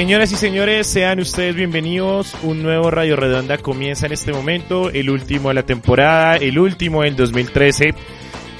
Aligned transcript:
Señoras 0.00 0.32
y 0.32 0.36
señores, 0.36 0.86
sean 0.86 1.20
ustedes 1.20 1.54
bienvenidos. 1.54 2.34
Un 2.42 2.62
nuevo 2.62 2.90
Radio 2.90 3.16
Redonda 3.16 3.58
comienza 3.58 4.06
en 4.06 4.12
este 4.12 4.32
momento, 4.32 4.88
el 4.88 5.10
último 5.10 5.50
de 5.50 5.56
la 5.56 5.62
temporada, 5.64 6.36
el 6.36 6.58
último 6.58 7.02
del 7.02 7.16
2013. 7.16 7.92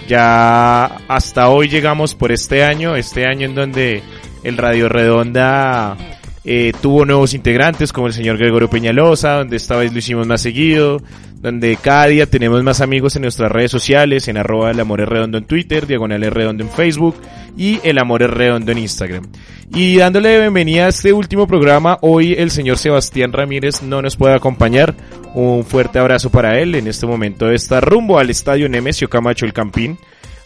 Ya 0.06 0.84
hasta 1.08 1.48
hoy 1.48 1.70
llegamos 1.70 2.14
por 2.14 2.30
este 2.30 2.62
año, 2.62 2.94
este 2.94 3.24
año 3.24 3.46
en 3.46 3.54
donde 3.54 4.02
el 4.44 4.58
Radio 4.58 4.90
Redonda 4.90 5.96
eh, 6.44 6.72
tuvo 6.80 7.04
nuevos 7.04 7.34
integrantes 7.34 7.92
como 7.92 8.06
el 8.06 8.12
señor 8.12 8.38
Gregorio 8.38 8.70
Peñalosa, 8.70 9.34
donde 9.34 9.56
esta 9.56 9.76
vez 9.76 9.92
lo 9.92 9.98
hicimos 9.98 10.26
más 10.26 10.40
seguido, 10.40 11.02
donde 11.40 11.76
cada 11.76 12.06
día 12.06 12.26
tenemos 12.26 12.62
más 12.62 12.80
amigos 12.80 13.16
en 13.16 13.22
nuestras 13.22 13.52
redes 13.52 13.70
sociales, 13.70 14.28
en 14.28 14.36
arroba 14.36 14.70
el 14.70 14.80
amor 14.80 15.00
es 15.00 15.08
redondo 15.08 15.38
en 15.38 15.44
Twitter, 15.44 15.86
diagonal 15.86 16.22
es 16.22 16.32
redondo 16.32 16.64
en 16.64 16.70
Facebook 16.70 17.16
y 17.56 17.78
el 17.82 17.98
amor 17.98 18.22
es 18.22 18.30
redondo 18.30 18.72
en 18.72 18.78
Instagram. 18.78 19.26
Y 19.74 19.96
dándole 19.96 20.40
bienvenida 20.40 20.86
a 20.86 20.88
este 20.88 21.12
último 21.12 21.46
programa, 21.46 21.98
hoy 22.00 22.34
el 22.34 22.50
señor 22.50 22.78
Sebastián 22.78 23.32
Ramírez 23.32 23.82
no 23.82 24.02
nos 24.02 24.16
puede 24.16 24.34
acompañar. 24.34 24.94
Un 25.32 25.64
fuerte 25.64 26.00
abrazo 26.00 26.30
para 26.30 26.58
él. 26.58 26.74
En 26.74 26.88
este 26.88 27.06
momento 27.06 27.50
está 27.50 27.80
rumbo 27.80 28.18
al 28.18 28.30
estadio 28.30 28.68
Nemesio 28.68 29.08
Camacho 29.08 29.46
el 29.46 29.52
Campín 29.52 29.96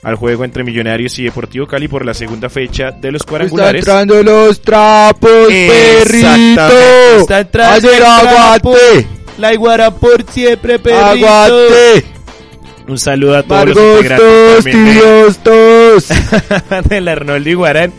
al 0.05 0.17
juego 0.17 0.45
entre 0.45 0.63
Millonarios 0.63 1.19
y 1.19 1.25
Deportivo 1.25 1.67
Cali 1.67 1.89
por 1.89 2.05
la 2.05 2.15
segunda 2.15 2.49
fecha 2.49 2.91
de 2.93 3.11
los 3.11 3.23
cuadrangulares. 3.23 3.81
Está 3.81 4.03
entrando 4.03 4.23
los 4.23 4.61
trapos, 4.61 5.49
perrito. 5.49 6.69
Está 7.21 7.41
entrando 7.41 7.89
Ayer 7.89 7.95
el 8.01 8.05
aguate. 8.05 9.07
La 9.39 9.53
iguara 9.53 9.91
por 9.91 10.23
siempre, 10.31 10.79
perrito. 10.79 11.05
Aguate. 11.05 12.05
Un 12.87 12.99
saludo 12.99 13.39
a 13.39 13.43
todos 13.43 13.69
los 13.69 13.77
Margostos, 13.77 13.97
integrantes 13.97 14.65
también 14.65 14.95
tibiostos. 14.95 16.09
de, 16.09 16.83
de 16.95 17.01
la 17.01 17.13
Arnoldo 17.13 17.51
Iguarán. 17.51 17.93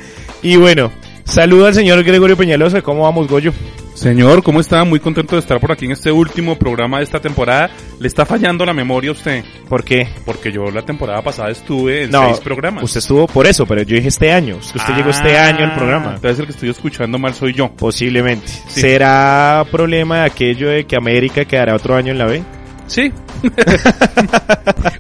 Y 0.44 0.58
bueno, 0.58 0.92
saludo 1.24 1.66
al 1.66 1.74
señor 1.74 2.04
Gregorio 2.04 2.38
Peñalosa. 2.38 2.84
¿Cómo 2.84 3.02
vamos, 3.04 3.28
Goyo? 3.28 3.52
Señor, 3.96 4.44
¿cómo 4.44 4.60
está? 4.60 4.84
Muy 4.84 5.00
contento 5.00 5.36
de 5.36 5.40
estar 5.40 5.58
por 5.60 5.72
aquí 5.72 5.86
en 5.86 5.92
este 5.94 6.12
último 6.12 6.58
programa 6.58 6.98
de 6.98 7.06
esta 7.06 7.22
temporada. 7.22 7.70
¿Le 7.98 8.08
está 8.08 8.26
fallando 8.26 8.66
la 8.66 8.74
memoria 8.74 9.10
a 9.10 9.14
usted? 9.14 9.44
¿Por 9.70 9.86
qué? 9.86 10.08
Porque 10.26 10.52
yo 10.52 10.66
la 10.70 10.82
temporada 10.82 11.22
pasada 11.22 11.50
estuve 11.50 12.04
en 12.04 12.12
No, 12.12 12.26
seis 12.28 12.42
programas. 12.42 12.84
Usted 12.84 13.00
estuvo 13.00 13.26
por 13.26 13.48
eso, 13.48 13.66
pero 13.66 13.84
yo 13.84 13.96
dije 13.96 14.10
este 14.10 14.34
año. 14.34 14.58
Es 14.62 14.74
que 14.74 14.80
usted 14.80 14.94
llegó 14.96 15.10
este 15.12 15.38
Ah, 15.38 15.48
año 15.48 15.64
al 15.64 15.74
programa. 15.74 16.16
Entonces 16.16 16.40
el 16.40 16.46
que 16.46 16.52
estoy 16.52 16.70
escuchando 16.70 17.18
mal 17.18 17.34
soy 17.34 17.54
yo. 17.54 17.72
Posiblemente. 17.72 18.48
Sí. 18.48 18.82
¿Será 18.82 19.66
problema 19.72 20.20
de 20.20 20.26
aquello 20.26 20.70
de 20.70 20.86
que 20.86 20.98
América 20.98 21.46
quedará 21.46 21.74
otro 21.74 21.96
año 21.96 22.12
en 22.12 22.18
la 22.18 22.26
B? 22.26 22.44
Sí. 22.88 23.12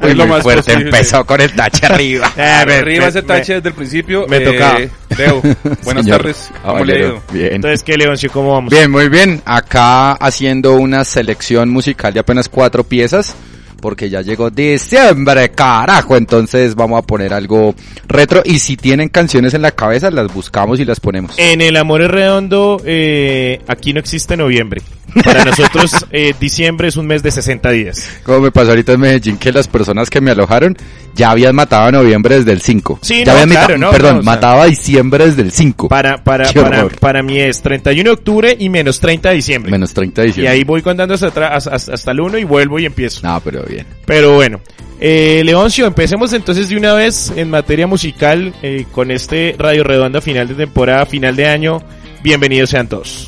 Es 0.01 0.15
lo 0.15 0.25
muy 0.25 0.35
más 0.35 0.43
fuerte, 0.43 0.63
posible. 0.73 0.85
empezó 0.89 1.25
con 1.25 1.41
el 1.41 1.51
tache 1.53 1.85
arriba. 1.89 2.31
Ah, 2.37 2.63
me- 2.67 2.75
Arriba 2.75 3.03
me- 3.03 3.09
ese 3.09 3.21
tache 3.21 3.53
desde 3.55 3.69
el 3.69 3.75
principio. 3.75 4.25
me 4.27 4.37
Eh, 4.37 4.41
tocaba. 4.41 4.79
Leo, 5.17 5.41
buenas 5.83 6.03
Señor 6.03 6.17
tardes. 6.21 6.49
¿Cómo 6.63 6.83
le 6.85 6.93
ha 6.93 6.95
caballero, 6.97 7.07
ido? 7.07 7.21
Bien. 7.31 7.53
Entonces, 7.53 7.83
¿qué, 7.83 7.97
Leoncio? 7.97 8.31
¿Cómo 8.31 8.53
vamos? 8.53 8.71
Bien, 8.71 8.89
muy 8.91 9.07
bien. 9.09 9.41
Acá 9.45 10.13
haciendo 10.13 10.73
una 10.73 11.03
selección 11.03 11.69
musical 11.69 12.13
de 12.13 12.19
apenas 12.19 12.49
cuatro 12.49 12.83
piezas. 12.83 13.35
Porque 13.81 14.09
ya 14.09 14.21
llegó 14.21 14.49
diciembre, 14.49 15.51
carajo. 15.51 16.17
Entonces 16.17 16.73
vamos 16.73 16.97
a 16.97 17.01
poner 17.05 17.33
algo 17.33 17.75
retro. 18.07 18.41
Y 18.43 18.57
si 18.57 18.77
tienen 18.77 19.09
canciones 19.09 19.53
en 19.53 19.61
la 19.61 19.71
cabeza, 19.71 20.09
las 20.09 20.33
buscamos 20.33 20.79
y 20.79 20.85
las 20.85 20.99
ponemos. 20.99 21.35
En 21.37 21.61
el 21.61 21.75
Amor 21.77 22.01
es 22.01 22.09
Redondo, 22.09 22.81
eh, 22.83 23.61
aquí 23.67 23.93
no 23.93 23.99
existe 23.99 24.35
noviembre. 24.37 24.81
Para 25.23 25.45
nosotros, 25.45 26.05
eh, 26.11 26.33
diciembre 26.39 26.87
es 26.89 26.97
un 26.97 27.07
mes 27.07 27.23
de 27.23 27.31
60 27.31 27.69
días. 27.71 28.09
Como 28.23 28.41
me 28.41 28.51
pasó 28.51 28.71
ahorita 28.71 28.93
en 28.93 28.99
Medellín 28.99 29.37
que 29.37 29.51
las 29.51 29.67
personas 29.67 30.09
que 30.09 30.19
me 30.19 30.31
alojaron 30.31 30.77
ya 31.13 31.31
habían 31.31 31.55
matado 31.55 31.83
a 31.87 31.91
noviembre 31.91 32.35
desde 32.37 32.51
el 32.51 32.61
5. 32.61 32.99
Sí, 33.01 33.19
ya 33.23 33.25
no, 33.25 33.31
habían 33.31 33.49
claro, 33.49 33.77
no, 33.77 33.91
perdón, 33.91 34.13
no, 34.15 34.19
o 34.19 34.23
sea- 34.23 34.31
mataba 34.33 34.63
a 34.63 34.65
diciembre 34.65 35.25
desde 35.25 35.43
el 35.43 35.51
5. 35.51 35.87
Para, 35.87 36.21
para, 36.23 36.51
para, 36.51 36.87
para 36.89 37.23
mí 37.23 37.39
es 37.39 37.61
31 37.61 38.09
de 38.09 38.13
octubre 38.13 38.55
y 38.59 38.67
menos 38.69 38.99
30 38.99 39.29
de 39.29 39.35
diciembre. 39.35 39.71
Menos 39.71 39.93
30 39.93 40.21
de 40.21 40.27
y 40.27 40.29
diciembre. 40.31 40.51
ahí 40.53 40.63
voy 40.65 40.81
contando 40.81 41.13
hasta, 41.13 41.27
atrás- 41.27 41.67
hasta, 41.67 41.93
hasta 41.93 42.11
el 42.11 42.19
1 42.19 42.37
y 42.37 42.43
vuelvo 42.43 42.79
y 42.79 42.85
empiezo. 42.85 43.21
No, 43.25 43.39
pero 43.41 43.63
bien. 43.63 43.85
Pero 44.05 44.33
bueno, 44.35 44.59
eh, 44.99 45.41
Leoncio, 45.45 45.85
empecemos 45.87 46.33
entonces 46.33 46.67
de 46.69 46.75
una 46.75 46.93
vez 46.93 47.31
en 47.35 47.49
materia 47.49 47.87
musical 47.87 48.53
eh, 48.61 48.85
con 48.91 49.11
este 49.11 49.55
Radio 49.57 49.83
Redonda 49.85 50.19
final 50.19 50.47
de 50.49 50.55
temporada, 50.55 51.05
final 51.05 51.35
de 51.37 51.47
año. 51.47 51.81
Bienvenidos 52.23 52.71
sean 52.71 52.87
todos. 52.89 53.27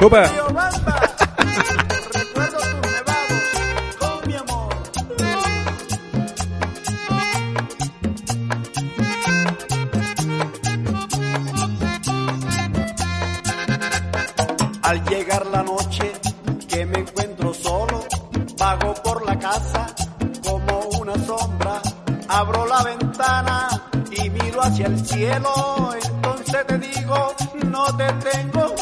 Opa. 0.00 0.22
Recuerdo 2.14 2.58
tus 2.58 2.90
nevados 2.92 3.42
con 3.98 4.28
mi 4.28 4.34
amor. 4.36 4.68
Al 14.82 15.04
llegar 15.04 15.46
la 15.46 15.62
noche 15.64 16.12
que 16.68 16.86
me 16.86 17.00
encuentro 17.00 17.52
solo, 17.52 18.04
vago 18.56 18.94
por 19.02 19.26
la 19.26 19.36
casa 19.38 19.86
como 20.44 20.78
una 21.00 21.14
sombra. 21.26 21.82
Abro 22.28 22.66
la 22.66 22.84
ventana 22.84 23.82
y 24.12 24.30
miro 24.30 24.62
hacia 24.62 24.86
el 24.86 25.04
cielo. 25.04 25.90
Entonces 26.00 26.66
te 26.68 26.78
digo, 26.78 27.34
no 27.64 27.96
te 27.96 28.12
tengo. 28.12 28.77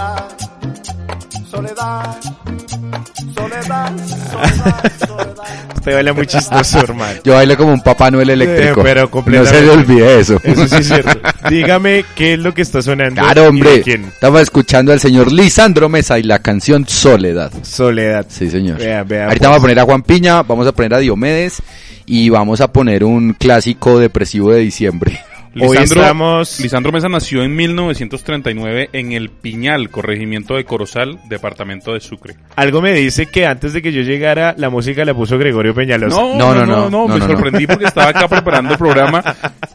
Soledad, 0.00 0.28
soledad, 1.50 2.16
soledad, 3.34 3.92
soledad, 4.30 4.92
soledad. 5.06 5.76
Usted 5.76 5.94
baila 5.94 6.12
muy 6.14 6.26
chistoso, 6.26 6.78
hermano. 6.80 7.20
Yo 7.22 7.34
bailo 7.34 7.56
como 7.56 7.72
un 7.74 7.82
Papá 7.82 8.10
Noel 8.10 8.30
eléctrico. 8.30 8.80
Eh, 8.80 8.84
pero 8.84 9.10
no 9.26 9.44
se 9.44 9.60
le 9.60 9.70
olvide 9.70 10.20
eso. 10.20 10.40
Eso 10.42 10.68
sí 10.68 10.76
es 10.76 10.86
cierto. 10.86 11.20
Dígame 11.50 12.04
qué 12.14 12.34
es 12.34 12.38
lo 12.38 12.54
que 12.54 12.62
está 12.62 12.80
sonando. 12.80 13.20
Claro, 13.20 13.44
y 13.44 13.46
hombre. 13.48 13.70
de 13.72 13.82
quién. 13.82 14.04
Estaba 14.06 14.40
escuchando 14.40 14.92
al 14.92 15.00
señor 15.00 15.30
Lisandro 15.32 15.88
Mesa 15.90 16.18
y 16.18 16.22
la 16.22 16.38
canción 16.38 16.86
Soledad. 16.88 17.52
Soledad. 17.62 18.24
Sí, 18.28 18.50
señor. 18.50 18.78
Vea, 18.78 19.02
vea, 19.04 19.24
Ahorita 19.26 19.38
pues. 19.38 19.48
vamos 19.48 19.58
a 19.58 19.60
poner 19.62 19.78
a 19.80 19.84
Juan 19.84 20.02
Piña, 20.02 20.42
vamos 20.42 20.66
a 20.66 20.72
poner 20.72 20.94
a 20.94 20.98
Diomedes 20.98 21.62
y 22.06 22.30
vamos 22.30 22.62
a 22.62 22.72
poner 22.72 23.04
un 23.04 23.34
clásico 23.34 23.98
depresivo 23.98 24.50
de 24.52 24.60
diciembre. 24.60 25.20
Lisandro, 25.54 26.00
estamos... 26.02 26.60
Lisandro 26.60 26.92
Mesa 26.92 27.08
nació 27.08 27.42
en 27.42 27.54
1939 27.56 28.90
en 28.92 29.12
el 29.12 29.30
Piñal, 29.30 29.90
corregimiento 29.90 30.54
de 30.54 30.64
Corozal, 30.64 31.18
departamento 31.28 31.92
de 31.92 32.00
Sucre. 32.00 32.36
Algo 32.56 32.80
me 32.80 32.92
dice 32.92 33.26
que 33.26 33.46
antes 33.46 33.72
de 33.72 33.82
que 33.82 33.92
yo 33.92 34.02
llegara, 34.02 34.54
la 34.56 34.70
música 34.70 35.04
la 35.04 35.14
puso 35.14 35.38
Gregorio 35.38 35.74
Peñalosa. 35.74 36.16
No, 36.16 36.34
No, 36.36 36.54
no, 36.54 36.66
no, 36.66 36.66
no, 36.66 36.76
no, 36.90 36.90
no, 36.90 37.08
me 37.14 37.18
no, 37.18 37.26
sorprendí 37.26 37.66
porque 37.66 37.86
estaba 37.86 38.10
acá 38.10 38.28
preparando 38.28 38.72
el 38.72 38.78
programa 38.78 39.22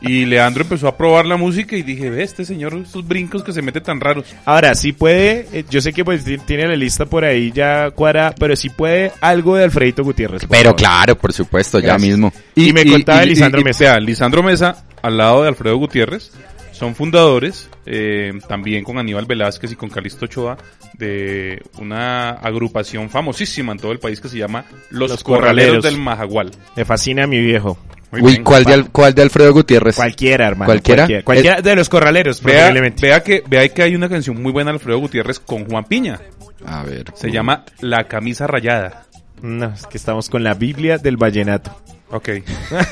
y 0.02 0.26
Leandro 0.26 0.64
empezó 0.64 0.88
a 0.88 0.96
probar 0.98 1.26
la 1.26 1.36
música 1.38 1.76
y 1.76 1.84
dije, 1.84 2.10
ve 2.10 2.24
este 2.24 2.46
señor, 2.46 2.74
estos 2.76 3.06
brincos 3.08 3.44
que 3.44 3.52
se 3.52 3.62
mete 3.62 3.82
tan 3.82 4.00
raros. 4.00 4.26
Ahora, 4.46 4.76
si 4.76 4.94
puede, 4.94 5.48
eh, 5.52 5.66
yo 5.70 5.82
sé 5.82 5.92
que 5.92 6.06
pues 6.06 6.24
ti- 6.24 6.38
tiene 6.38 6.68
la 6.68 6.76
lista 6.76 7.06
por 7.06 7.26
ahí 7.26 7.52
ya 7.54 7.92
cuadra, 7.92 8.34
pero 8.40 8.56
si 8.56 8.70
puede 8.70 9.12
algo 9.22 9.56
de 9.58 9.66
Alfredito 9.66 10.04
Gutiérrez. 10.04 10.44
Pero 10.50 10.64
favor. 10.64 10.76
claro, 10.78 11.16
por 11.18 11.34
supuesto, 11.34 11.80
ya 11.80 11.98
mismo. 11.98 12.32
Y 12.56 12.72
me 12.72 12.86
contaba 12.86 13.20
de 13.20 13.26
Lisandro 13.26 13.62
Mesa. 13.62 14.00
Lisandro 14.00 14.42
Mesa, 14.44 14.85
al 15.06 15.18
lado 15.18 15.42
de 15.44 15.50
Alfredo 15.50 15.78
Gutiérrez, 15.78 16.32
son 16.72 16.94
fundadores, 16.96 17.70
eh, 17.86 18.34
también 18.50 18.84
con 18.84 18.98
Aníbal 18.98 19.26
Velázquez 19.26 19.72
y 19.72 19.76
con 19.76 19.90
Calixto 19.90 20.26
Ochoa, 20.26 20.58
de 20.98 21.62
una 21.80 22.32
agrupación 22.32 23.10
famosísima 23.10 23.72
en 23.72 23.80
todo 23.80 23.92
el 23.92 24.00
país 24.00 24.20
que 24.20 24.28
se 24.30 24.38
llama 24.38 24.66
Los, 24.90 25.12
Los 25.12 25.24
Corraleros, 25.24 25.68
Corraleros. 25.78 25.84
del 25.84 25.98
Majagual. 25.98 26.52
Me 26.76 26.84
fascina 26.86 27.24
a 27.24 27.28
mi 27.28 27.40
viejo. 27.40 27.78
Muy 28.12 28.22
Uy, 28.22 28.32
bien. 28.34 28.44
¿cuál 28.44 28.64
de, 28.66 28.74
Al- 28.74 28.92
¿cuál 28.92 29.14
de 29.16 29.22
Alfredo 29.24 29.52
Gutiérrez? 29.54 29.96
Cualquiera, 29.96 30.48
hermano. 30.48 30.68
¿Cualquiera? 30.68 31.04
Cualquiera, 31.04 31.24
Cualquiera 31.24 31.62
de 31.62 31.76
los 31.76 31.90
corraleros, 31.90 32.42
Vea, 32.42 32.56
probablemente. 32.58 33.08
vea 33.08 33.24
que, 33.24 33.44
vea 33.48 33.68
que 33.70 33.82
hay 33.84 33.96
una 33.96 34.08
canción 34.10 34.42
muy 34.42 34.52
buena 34.52 34.72
de 34.72 34.76
Alfredo 34.76 35.00
Gutiérrez 35.00 35.40
con 35.40 35.66
Juan 35.66 35.86
Piña. 35.86 36.20
A 36.66 36.84
ver. 36.84 37.06
Se 37.16 37.32
llama 37.32 37.64
La 37.82 38.06
camisa 38.08 38.48
rayada. 38.48 39.06
No, 39.42 39.68
es 39.74 39.86
que 39.88 39.98
estamos 39.98 40.30
con 40.30 40.44
la 40.44 40.54
Biblia 40.54 40.98
del 40.98 41.18
vallenato. 41.18 41.76
Ok. 42.16 42.30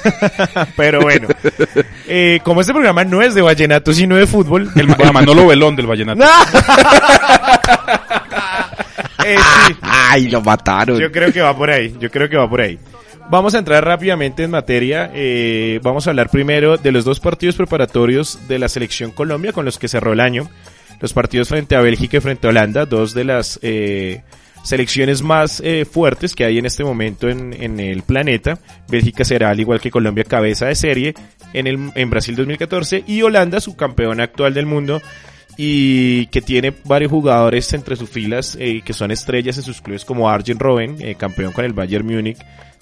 Pero 0.76 1.02
bueno, 1.02 1.28
eh, 2.08 2.40
como 2.44 2.60
este 2.62 2.74
programa 2.74 3.04
no 3.06 3.22
es 3.22 3.34
de 3.34 3.42
vallenato, 3.42 3.94
sino 3.94 4.16
de 4.18 4.28
fútbol, 4.28 4.70
El, 4.76 4.90
el 5.00 5.14
Manolo 5.14 5.48
Velón 5.48 5.76
del 5.78 5.88
Vallenato. 5.88 6.22
eh, 9.26 9.38
sí, 9.68 9.76
Ay, 9.82 10.30
lo 10.30 10.42
mataron. 10.42 11.00
yo 11.00 11.12
creo 11.12 11.32
que 11.32 11.42
va 11.42 11.56
por 11.56 11.70
ahí, 11.70 11.96
yo 12.00 12.10
creo 12.12 12.30
que 12.30 12.38
va 12.38 12.50
por 12.50 12.62
ahí. 12.62 12.78
Vamos 13.30 13.56
a 13.56 13.60
entrar 13.60 13.84
rápidamente 13.86 14.44
en 14.44 14.52
materia. 14.52 15.10
eh, 15.14 15.80
vamos 15.82 16.06
a 16.06 16.10
hablar 16.10 16.30
primero 16.30 16.76
de 16.78 16.92
los 16.92 17.06
dos 17.06 17.20
partidos 17.22 17.56
preparatorios 17.56 18.38
de 18.50 18.60
la 18.60 18.68
selección 18.68 19.12
Colombia 19.12 19.54
con 19.54 19.64
los 19.64 19.80
que 19.80 19.88
cerró 19.88 20.12
el 20.14 20.20
año. 20.20 20.50
Los 21.00 21.14
partidos 21.14 21.48
frente 21.48 21.76
a 21.76 21.82
Bélgica 21.82 22.18
y 22.18 22.20
frente 22.20 22.48
a 22.48 22.50
Holanda, 22.50 22.86
dos 22.86 23.14
de 23.14 23.24
las 23.24 23.60
eh, 23.62 24.22
selecciones 24.64 25.22
más 25.22 25.62
eh, 25.64 25.86
fuertes 25.86 26.34
que 26.34 26.46
hay 26.46 26.58
en 26.58 26.66
este 26.66 26.84
momento 26.84 27.30
en, 27.30 27.54
en 27.62 27.80
el 27.80 28.02
planeta. 28.02 28.58
Bélgica 28.88 29.24
será, 29.24 29.50
al 29.50 29.60
igual 29.60 29.80
que 29.80 29.92
Colombia, 29.92 30.24
cabeza 30.24 30.66
de 30.68 30.76
serie 30.76 31.14
en, 31.54 31.68
el, 31.68 31.92
en 31.96 32.10
Brasil 32.10 32.36
2014 32.36 33.04
y 33.06 33.22
Holanda, 33.22 33.60
su 33.60 33.76
campeón 33.76 34.20
actual 34.20 34.54
del 34.54 34.66
mundo. 34.66 35.02
y 35.56 36.26
que 36.28 36.42
tiene 36.42 36.74
varios 36.86 37.12
jugadores 37.12 37.72
entre 37.74 37.96
sus 37.96 38.10
filas 38.10 38.58
eh, 38.60 38.82
que 38.84 38.94
son 38.94 39.12
estrellas 39.12 39.56
en 39.58 39.64
sus 39.64 39.82
clubes 39.82 40.04
como 40.04 40.28
Arjen 40.28 40.58
Robben, 40.58 40.98
eh, 41.00 41.14
campeón 41.14 41.54
con 41.54 41.64
el 41.64 41.74
Bayern 41.74 42.08
Múnich 42.08 42.40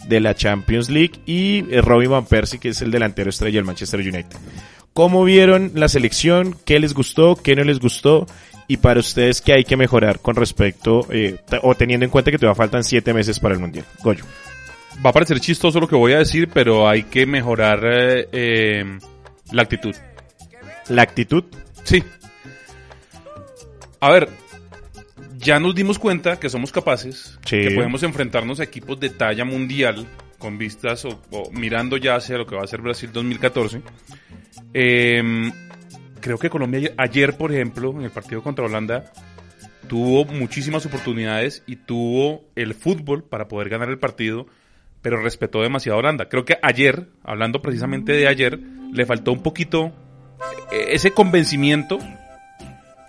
de 0.08 0.22
la 0.22 0.36
Champions 0.36 0.90
League 0.90 1.20
y 1.26 1.66
eh, 1.70 1.82
Robin 1.82 2.12
Van 2.12 2.26
Persie 2.26 2.60
que 2.60 2.70
es 2.70 2.82
el 2.82 2.92
delantero 2.92 3.30
estrella 3.30 3.58
del 3.58 3.66
Manchester 3.66 4.00
United. 4.00 4.38
¿Cómo 4.94 5.24
vieron 5.24 5.72
la 5.76 5.88
selección? 5.88 6.56
¿Qué 6.66 6.80
les 6.80 6.94
gustó? 6.94 7.36
¿Qué 7.36 7.56
no 7.56 7.64
les 7.64 7.80
gustó? 7.80 8.26
Y 8.72 8.78
para 8.78 9.02
ustedes, 9.02 9.42
¿qué 9.42 9.52
hay 9.52 9.66
que 9.66 9.76
mejorar 9.76 10.22
con 10.22 10.34
respecto 10.38 11.06
eh, 11.12 11.40
o 11.62 11.76
teniendo 11.76 12.06
en 12.06 12.10
cuenta 12.10 12.32
que 12.32 12.38
todavía 12.38 12.56
faltan 12.56 12.86
siete 12.86 13.14
meses 13.14 13.38
para 13.38 13.54
el 13.54 13.60
Mundial? 13.60 13.84
Goyo. 14.02 14.24
Va 15.06 15.10
a 15.10 15.14
parecer 15.14 15.42
chistoso 15.42 15.78
lo 15.82 15.90
que 15.90 15.96
voy 15.98 16.14
a 16.14 16.20
decir, 16.20 16.48
pero 16.48 16.88
hay 16.88 17.04
que 17.04 17.26
mejorar 17.26 17.82
eh, 17.84 18.30
eh, 18.32 19.00
la 19.52 19.64
actitud. 19.64 19.94
La 20.88 21.02
actitud. 21.02 21.44
Sí. 21.84 22.02
A 24.00 24.10
ver, 24.10 24.30
ya 25.38 25.60
nos 25.60 25.76
dimos 25.76 26.00
cuenta 26.00 26.40
que 26.40 26.50
somos 26.50 26.72
capaces, 26.72 27.38
Sí. 27.46 27.60
que 27.60 27.72
podemos 27.72 28.04
enfrentarnos 28.04 28.62
a 28.62 28.64
equipos 28.64 28.98
de 29.02 29.10
talla 29.10 29.44
mundial 29.44 30.08
con 30.38 30.58
vistas 30.58 31.04
o, 31.04 31.20
o 31.32 31.52
mirando 31.52 31.98
ya 31.98 32.16
hacia 32.16 32.38
lo 32.38 32.46
que 32.46 32.56
va 32.56 32.64
a 32.64 32.68
ser 32.68 32.80
Brasil 32.80 33.10
2014. 33.12 33.82
Eh, 34.74 35.52
creo 36.22 36.38
que 36.38 36.50
Colombia 36.50 36.94
ayer- 36.98 37.36
por 37.38 37.52
ejemplo, 37.52 37.92
en 37.92 38.04
el 38.04 38.12
partido 38.12 38.42
contra 38.42 38.66
Holanda, 38.66 39.12
tuvo 39.88 40.26
muchísimas 40.26 40.86
oportunidades 40.86 41.64
y 41.68 41.76
tuvo 41.76 42.46
el 42.56 42.74
fútbol 42.74 43.24
para 43.24 43.48
poder 43.48 43.70
ganar 43.70 43.90
el 43.90 44.00
partido, 44.00 44.46
pero 45.02 45.22
respetó 45.22 45.62
demasiado 45.62 45.98
a 45.98 46.00
Holanda. 46.00 46.30
Creo 46.30 46.46
que 46.46 46.58
ayer, 46.62 47.08
hablando 47.24 47.62
precisamente 47.62 48.14
de 48.14 48.28
ayer, 48.28 48.60
le 48.94 49.06
faltó 49.06 49.32
un 49.34 49.42
poquito 49.44 49.92
eh, 50.72 50.90
ese 50.90 51.12
convencimiento 51.12 51.98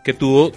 que 0.05 0.15
tuvo 0.15 0.53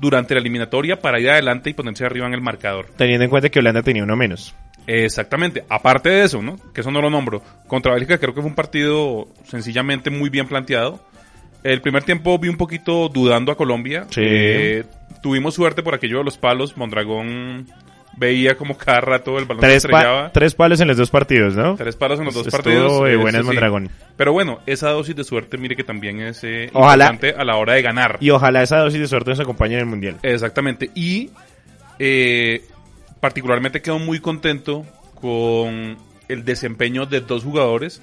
durante 0.00 0.34
la 0.34 0.40
eliminatoria 0.40 0.98
para 1.00 1.20
ir 1.20 1.30
adelante 1.30 1.70
y 1.70 1.74
ponerse 1.74 2.04
arriba 2.04 2.26
en 2.26 2.34
el 2.34 2.40
marcador. 2.42 2.86
Teniendo 2.96 3.24
en 3.24 3.30
cuenta 3.30 3.48
que 3.48 3.60
Holanda 3.60 3.82
tenía 3.82 4.02
uno 4.02 4.16
menos. 4.16 4.54
Exactamente. 4.86 5.64
Aparte 5.68 6.10
de 6.10 6.24
eso, 6.24 6.42
¿no? 6.42 6.56
Que 6.74 6.80
eso 6.80 6.90
no 6.90 7.00
lo 7.00 7.08
nombro. 7.08 7.40
Contra 7.68 7.94
Bélgica 7.94 8.18
creo 8.18 8.34
que 8.34 8.40
fue 8.40 8.50
un 8.50 8.56
partido 8.56 9.28
sencillamente 9.44 10.10
muy 10.10 10.28
bien 10.28 10.48
planteado. 10.48 11.00
El 11.62 11.80
primer 11.80 12.02
tiempo 12.02 12.38
vi 12.38 12.48
un 12.48 12.56
poquito 12.56 13.08
dudando 13.08 13.52
a 13.52 13.56
Colombia. 13.56 14.06
Sí. 14.10 14.20
Eh, 14.24 14.84
tuvimos 15.22 15.54
suerte 15.54 15.82
por 15.82 15.94
aquello 15.94 16.18
de 16.18 16.24
los 16.24 16.36
palos. 16.38 16.76
Mondragón 16.76 17.66
veía 18.16 18.56
como 18.56 18.76
cada 18.76 19.00
rato 19.00 19.38
el 19.38 19.44
balón 19.46 19.60
Tres, 19.60 19.84
pa- 19.86 19.88
estrellaba. 19.98 20.32
tres 20.32 20.54
palos 20.54 20.80
en 20.80 20.88
los 20.88 20.96
dos 20.96 21.08
partidos, 21.10 21.54
¿no? 21.56 21.76
Tres 21.76 21.96
palos 21.96 22.18
en 22.18 22.26
los 22.26 22.34
dos 22.34 22.46
Estuvo 22.46 22.62
partidos. 22.62 23.08
eh, 23.10 23.16
buenas 23.16 23.40
sí. 23.42 23.46
Mondragón. 23.46 23.90
Pero 24.16 24.32
bueno, 24.32 24.58
esa 24.66 24.90
dosis 24.90 25.16
de 25.16 25.24
suerte, 25.24 25.56
mire 25.56 25.76
que 25.76 25.84
también 25.84 26.20
es 26.20 26.42
eh, 26.44 26.68
Ojalá. 26.74 27.04
importante 27.12 27.40
a 27.40 27.44
la 27.44 27.56
hora 27.56 27.74
de 27.74 27.82
ganar. 27.82 28.18
Y 28.20 28.30
ojalá 28.30 28.62
esa 28.62 28.78
dosis 28.80 29.00
de 29.00 29.06
suerte 29.06 29.30
nos 29.30 29.40
acompañe 29.40 29.74
en 29.74 29.80
el 29.80 29.86
Mundial. 29.86 30.16
Exactamente. 30.22 30.90
Y 30.94 31.30
eh, 31.98 32.64
particularmente 33.20 33.80
quedo 33.80 33.98
muy 33.98 34.18
contento 34.20 34.84
con 35.14 35.96
el 36.28 36.44
desempeño 36.44 37.06
de 37.06 37.20
dos 37.20 37.44
jugadores 37.44 38.02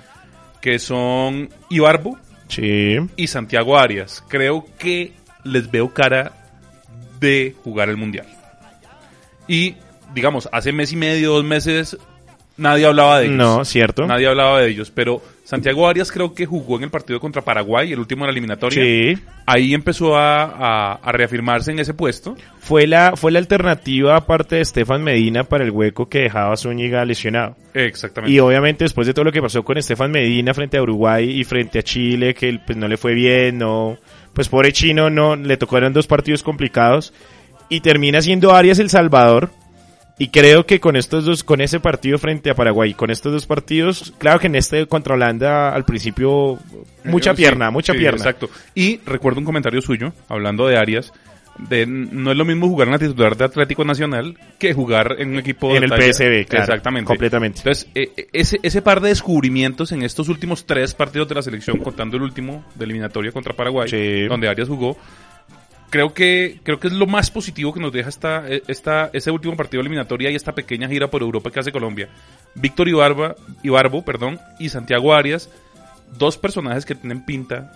que 0.62 0.80
son 0.80 1.50
Ibarbo 1.70 2.18
Sí. 2.50 2.98
y 3.16 3.28
Santiago 3.28 3.78
Arias. 3.78 4.24
Creo 4.28 4.66
que 4.78 5.14
les 5.44 5.72
veo 5.72 5.94
cara 5.94 6.34
de 7.20 7.56
jugar 7.64 7.90
el 7.90 7.98
Mundial. 7.98 8.28
Y, 9.48 9.76
digamos, 10.14 10.50
hace 10.52 10.72
mes 10.72 10.92
y 10.92 10.96
medio, 10.96 11.34
dos 11.34 11.44
meses, 11.44 11.98
nadie 12.58 12.86
hablaba 12.86 13.20
de 13.20 13.28
ellos. 13.28 13.38
No, 13.38 13.66
cierto. 13.66 14.06
Nadie 14.06 14.28
hablaba 14.28 14.60
de 14.60 14.70
ellos, 14.70 14.92
pero 14.92 15.22
Santiago 15.50 15.88
Arias 15.88 16.12
creo 16.12 16.32
que 16.36 16.46
jugó 16.46 16.78
en 16.78 16.84
el 16.84 16.90
partido 16.92 17.20
contra 17.20 17.42
Paraguay, 17.42 17.92
el 17.92 17.98
último 17.98 18.24
de 18.24 18.28
la 18.28 18.32
eliminatoria. 18.34 18.84
Sí. 18.84 19.20
Ahí 19.48 19.74
empezó 19.74 20.16
a, 20.16 20.44
a- 20.44 20.94
a 21.02 21.12
reafirmarse 21.12 21.72
en 21.72 21.80
ese 21.80 21.96
puesto. 21.96 22.36
Fue 22.60 22.86
la, 22.86 23.14
fue 23.16 23.32
la 23.32 23.40
alternativa 23.40 24.16
aparte 24.16 24.58
de 24.58 24.62
Estefan 24.62 25.04
Medina 25.04 25.44
para 25.46 25.64
el 25.64 25.72
hueco 25.72 26.08
que 26.08 26.20
dejaba 26.20 26.56
Zúñiga 26.56 27.04
lesionado. 27.04 27.56
Exactamente. 27.74 28.32
Y 28.32 28.40
obviamente 28.40 28.84
después 28.84 29.08
de 29.08 29.14
todo 29.16 29.26
lo 29.26 29.32
que 29.32 29.42
pasó 29.42 29.64
con 29.64 29.80
Estefan 29.80 30.12
Medina 30.12 30.54
frente 30.54 30.78
a 30.78 30.84
Uruguay 30.84 31.28
y 31.40 31.44
frente 31.46 31.80
a 31.80 31.82
Chile, 31.82 32.36
que 32.36 32.60
pues 32.64 32.78
no 32.78 32.88
le 32.88 32.98
fue 32.98 33.16
bien, 33.16 33.58
no, 33.58 33.98
pues 34.36 34.50
pobre 34.50 34.72
chino, 34.72 35.10
no, 35.10 35.36
le 35.36 35.58
tocaron 35.58 35.94
dos 35.94 36.06
partidos 36.06 36.44
complicados 36.44 37.12
y 37.70 37.80
termina 37.82 38.22
siendo 38.22 38.54
Arias 38.54 38.78
el 38.78 38.92
Salvador. 38.92 39.50
Y 40.20 40.28
creo 40.30 40.66
que 40.66 40.80
con 40.82 40.96
estos 40.98 41.24
dos, 41.26 41.44
con 41.46 41.62
ese 41.62 41.80
partido 41.80 42.18
frente 42.20 42.50
a 42.52 42.54
Paraguay, 42.54 42.94
con 42.94 43.10
estos 43.10 43.32
dos 43.32 43.46
partidos, 43.46 44.14
claro 44.18 44.38
que 44.40 44.48
en 44.48 44.56
este 44.56 44.86
contra 44.86 45.16
Holanda 45.16 45.74
al 45.74 45.86
principio 45.86 46.60
mucha 47.06 47.32
Sí, 47.32 47.38
pierna, 47.38 47.72
mucha 47.72 47.94
sí, 47.94 48.00
pierna. 48.00 48.18
Exacto. 48.18 48.50
Y 48.76 48.98
recuerdo 49.06 49.40
un 49.40 49.46
comentario 49.46 49.82
suyo, 49.82 50.12
hablando 50.28 50.68
de 50.68 50.78
Arias, 50.78 51.14
de 51.58 51.86
no 51.86 52.32
es 52.32 52.38
lo 52.38 52.44
mismo 52.46 52.68
jugar 52.68 52.90
en 52.90 52.94
la 52.94 53.00
titular 53.00 53.36
de 53.38 53.46
Atlético 53.46 53.84
Nacional 53.86 54.38
que 54.58 54.74
jugar 54.74 55.16
en 55.20 55.30
un 55.30 55.40
equipo 55.40 55.74
En 55.76 55.84
el 55.86 55.90
PSV, 55.90 56.46
claro, 56.48 56.66
Exactamente. 56.66 57.06
completamente. 57.08 57.60
Entonces, 57.60 57.88
eh, 57.96 58.12
eh, 58.18 58.28
ese, 58.34 58.60
ese 58.62 58.82
par 58.82 59.00
de 59.02 59.10
descubrimientos 59.10 59.92
en 59.94 60.04
estos 60.04 60.28
últimos 60.30 60.66
tres 60.66 60.94
partidos 60.94 61.30
de 61.30 61.36
la 61.36 61.42
selección, 61.42 61.78
contando 61.80 62.18
el 62.18 62.24
último 62.24 62.66
de 62.76 62.84
eliminatoria 62.86 63.32
contra 63.32 63.54
Paraguay, 63.54 63.90
Sí. 63.90 64.26
donde 64.28 64.48
Arias 64.50 64.68
jugó, 64.68 64.98
creo 65.90 66.14
que 66.14 66.60
creo 66.64 66.80
que 66.80 66.88
es 66.88 66.94
lo 66.94 67.08
más 67.08 67.32
positivo 67.32 67.74
que 67.74 67.80
nos 67.80 67.92
deja 67.92 68.10
esta, 68.10 68.48
eh, 68.48 68.64
esta 68.68 69.10
ese 69.14 69.32
último 69.32 69.56
partido 69.56 69.80
de 69.80 69.88
eliminatoria 69.88 70.30
y 70.30 70.36
esta 70.36 70.54
pequeña 70.54 70.88
gira 70.88 71.10
por 71.10 71.22
Europa 71.22 71.52
que 71.52 71.60
hace 71.60 71.72
Colombia. 71.72 72.10
Víctor 72.56 72.88
Ibarba, 72.88 73.36
Ibarbo, 73.64 74.04
perdón, 74.04 74.40
y 74.60 74.70
Santiago 74.70 75.14
Arias, 75.14 75.50
dos 76.18 76.38
personajes 76.38 76.86
que 76.86 76.96
tienen 76.96 77.26
pinta 77.26 77.72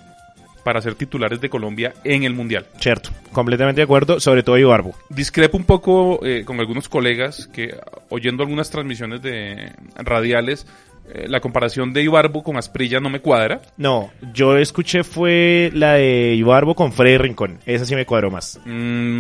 para 0.63 0.81
ser 0.81 0.95
titulares 0.95 1.41
de 1.41 1.49
Colombia 1.49 1.93
en 2.03 2.23
el 2.23 2.33
Mundial. 2.33 2.65
Cierto, 2.79 3.09
completamente 3.31 3.81
de 3.81 3.83
acuerdo, 3.83 4.19
sobre 4.19 4.43
todo 4.43 4.57
Ibarbo. 4.57 4.95
Discrepo 5.09 5.57
un 5.57 5.65
poco 5.65 6.25
eh, 6.25 6.43
con 6.45 6.59
algunos 6.59 6.87
colegas 6.87 7.47
que, 7.47 7.75
oyendo 8.09 8.43
algunas 8.43 8.69
transmisiones 8.69 9.21
de 9.21 9.73
radiales, 9.95 10.65
eh, 11.09 11.25
la 11.27 11.39
comparación 11.41 11.91
de 11.93 12.01
Ibarbo 12.03 12.43
con 12.43 12.57
Asprilla 12.57 12.99
no 12.99 13.09
me 13.09 13.19
cuadra. 13.19 13.61
No, 13.77 14.11
yo 14.33 14.57
escuché 14.57 15.03
fue 15.03 15.69
la 15.73 15.93
de 15.93 16.33
Ibarbo 16.35 16.75
con 16.75 16.93
Freddy 16.93 17.17
Rincón. 17.17 17.59
Esa 17.65 17.85
sí 17.85 17.95
me 17.95 18.05
cuadró 18.05 18.31
más. 18.31 18.59
Mm, 18.65 18.69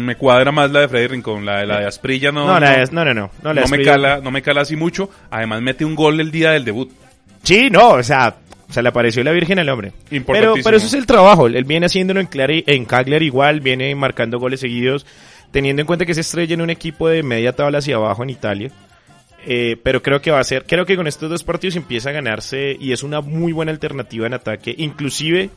me 0.05 0.15
cuadra 0.15 0.51
más 0.51 0.71
la 0.71 0.81
de 0.81 0.87
Freddy 0.87 1.07
Rincón, 1.07 1.45
la 1.45 1.59
de, 1.59 1.65
la 1.67 1.79
de 1.79 1.85
Asprilla 1.87 2.31
no, 2.31 2.45
No, 2.47 2.59
la 2.59 2.71
no, 2.71 2.77
de- 2.85 2.91
no, 2.91 3.05
no, 3.05 3.13
no. 3.13 3.31
No, 3.43 3.53
la 3.53 3.61
no 3.61 3.67
me 3.67 3.81
cala, 3.83 4.19
no 4.21 4.31
me 4.31 4.41
cala 4.41 4.61
así 4.61 4.75
mucho. 4.75 5.09
Además 5.29 5.61
mete 5.61 5.83
un 5.85 5.95
gol 5.95 6.19
el 6.19 6.31
día 6.31 6.51
del 6.51 6.63
debut. 6.65 6.91
Sí, 7.43 7.69
no, 7.69 7.89
o 7.89 8.03
sea, 8.03 8.35
se 8.69 8.81
le 8.81 8.89
apareció 8.89 9.23
la 9.23 9.31
Virgen 9.31 9.59
al 9.59 9.67
hombre. 9.69 9.91
Pero, 10.09 10.53
pero 10.63 10.77
eso 10.77 10.87
es 10.87 10.93
el 10.93 11.05
trabajo. 11.05 11.47
Él 11.47 11.63
viene 11.65 11.85
haciéndolo 11.87 12.19
en, 12.21 12.27
Clary- 12.29 12.63
en 12.65 12.85
Cagliari 12.85 13.25
igual, 13.25 13.59
viene 13.59 13.93
marcando 13.95 14.39
goles 14.39 14.61
seguidos, 14.61 15.05
teniendo 15.51 15.81
en 15.81 15.85
cuenta 15.85 16.05
que 16.05 16.13
se 16.13 16.21
estrella 16.21 16.53
en 16.53 16.61
un 16.61 16.69
equipo 16.69 17.09
de 17.09 17.21
media 17.21 17.51
tabla 17.53 17.79
hacia 17.79 17.97
abajo 17.97 18.23
en 18.23 18.29
Italia. 18.29 18.71
Eh, 19.45 19.77
pero 19.83 20.01
creo 20.01 20.21
que 20.21 20.31
va 20.31 20.39
a 20.39 20.43
ser, 20.43 20.65
creo 20.65 20.85
que 20.85 20.95
con 20.95 21.05
estos 21.07 21.29
dos 21.29 21.43
partidos 21.43 21.75
empieza 21.75 22.09
a 22.09 22.13
ganarse 22.13 22.77
y 22.79 22.93
es 22.93 23.03
una 23.03 23.19
muy 23.21 23.51
buena 23.51 23.71
alternativa 23.73 24.25
en 24.25 24.33
ataque, 24.33 24.73
inclusive 24.77 25.49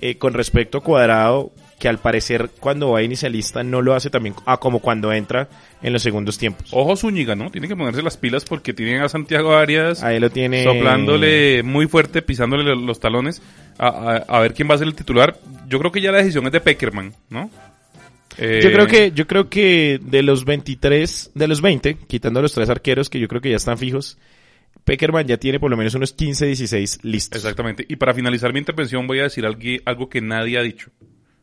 eh, 0.00 0.16
con 0.16 0.32
respecto 0.34 0.78
a 0.78 0.82
Cuadrado, 0.82 1.50
que 1.80 1.88
al 1.88 1.98
parecer 1.98 2.50
cuando 2.60 2.90
va 2.92 3.02
inicialista 3.02 3.62
no 3.62 3.82
lo 3.82 3.94
hace 3.94 4.10
también 4.10 4.34
ah, 4.46 4.58
como 4.58 4.78
cuando 4.78 5.12
entra 5.12 5.48
en 5.82 5.92
los 5.92 6.02
segundos 6.02 6.38
tiempos. 6.38 6.68
Ojo 6.72 6.96
Zúñiga, 6.96 7.34
¿no? 7.34 7.50
Tiene 7.50 7.66
que 7.68 7.76
ponerse 7.76 8.00
las 8.02 8.16
pilas 8.16 8.44
porque 8.44 8.72
tienen 8.72 9.02
a 9.02 9.08
Santiago 9.08 9.54
Arias 9.56 10.02
Ahí 10.02 10.20
lo 10.20 10.30
tiene. 10.30 10.62
soplándole 10.64 11.62
muy 11.64 11.86
fuerte, 11.86 12.22
pisándole 12.22 12.62
lo- 12.64 12.76
los 12.76 13.00
talones 13.00 13.42
a, 13.78 13.88
a- 13.88 14.16
a 14.36 14.40
ver 14.40 14.54
quién 14.54 14.70
va 14.70 14.74
a 14.74 14.78
ser 14.78 14.86
el 14.86 14.94
titular. 14.94 15.36
Yo 15.68 15.78
creo 15.80 15.90
que 15.92 16.00
ya 16.00 16.12
la 16.12 16.18
decisión 16.18 16.46
es 16.46 16.52
de 16.52 16.60
Peckerman, 16.60 17.12
¿no? 17.28 17.50
Eh, 18.38 18.60
Yo 18.62 18.70
creo 18.72 18.86
que, 18.86 19.12
yo 19.12 19.26
creo 19.26 19.48
que 19.48 19.98
de 20.02 20.22
los 20.22 20.44
23, 20.44 21.32
de 21.34 21.48
los 21.48 21.60
20, 21.60 21.96
quitando 22.06 22.42
los 22.42 22.52
tres 22.52 22.68
arqueros 22.68 23.08
que 23.08 23.18
yo 23.18 23.28
creo 23.28 23.40
que 23.40 23.50
ya 23.50 23.56
están 23.56 23.78
fijos, 23.78 24.18
Peckerman 24.84 25.26
ya 25.26 25.36
tiene 25.36 25.58
por 25.58 25.70
lo 25.70 25.76
menos 25.76 25.94
unos 25.94 26.12
15, 26.12 26.46
16 26.46 27.00
listos. 27.02 27.36
Exactamente. 27.36 27.84
Y 27.88 27.96
para 27.96 28.14
finalizar 28.14 28.52
mi 28.52 28.58
intervención 28.58 29.06
voy 29.06 29.20
a 29.20 29.24
decir 29.24 29.44
algo, 29.46 29.60
algo 29.84 30.08
que 30.08 30.20
nadie 30.20 30.58
ha 30.58 30.62
dicho. 30.62 30.90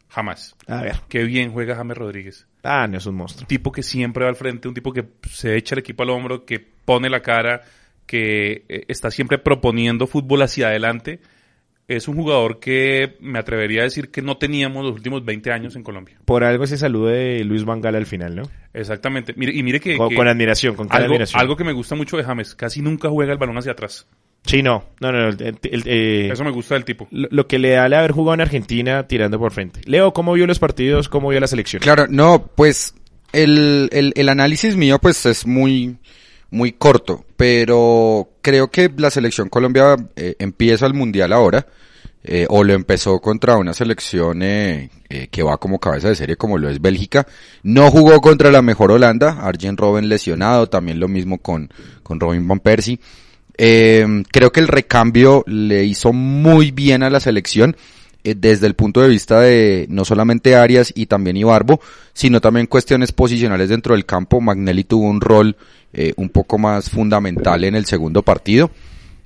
Jamás. 0.08 0.56
A 0.68 0.82
ver. 0.84 0.98
Qué 1.10 1.24
bien 1.24 1.52
juega 1.52 1.76
James 1.76 1.98
Rodríguez. 1.98 2.48
Ah, 2.64 2.88
no 2.88 3.00
es 3.00 3.06
un 3.08 3.16
monstruo. 3.16 3.42
Un 3.46 3.48
tipo 3.48 3.72
que 3.72 3.82
siempre 3.82 4.24
va 4.24 4.30
al 4.30 4.36
frente, 4.36 4.68
un 4.68 4.74
tipo 4.76 4.94
que 4.94 5.06
se 5.30 5.58
echa 5.58 5.74
el 5.76 5.80
equipo 5.80 6.04
al 6.04 6.12
hombro, 6.12 6.46
que 6.46 6.60
pone 6.60 7.10
la 7.10 7.22
cara, 7.22 7.64
que 8.06 8.64
eh, 8.70 8.86
está 8.88 9.10
siempre 9.10 9.40
proponiendo 9.40 10.06
fútbol 10.06 10.44
hacia 10.44 10.68
adelante. 10.68 11.20
Es 11.96 12.08
un 12.08 12.16
jugador 12.16 12.60
que 12.60 13.16
me 13.20 13.40
atrevería 13.40 13.82
a 13.82 13.84
decir 13.84 14.10
que 14.12 14.22
no 14.22 14.38
teníamos 14.38 14.84
los 14.86 14.94
últimos 14.96 15.24
20 15.26 15.52
años 15.52 15.76
en 15.76 15.84
Colombia. 15.84 16.18
Por 16.26 16.44
algo 16.44 16.64
ese 16.64 16.78
saludo 16.78 17.08
de 17.08 17.44
Luis 17.44 17.64
Vangal 17.66 17.96
al 17.96 18.06
final, 18.06 18.36
¿no? 18.36 18.44
Exactamente. 18.74 19.34
Mire, 19.38 19.54
y 19.56 19.64
mire 19.64 19.80
que, 19.80 19.98
Con, 19.98 20.10
que 20.10 20.16
con 20.16 20.28
admiración, 20.28 20.76
con 20.76 20.88
algo, 20.92 21.06
admiración. 21.08 21.40
algo 21.42 21.56
que 21.56 21.64
me 21.64 21.74
gusta 21.74 21.96
mucho 21.96 22.18
de 22.18 22.24
James, 22.24 22.56
casi 22.56 22.82
nunca 22.82 23.10
juega 23.10 23.32
el 23.32 23.38
balón 23.38 23.58
hacia 23.58 23.74
atrás. 23.74 24.08
Sí, 24.46 24.62
no. 24.62 24.84
No, 25.00 25.12
no, 25.12 25.20
no, 25.20 25.30
el- 25.30 25.58
el- 25.64 25.84
eh, 25.86 26.30
Eso 26.32 26.44
me 26.44 26.52
gusta 26.52 26.76
del 26.76 26.84
tipo. 26.84 27.08
lo, 27.12 27.28
lo 27.32 27.48
que 27.48 27.60
le 27.60 27.70
da 27.72 27.86
el 27.86 27.94
haber 27.94 28.12
jugado 28.12 28.34
en 28.34 28.42
Argentina 28.42 29.08
tirando 29.08 29.40
por 29.40 29.52
frente. 29.54 29.80
Leo, 29.86 30.12
¿cómo 30.12 30.34
vio 30.34 30.46
los 30.48 30.60
partidos? 30.60 31.08
¿Cómo 31.08 31.30
vio 31.30 31.40
la 31.40 31.48
selección? 31.48 31.82
Claro, 31.82 32.08
no, 32.10 32.50
pues 32.56 32.94
el, 33.32 33.90
el, 33.94 34.12
el 34.16 34.30
análisis 34.30 34.76
mío 34.76 35.00
pues 35.00 35.26
es 35.26 35.48
muy, 35.48 35.96
muy 36.54 36.74
corto, 36.74 37.26
pero 37.36 38.30
creo 38.42 38.70
que 38.70 38.90
la 38.96 39.10
selección 39.10 39.50
Colombia 39.50 39.98
eh, 40.16 40.36
empieza 40.40 40.86
el 40.86 40.94
mundial 40.94 41.34
ahora. 41.34 41.66
eh, 42.26 42.46
o 42.50 42.64
lo 42.64 42.74
empezó 42.74 43.20
contra 43.20 43.58
una 43.58 43.74
selección 43.74 44.44
eh, 44.44 44.90
que 45.30 45.44
va 45.44 45.58
como 45.58 45.78
cabeza 45.80 46.08
de 46.08 46.16
serie 46.16 46.38
como 46.38 46.58
lo 46.58 46.70
es 46.70 46.80
Bélgica. 46.82 47.28
No 47.64 47.92
jugó 47.92 48.22
contra 48.22 48.50
la 48.50 48.62
mejor 48.62 48.92
Holanda, 48.92 49.40
Arjen 49.42 49.76
Robben 49.76 50.08
lesionado, 50.08 50.70
también 50.70 51.02
lo 51.02 51.10
mismo 51.10 51.40
con, 51.40 51.70
con 52.02 52.22
Robin 52.22 52.48
Van 52.48 52.62
Persie. 52.62 53.00
Creo 53.58 54.52
que 54.52 54.60
el 54.60 54.68
recambio 54.68 55.44
le 55.48 55.84
hizo 55.84 56.14
muy 56.14 56.72
bien 56.72 57.04
a 57.04 57.10
la 57.10 57.20
selección 57.20 57.76
desde 58.24 58.68
el 58.68 58.74
punto 58.74 59.02
de 59.02 59.10
vista 59.10 59.42
de 59.42 59.86
no 59.90 60.06
solamente 60.06 60.56
Arias 60.56 60.94
y 60.96 61.08
también 61.08 61.38
Ibarbo, 61.38 61.82
sino 62.14 62.40
también 62.40 62.68
cuestiones 62.68 63.12
posicionales 63.12 63.70
dentro 63.70 63.96
del 63.96 64.06
campo. 64.06 64.40
Magnelli 64.40 64.86
tuvo 64.86 65.10
un 65.10 65.20
rol 65.20 65.56
eh, 65.92 66.14
un 66.16 66.30
poco 66.30 66.58
más 66.58 66.90
fundamental 66.90 67.64
en 67.64 67.76
el 67.76 67.86
segundo 67.86 68.22
partido. 68.24 68.72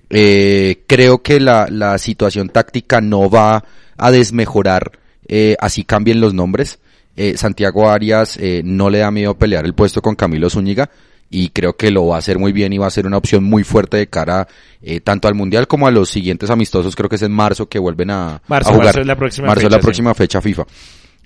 Eh, 0.09 0.83
creo 0.87 1.21
que 1.21 1.39
la, 1.39 1.67
la 1.69 1.97
situación 1.97 2.49
táctica 2.49 3.01
no 3.01 3.29
va 3.29 3.63
a 3.97 4.11
desmejorar 4.11 4.91
eh, 5.27 5.55
así 5.59 5.83
cambien 5.83 6.21
los 6.21 6.33
nombres. 6.33 6.79
Eh, 7.15 7.35
Santiago 7.35 7.89
Arias 7.89 8.37
eh, 8.37 8.61
no 8.63 8.89
le 8.89 8.99
da 8.99 9.11
miedo 9.11 9.37
pelear 9.37 9.65
el 9.65 9.73
puesto 9.73 10.01
con 10.01 10.15
Camilo 10.15 10.49
Zúñiga 10.49 10.89
y 11.29 11.49
creo 11.49 11.75
que 11.75 11.91
lo 11.91 12.07
va 12.07 12.15
a 12.15 12.19
hacer 12.19 12.39
muy 12.39 12.51
bien 12.53 12.71
y 12.73 12.77
va 12.77 12.87
a 12.87 12.91
ser 12.91 13.05
una 13.05 13.17
opción 13.17 13.43
muy 13.43 13.63
fuerte 13.63 13.97
de 13.97 14.07
cara 14.07 14.47
eh, 14.81 14.99
tanto 15.01 15.27
al 15.27 15.35
mundial 15.35 15.67
como 15.67 15.87
a 15.87 15.91
los 15.91 16.09
siguientes 16.09 16.49
amistosos. 16.49 16.95
Creo 16.95 17.09
que 17.09 17.17
es 17.17 17.21
en 17.21 17.31
marzo 17.33 17.67
que 17.67 17.79
vuelven 17.79 18.11
a, 18.11 18.41
Marzo, 18.47 18.69
a 18.69 18.73
jugar. 18.73 18.85
marzo 18.87 19.01
es 19.01 19.07
la 19.07 19.15
próxima 19.17 19.47
Marzo 19.47 19.59
es 19.59 19.63
fecha, 19.65 19.75
la 19.75 19.81
sí. 19.81 19.85
próxima 19.85 20.13
fecha 20.13 20.41
FIFA. 20.41 20.63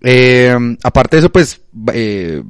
Eh, 0.03 0.55
aparte 0.83 1.17
de 1.17 1.19
eso 1.19 1.31
pues 1.31 1.61
eh, 1.93 2.41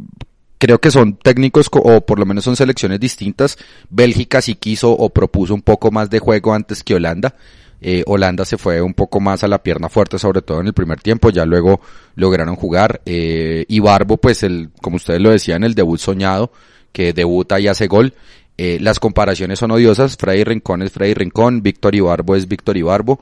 creo 0.57 0.79
que 0.79 0.91
son 0.91 1.17
técnicos 1.17 1.69
co- 1.69 1.79
o 1.79 2.01
por 2.05 2.17
lo 2.19 2.25
menos 2.25 2.43
son 2.43 2.55
selecciones 2.55 2.99
distintas. 2.99 3.57
Bélgica 3.89 4.41
sí 4.41 4.55
quiso 4.55 4.91
o 4.91 5.09
propuso 5.09 5.53
un 5.53 5.61
poco 5.61 5.91
más 5.91 6.09
de 6.09 6.19
juego 6.19 6.53
antes 6.53 6.83
que 6.83 6.95
Holanda. 6.95 7.35
Eh, 7.83 8.03
Holanda 8.05 8.45
se 8.45 8.57
fue 8.59 8.79
un 8.79 8.93
poco 8.93 9.19
más 9.19 9.43
a 9.43 9.47
la 9.47 9.63
pierna 9.63 9.89
fuerte, 9.89 10.19
sobre 10.19 10.43
todo 10.43 10.61
en 10.61 10.67
el 10.67 10.73
primer 10.73 11.01
tiempo, 11.01 11.31
ya 11.31 11.45
luego 11.45 11.81
lograron 12.15 12.55
jugar. 12.55 13.01
Eh, 13.07 13.65
y 13.67 13.79
Barbo, 13.79 14.17
pues 14.17 14.43
el, 14.43 14.69
como 14.83 14.97
ustedes 14.97 15.19
lo 15.19 15.31
decían, 15.31 15.63
el 15.63 15.73
debut 15.73 15.99
soñado, 15.99 16.51
que 16.91 17.13
debuta 17.13 17.59
y 17.59 17.67
hace 17.67 17.87
gol. 17.87 18.13
Eh, 18.57 18.77
las 18.81 18.99
comparaciones 18.99 19.59
son 19.59 19.71
odiosas, 19.71 20.17
Freddy 20.17 20.43
Rincón 20.43 20.81
es 20.81 20.91
Freddy 20.91 21.13
Rincón, 21.13 21.63
Víctor 21.63 21.95
Ibarbo 21.95 22.35
es 22.35 22.47
Víctor 22.47 22.77
Ibarbo. 22.77 23.19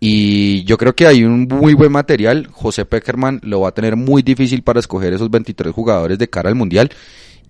Y 0.00 0.64
yo 0.64 0.78
creo 0.78 0.94
que 0.94 1.06
hay 1.06 1.24
un 1.24 1.46
muy 1.46 1.74
buen 1.74 1.92
material. 1.92 2.48
José 2.50 2.86
Peckerman 2.86 3.40
lo 3.44 3.60
va 3.60 3.68
a 3.68 3.74
tener 3.74 3.96
muy 3.96 4.22
difícil 4.22 4.62
para 4.62 4.80
escoger 4.80 5.12
esos 5.12 5.30
23 5.30 5.72
jugadores 5.74 6.18
de 6.18 6.28
cara 6.28 6.48
al 6.48 6.54
Mundial 6.54 6.90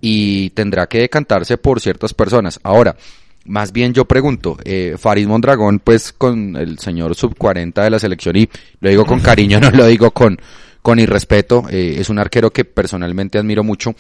y 0.00 0.50
tendrá 0.50 0.88
que 0.88 0.98
decantarse 0.98 1.58
por 1.58 1.80
ciertas 1.80 2.12
personas. 2.12 2.58
Ahora, 2.62 2.96
más 3.44 3.72
bien 3.72 3.92
yo 3.92 4.04
pregunto, 4.04 4.58
eh, 4.64 4.96
Farid 4.98 5.26
Mondragón, 5.26 5.78
pues 5.78 6.12
con 6.12 6.56
el 6.56 6.78
señor 6.78 7.14
sub 7.14 7.36
40 7.36 7.84
de 7.84 7.90
la 7.90 7.98
selección, 7.98 8.36
y 8.36 8.48
lo 8.80 8.90
digo 8.90 9.06
con 9.06 9.20
cariño, 9.20 9.60
no 9.60 9.70
lo 9.70 9.86
digo 9.86 10.10
con, 10.10 10.38
con 10.82 10.98
irrespeto, 10.98 11.64
eh, 11.70 11.96
es 11.98 12.10
un 12.10 12.18
arquero 12.18 12.50
que 12.50 12.64
personalmente 12.64 13.38
admiro 13.38 13.64
mucho. 13.64 13.94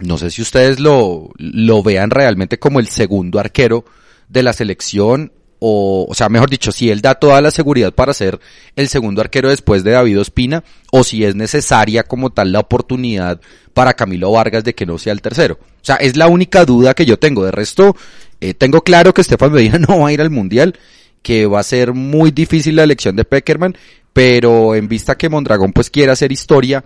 No 0.00 0.18
sé 0.18 0.30
si 0.30 0.42
ustedes 0.42 0.78
lo, 0.78 1.30
lo 1.36 1.82
vean 1.82 2.10
realmente 2.10 2.58
como 2.58 2.80
el 2.80 2.88
segundo 2.88 3.38
arquero 3.38 3.84
de 4.28 4.42
la 4.42 4.52
selección, 4.52 5.32
o, 5.58 6.06
o 6.08 6.14
sea, 6.14 6.28
mejor 6.28 6.48
dicho, 6.48 6.70
si 6.70 6.90
él 6.90 7.00
da 7.00 7.16
toda 7.16 7.40
la 7.40 7.50
seguridad 7.50 7.92
para 7.92 8.14
ser 8.14 8.38
el 8.76 8.88
segundo 8.88 9.20
arquero 9.20 9.48
después 9.48 9.82
de 9.82 9.92
David 9.92 10.20
Ospina, 10.20 10.62
o 10.92 11.02
si 11.02 11.24
es 11.24 11.34
necesaria 11.34 12.04
como 12.04 12.30
tal 12.30 12.52
la 12.52 12.60
oportunidad 12.60 13.40
para 13.74 13.94
Camilo 13.94 14.30
Vargas 14.30 14.64
de 14.64 14.74
que 14.74 14.86
no 14.86 14.98
sea 14.98 15.12
el 15.12 15.20
tercero. 15.20 15.58
O 15.60 15.84
sea, 15.84 15.96
es 15.96 16.16
la 16.16 16.28
única 16.28 16.64
duda 16.64 16.94
que 16.94 17.06
yo 17.06 17.18
tengo. 17.18 17.44
De 17.44 17.50
resto, 17.50 17.96
eh, 18.40 18.54
tengo 18.54 18.82
claro 18.82 19.12
que 19.12 19.22
Estefan 19.22 19.52
Medina 19.52 19.78
no 19.88 20.00
va 20.00 20.08
a 20.08 20.12
ir 20.12 20.20
al 20.20 20.30
Mundial, 20.30 20.78
que 21.22 21.46
va 21.46 21.60
a 21.60 21.64
ser 21.64 21.92
muy 21.92 22.30
difícil 22.30 22.76
la 22.76 22.84
elección 22.84 23.16
de 23.16 23.24
Peckerman, 23.24 23.76
pero 24.12 24.74
en 24.74 24.88
vista 24.88 25.16
que 25.16 25.28
Mondragón 25.28 25.72
pues 25.72 25.90
quiere 25.90 26.12
hacer 26.12 26.32
historia 26.32 26.84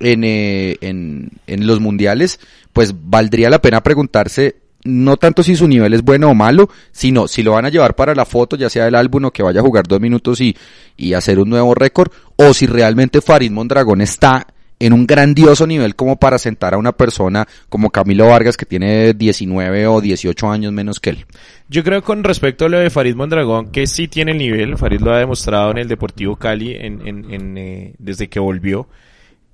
en, 0.00 0.24
eh, 0.24 0.76
en, 0.80 1.30
en 1.46 1.66
los 1.66 1.80
mundiales, 1.80 2.40
pues 2.72 2.94
valdría 3.04 3.50
la 3.50 3.60
pena 3.60 3.82
preguntarse 3.82 4.62
no 4.84 5.16
tanto 5.16 5.42
si 5.42 5.54
su 5.54 5.68
nivel 5.68 5.94
es 5.94 6.02
bueno 6.02 6.30
o 6.30 6.34
malo, 6.34 6.68
sino 6.90 7.28
si 7.28 7.42
lo 7.42 7.52
van 7.52 7.66
a 7.66 7.68
llevar 7.68 7.94
para 7.94 8.14
la 8.14 8.24
foto, 8.24 8.56
ya 8.56 8.68
sea 8.68 8.86
del 8.86 8.96
álbum 8.96 9.26
o 9.26 9.30
que 9.30 9.42
vaya 9.42 9.60
a 9.60 9.64
jugar 9.64 9.86
dos 9.86 10.00
minutos 10.00 10.40
y, 10.40 10.56
y 10.96 11.14
hacer 11.14 11.38
un 11.38 11.50
nuevo 11.50 11.74
récord, 11.74 12.10
o 12.36 12.52
si 12.52 12.66
realmente 12.66 13.20
Farid 13.20 13.50
Mondragón 13.50 14.00
está 14.00 14.46
en 14.80 14.92
un 14.92 15.06
grandioso 15.06 15.64
nivel 15.64 15.94
como 15.94 16.16
para 16.16 16.38
sentar 16.38 16.74
a 16.74 16.78
una 16.78 16.90
persona 16.90 17.46
como 17.68 17.90
Camilo 17.90 18.26
Vargas 18.26 18.56
que 18.56 18.66
tiene 18.66 19.14
19 19.14 19.86
o 19.86 20.00
18 20.00 20.50
años 20.50 20.72
menos 20.72 20.98
que 20.98 21.10
él. 21.10 21.26
Yo 21.68 21.84
creo 21.84 22.02
con 22.02 22.24
respecto 22.24 22.64
a 22.64 22.68
lo 22.68 22.80
de 22.80 22.90
Farid 22.90 23.14
Mondragón, 23.14 23.70
que 23.70 23.86
sí 23.86 24.08
tiene 24.08 24.32
el 24.32 24.38
nivel, 24.38 24.76
Farid 24.76 25.00
lo 25.00 25.12
ha 25.12 25.18
demostrado 25.18 25.70
en 25.70 25.78
el 25.78 25.86
Deportivo 25.86 26.34
Cali 26.34 26.74
en, 26.74 27.06
en, 27.06 27.32
en, 27.32 27.58
eh, 27.58 27.94
desde 27.98 28.28
que 28.28 28.40
volvió. 28.40 28.88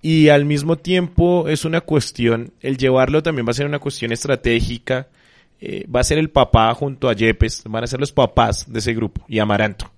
Y 0.01 0.29
al 0.29 0.45
mismo 0.45 0.77
tiempo 0.77 1.49
es 1.49 1.65
una 1.65 1.81
cuestión, 1.81 2.53
el 2.61 2.77
llevarlo 2.77 3.23
también 3.23 3.47
va 3.47 3.51
a 3.51 3.55
ser 3.55 3.67
una 3.67 3.81
cuestión 3.81 4.13
estratégica, 4.13 5.09
eh, 5.61 5.87
va 5.93 6.01
a 6.01 6.05
ser 6.05 6.19
el 6.19 6.31
papá 6.31 6.73
junto 6.75 7.09
a 7.09 7.15
Yepes, 7.15 7.65
van 7.67 7.83
a 7.83 7.89
ser 7.89 7.99
los 7.99 8.13
papás 8.13 8.73
de 8.73 8.79
ese 8.79 8.95
grupo 8.95 9.25
y 9.29 9.41
Amaranto. 9.41 9.91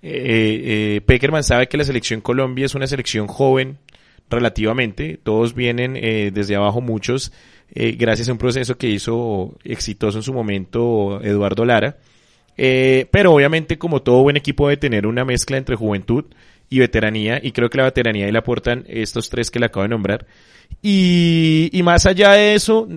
Eh, 0.00 0.96
eh, 0.96 1.00
Peckerman 1.02 1.44
sabe 1.44 1.68
que 1.68 1.76
la 1.76 1.84
selección 1.84 2.22
Colombia 2.22 2.64
es 2.64 2.74
una 2.74 2.86
selección 2.86 3.26
joven 3.26 3.76
relativamente, 4.30 5.20
todos 5.22 5.54
vienen 5.54 5.92
desde 5.92 6.56
abajo 6.56 6.80
muchos, 6.80 7.32
gracias 7.74 8.30
a 8.30 8.32
un 8.32 8.38
proceso 8.38 8.78
que 8.78 8.88
hizo 8.88 9.54
exitoso 9.62 10.16
en 10.16 10.22
su 10.22 10.32
momento 10.32 11.20
Eduardo 11.22 11.66
Lara. 11.66 11.98
Pero 12.56 13.34
obviamente 13.34 13.76
como 13.76 14.00
todo 14.00 14.22
buen 14.22 14.38
equipo 14.38 14.68
debe 14.68 14.78
tener 14.78 15.06
una 15.06 15.26
mezcla 15.26 15.58
entre 15.58 15.76
juventud 15.76 16.24
y 16.72 16.78
veteranía 16.78 17.38
y 17.42 17.52
creo 17.52 17.68
que 17.68 17.76
la 17.78 17.84
veteranía 17.84 18.26
y 18.28 18.32
la 18.32 18.38
aportan 18.40 18.84
estos 18.88 19.28
tres 19.28 19.50
que 19.50 19.58
le 19.60 19.66
acabo 19.66 19.82
de 19.82 19.90
nombrar. 19.90 20.26
Y, 20.80 21.68
y 21.72 21.82
más 21.82 22.06
allá 22.06 22.32
de 22.32 22.54
eso, 22.54 22.88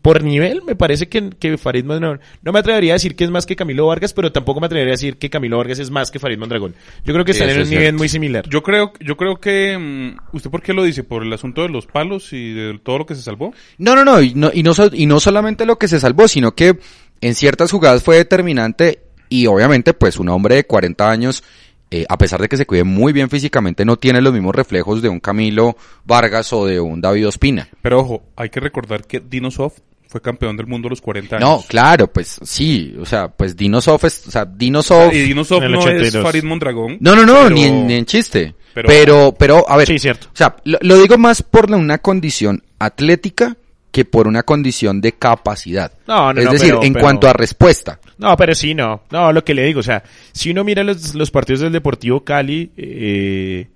por 0.00 0.24
nivel, 0.24 0.62
me 0.66 0.74
parece 0.74 1.08
que, 1.08 1.30
que 1.38 1.58
Farid 1.58 1.84
Mondragón, 1.84 2.20
no 2.42 2.50
me 2.50 2.58
atrevería 2.60 2.92
a 2.92 2.96
decir 2.96 3.14
que 3.14 3.24
es 3.24 3.30
más 3.30 3.44
que 3.44 3.56
Camilo 3.56 3.86
Vargas, 3.86 4.14
pero 4.14 4.32
tampoco 4.32 4.58
me 4.58 4.66
atrevería 4.66 4.92
a 4.92 4.96
decir 4.96 5.18
que 5.18 5.28
Camilo 5.28 5.58
Vargas 5.58 5.78
es 5.78 5.90
más 5.90 6.10
que 6.10 6.18
Farid 6.18 6.38
Mondragón. 6.38 6.74
Yo 7.04 7.12
creo 7.12 7.24
que 7.26 7.32
están 7.32 7.48
Eso 7.50 7.56
en 7.56 7.60
un 7.60 7.64
es 7.64 7.68
nivel 7.70 7.82
cierto. 7.84 7.98
muy 7.98 8.08
similar. 8.08 8.48
Yo 8.48 8.62
creo, 8.62 8.92
yo 9.00 9.16
creo 9.18 9.36
que, 9.38 9.76
mm, 9.78 10.34
¿usted 10.36 10.50
por 10.50 10.62
qué 10.62 10.72
lo 10.72 10.82
dice? 10.82 11.04
¿Por 11.04 11.22
el 11.22 11.32
asunto 11.32 11.62
de 11.62 11.68
los 11.68 11.86
palos 11.86 12.32
y 12.32 12.52
de 12.54 12.78
todo 12.82 12.98
lo 12.98 13.06
que 13.06 13.14
se 13.14 13.22
salvó? 13.22 13.52
No, 13.78 13.94
no, 13.94 14.04
no, 14.04 14.20
y 14.22 14.32
no, 14.34 14.50
y 14.52 14.62
no, 14.62 14.72
so- 14.74 14.90
y 14.92 15.04
no 15.06 15.20
solamente 15.20 15.66
lo 15.66 15.78
que 15.78 15.88
se 15.88 16.00
salvó, 16.00 16.26
sino 16.26 16.52
que 16.52 16.78
en 17.20 17.34
ciertas 17.34 17.70
jugadas 17.70 18.02
fue 18.02 18.16
determinante 18.16 19.02
y 19.28 19.46
obviamente 19.46 19.92
pues 19.94 20.18
un 20.18 20.30
hombre 20.30 20.54
de 20.56 20.64
40 20.64 21.10
años, 21.10 21.44
eh, 21.90 22.06
a 22.08 22.16
pesar 22.18 22.40
de 22.40 22.48
que 22.48 22.56
se 22.56 22.66
cuide 22.66 22.84
muy 22.84 23.12
bien 23.12 23.28
físicamente, 23.30 23.84
no 23.84 23.96
tiene 23.96 24.20
los 24.20 24.32
mismos 24.32 24.54
reflejos 24.54 25.02
de 25.02 25.08
un 25.08 25.20
Camilo 25.20 25.76
Vargas 26.04 26.52
o 26.52 26.66
de 26.66 26.78
un 26.80 27.00
David 27.00 27.28
Ospina. 27.28 27.68
Pero 27.82 28.00
ojo, 28.00 28.22
hay 28.36 28.48
que 28.50 28.60
recordar 28.60 29.04
que 29.06 29.20
Dino 29.20 29.50
Soft 29.50 29.78
fue 30.08 30.20
campeón 30.20 30.56
del 30.56 30.66
mundo 30.66 30.88
a 30.88 30.90
los 30.90 31.00
40 31.00 31.36
años. 31.36 31.48
No, 31.48 31.64
claro, 31.68 32.08
pues 32.08 32.38
sí, 32.42 32.96
o 33.00 33.06
sea, 33.06 33.28
pues 33.28 33.56
Dinosov 33.56 34.04
es, 34.06 34.26
o 34.26 34.30
sea, 34.32 34.44
Dinosov... 34.44 35.12
Y 35.14 35.18
Dino 35.20 35.44
Soft 35.44 35.58
En 35.62 35.64
el 35.66 35.72
no 35.72 35.78
es 35.80 35.86
82. 35.86 36.22
Farid 36.24 36.42
Mondragón. 36.44 36.96
No, 37.00 37.14
no, 37.14 37.24
no, 37.24 37.34
pero- 37.44 37.50
ni, 37.50 37.62
en, 37.64 37.86
ni 37.86 37.94
en 37.94 38.06
chiste. 38.06 38.54
Pero, 38.74 38.88
pero- 38.88 39.34
pero, 39.38 39.70
a 39.70 39.76
ver, 39.76 39.86
Sí, 39.86 39.98
cierto. 40.00 40.26
o 40.32 40.36
sea, 40.36 40.56
lo, 40.64 40.78
lo 40.82 40.98
digo 40.98 41.16
más 41.18 41.42
por 41.42 41.72
una 41.72 41.98
condición 41.98 42.62
atlética 42.80 43.56
que 43.90 44.04
por 44.04 44.28
una 44.28 44.42
condición 44.44 45.00
de 45.00 45.12
capacidad. 45.12 45.92
No, 46.06 46.32
no, 46.32 46.40
es 46.40 46.46
no, 46.46 46.52
decir, 46.52 46.68
pero- 46.70 46.82
en 46.84 46.92
pero- 46.92 47.02
cuanto 47.02 47.28
a 47.28 47.32
respuesta. 47.32 47.98
No, 48.18 48.36
pero 48.36 48.54
sí, 48.54 48.74
no. 48.74 49.02
No, 49.10 49.32
lo 49.32 49.44
que 49.44 49.54
le 49.54 49.64
digo, 49.64 49.80
o 49.80 49.82
sea, 49.82 50.02
si 50.32 50.50
uno 50.50 50.62
mira 50.64 50.82
los, 50.84 51.14
los 51.14 51.30
partidos 51.30 51.60
del 51.60 51.72
Deportivo 51.72 52.22
Cali, 52.24 52.70
eh, 52.76 53.68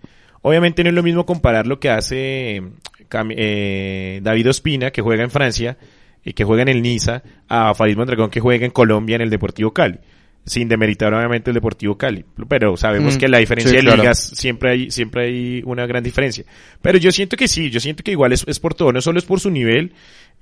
obviamente 0.43 0.83
no 0.85 0.91
es 0.91 0.95
lo 0.95 1.03
mismo 1.03 1.27
comparar 1.27 1.67
lo 1.67 1.81
que 1.81 1.91
hace 1.91 2.63
Cam- 3.11 3.35
eh, 3.37 4.21
David 4.23 4.51
Ospina, 4.51 4.91
que 4.91 5.03
juega 5.03 5.25
en 5.25 5.31
Francia, 5.31 5.77
y 6.25 6.33
que 6.33 6.45
juega 6.45 6.63
en 6.63 6.69
el 6.69 6.81
Niza, 6.83 7.23
a 7.49 7.75
Farid 7.75 7.97
Mondragón, 7.97 8.31
que 8.31 8.41
juega 8.41 8.65
en 8.65 8.71
Colombia 8.73 9.17
en 9.17 9.23
el 9.23 9.31
Deportivo 9.31 9.73
Cali. 9.73 9.99
Sin 10.47 10.69
demeritar 10.69 11.15
obviamente 11.15 11.51
el 11.51 11.55
Deportivo 11.55 11.97
Cali. 11.97 12.25
Pero 12.49 12.77
sabemos 12.77 13.17
Mm, 13.17 13.19
que 13.19 13.29
la 13.29 13.39
diferencia 13.39 13.71
sí, 13.71 13.77
de 13.77 13.83
claro. 13.83 14.03
ligas 14.03 14.19
siempre 14.35 14.71
hay, 14.71 14.91
siempre 14.91 15.25
hay 15.25 15.63
una 15.65 15.87
gran 15.87 16.05
diferencia. 16.05 16.45
Pero 16.83 16.99
yo 16.99 17.11
siento 17.13 17.37
que 17.39 17.49
sí, 17.49 17.71
yo 17.71 17.81
siento 17.81 18.03
que 18.03 18.11
igual 18.11 18.33
es, 18.33 18.45
es 18.47 18.61
por 18.61 18.75
todo, 18.75 18.93
no 18.93 19.01
solo 19.01 19.19
es 19.19 19.25
por 19.25 19.41
su 19.41 19.51
nivel, 19.51 19.93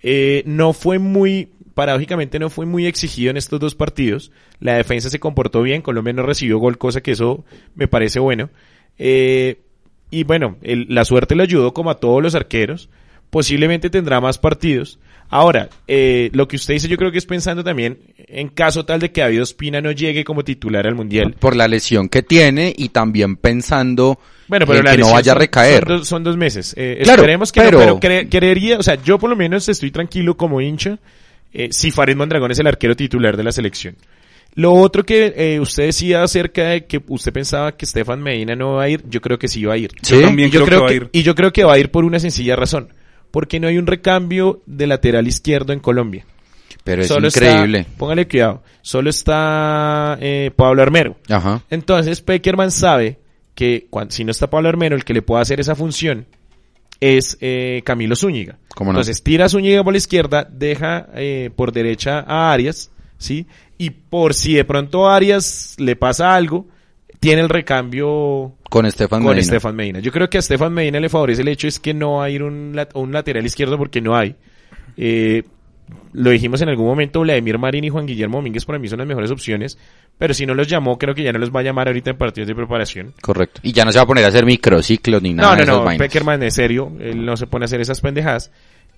eh, 0.03 0.43
no 0.45 0.73
fue 0.73 0.99
muy, 0.99 1.51
paradójicamente 1.75 2.41
no 2.41 2.51
fue 2.51 2.67
muy 2.67 2.87
exigido 2.87 3.31
en 3.31 3.37
estos 3.37 3.61
dos 3.61 3.77
partidos. 3.77 4.33
La 4.59 4.75
defensa 4.77 5.09
se 5.09 5.21
comportó 5.21 5.63
bien, 5.63 5.83
Colombia 5.83 6.13
no 6.13 6.23
recibió 6.25 6.59
gol, 6.59 6.79
cosa 6.79 7.01
que 7.01 7.13
eso 7.13 7.45
me 7.77 7.87
parece 7.87 8.19
bueno. 8.19 8.51
Eh, 8.99 9.61
y 10.11 10.25
bueno, 10.25 10.57
el- 10.63 10.87
la 10.89 11.05
suerte 11.05 11.37
le 11.37 11.45
ayudó 11.45 11.73
como 11.73 11.91
a 11.91 12.01
todos 12.01 12.21
los 12.23 12.35
arqueros. 12.35 12.91
Posiblemente 13.31 13.89
tendrá 13.89 14.21
más 14.21 14.39
partidos. 14.39 14.99
Ahora, 15.35 15.71
eh, 15.89 16.29
lo 16.35 16.47
que 16.47 16.57
usted 16.57 16.75
dice 16.75 16.89
yo 16.89 16.99
creo 16.99 17.11
que 17.11 17.17
es 17.17 17.25
pensando 17.25 17.65
también 17.65 17.99
en 18.19 18.49
caso 18.49 18.85
tal 18.85 19.01
de 19.01 19.11
que 19.11 19.23
David 19.23 19.41
Ospina 19.43 19.81
no 19.81 19.91
llegue 19.91 20.25
como 20.25 20.45
titular 20.45 20.87
al 20.87 20.95
Mundial. 20.95 21.35
Por 21.39 21.57
la 21.57 21.67
lesión 21.69 22.11
que 22.11 22.23
tiene 22.23 22.73
y 22.77 22.91
también 22.91 23.37
pensando 23.37 24.19
Bueno, 24.47 24.67
pero 24.67 24.81
en 24.81 24.85
la 24.85 24.91
que 24.93 24.99
no 24.99 25.11
vaya 25.13 25.33
a 25.33 25.35
recaer. 25.35 25.85
Son 25.87 25.97
dos, 25.99 26.09
son 26.09 26.25
dos 26.25 26.37
meses. 26.37 26.75
Eh, 26.77 27.01
Claro, 27.03 27.23
esperemos 27.23 27.51
que 27.51 27.61
pero- 27.63 27.79
no, 27.81 27.99
pero 27.99 28.01
cre- 28.01 28.29
creería, 28.29 28.79
o 28.79 28.83
sea, 28.83 28.97
yo 29.03 29.19
por 29.19 29.31
lo 29.31 29.37
menos 29.37 29.67
estoy 29.71 29.91
tranquilo 29.91 30.37
como 30.37 30.61
hincha 30.61 30.99
eh, 31.55 31.69
si 31.71 31.91
Farid 31.91 32.15
Mondragón 32.17 32.51
es 32.51 32.59
el 32.59 32.67
arquero 32.67 32.95
titular 32.95 33.35
de 33.37 33.43
la 33.45 33.53
selección. 33.53 33.97
Lo 34.55 34.75
otro 34.75 35.03
que 35.03 35.33
eh, 35.35 35.61
usted 35.61 35.85
decía 35.85 36.23
acerca 36.23 36.65
de 36.65 36.85
que 36.85 37.01
usted 37.09 37.33
pensaba 37.33 37.73
que 37.75 37.87
Stefan 37.87 38.21
Medina 38.23 38.55
no 38.55 38.75
va 38.75 38.83
a 38.83 38.89
ir, 38.91 39.03
yo 39.09 39.23
creo 39.23 39.39
que 39.39 39.49
sí 39.49 39.65
va 39.65 39.73
a 39.75 39.77
ir. 39.79 39.93
Sí. 40.03 40.17
Yo 40.17 40.21
también 40.21 40.51
yo 40.51 40.67
creo, 40.67 40.81
creo 40.81 40.89
que, 40.89 40.93
que, 40.95 40.99
va 41.01 41.05
a 41.05 41.07
ir. 41.07 41.11
y 41.13 41.23
yo 41.23 41.35
creo 41.35 41.53
que 41.55 41.65
va 41.65 41.73
a 41.73 41.79
ir 41.79 41.91
por 41.91 42.05
una 42.05 42.19
sencilla 42.19 42.55
razón, 42.55 42.89
porque 43.33 43.59
no 43.59 43.67
hay 43.67 43.79
un 43.79 43.89
recambio 43.89 44.63
de 44.67 44.87
lateral 44.87 45.27
izquierdo 45.27 45.73
en 45.73 45.81
Colombia. 45.81 46.25
Pero 46.85 47.03
es 47.03 47.09
Solo 47.09 47.29
increíble. 47.29 47.81
Está, 47.81 47.97
póngale 47.97 48.29
cuidado. 48.29 48.63
Solo 48.83 49.11
está 49.11 50.17
eh, 50.21 50.53
Pablo 50.55 50.83
Armero. 50.83 51.17
Ajá. 51.29 51.63
Entonces 51.71 52.21
Peckerman 52.21 52.71
sabe 52.71 53.19
que 53.55 53.89
si 54.11 54.25
no 54.25 54.31
está 54.31 54.49
Pablo 54.49 54.69
Armero, 54.69 54.95
el 54.95 55.05
que 55.05 55.15
le 55.15 55.23
pueda 55.23 55.43
hacer 55.43 55.61
esa 55.61 55.75
función 55.75 56.27
es 57.01 57.37
eh, 57.41 57.83
Camilo 57.85 58.15
Zúñiga. 58.15 58.59
¿Cómo 58.75 58.93
no? 58.93 58.99
Entonces 58.99 59.23
tira 59.23 59.47
a 59.47 59.49
Zúñiga 59.49 59.83
por 59.83 59.93
la 59.93 59.99
izquierda, 59.99 60.49
deja 60.49 61.09
eh, 61.15 61.51
por 61.55 61.73
derecha 61.73 62.21
a 62.21 62.53
Arias, 62.53 62.91
¿sí? 63.19 63.47
Y 63.77 63.91
por 63.91 64.35
si 64.35 64.55
de 64.55 64.65
pronto 64.65 65.09
a 65.09 65.17
Arias 65.17 65.75
le 65.79 65.97
pasa 65.97 66.35
algo, 66.35 66.67
tiene 67.23 67.41
el 67.41 67.49
recambio 67.49 68.53
Con 68.69 68.85
Estefan 68.85 69.21
con 69.21 69.29
Medina. 69.29 69.43
Estefan 69.43 69.77
Medina. 69.77 70.01
Yo 70.01 70.11
creo 70.11 70.29
que 70.29 70.39
a 70.39 70.41
Estefan 70.41 70.73
Medina 70.73 70.99
le 70.99 71.09
favorece 71.09 71.43
el 71.43 71.49
hecho 71.49 71.69
es 71.69 71.79
que 71.79 71.95
no 71.95 72.15
va 72.15 72.25
a 72.25 72.31
ir 72.31 72.43
un, 72.43 72.77
un 72.95 73.13
lateral 73.13 73.47
izquierdo 73.47 73.79
porque 73.79 74.01
no 74.01 74.17
hay. 74.17 74.35
Eh, 74.97 75.45
lo 76.15 76.31
dijimos 76.31 76.61
en 76.63 76.69
algún 76.69 76.87
momento, 76.87 77.21
Vladimir 77.21 77.59
Marín 77.59 77.85
y 77.85 77.91
Juan 77.91 78.07
Guillermo 78.07 78.39
Domínguez 78.39 78.65
para 78.65 78.81
mí 78.81 78.89
son 78.89 78.99
las 78.99 79.07
mejores 79.07 79.31
opciones, 79.31 79.79
pero 80.19 80.35
si 80.35 80.47
no 80.47 80.55
los 80.55 80.67
llamó, 80.67 80.99
creo 80.99 81.15
que 81.15 81.23
ya 81.23 81.33
no 81.33 81.39
los 81.39 81.55
va 81.55 81.61
a 81.61 81.63
llamar 81.63 81.87
ahorita 81.87 82.11
en 82.11 82.17
partidos 82.17 82.49
de 82.49 82.57
preparación. 82.57 83.15
Correcto. 83.21 83.61
Y 83.63 83.71
ya 83.71 83.85
no 83.85 83.93
se 83.93 83.99
va 84.01 84.03
a 84.03 84.07
poner 84.07 84.25
a 84.25 84.29
hacer 84.29 84.45
microciclos 84.45 85.23
ni 85.23 85.33
nada 85.33 85.51
No, 85.51 85.53
de 85.53 85.59
no, 85.59 85.63
esas 85.63 85.77
no, 85.77 85.85
vainas. 85.85 86.09
Peckerman 86.09 86.43
es 86.43 86.55
serio, 86.55 86.91
él 86.99 87.25
no 87.25 87.37
se 87.37 87.47
pone 87.47 87.65
a 87.65 87.67
hacer 87.67 87.81
esas 87.81 88.01
pendejadas. 88.01 88.51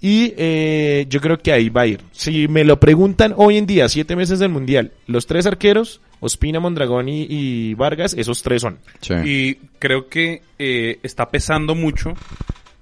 Y 0.06 0.34
eh, 0.36 1.06
yo 1.08 1.18
creo 1.22 1.38
que 1.38 1.50
ahí 1.50 1.70
va 1.70 1.80
a 1.80 1.86
ir. 1.86 2.02
Si 2.12 2.46
me 2.46 2.62
lo 2.62 2.78
preguntan 2.78 3.32
hoy 3.38 3.56
en 3.56 3.64
día, 3.64 3.88
siete 3.88 4.16
meses 4.16 4.38
del 4.38 4.50
Mundial, 4.50 4.92
los 5.06 5.26
tres 5.26 5.46
arqueros, 5.46 6.02
Ospina, 6.20 6.60
Mondragón 6.60 7.08
y, 7.08 7.26
y 7.26 7.72
Vargas, 7.72 8.12
esos 8.12 8.42
tres 8.42 8.60
son. 8.60 8.80
Sí. 9.00 9.14
Y 9.24 9.54
creo 9.78 10.08
que 10.10 10.42
eh, 10.58 10.98
está 11.02 11.30
pesando 11.30 11.74
mucho 11.74 12.12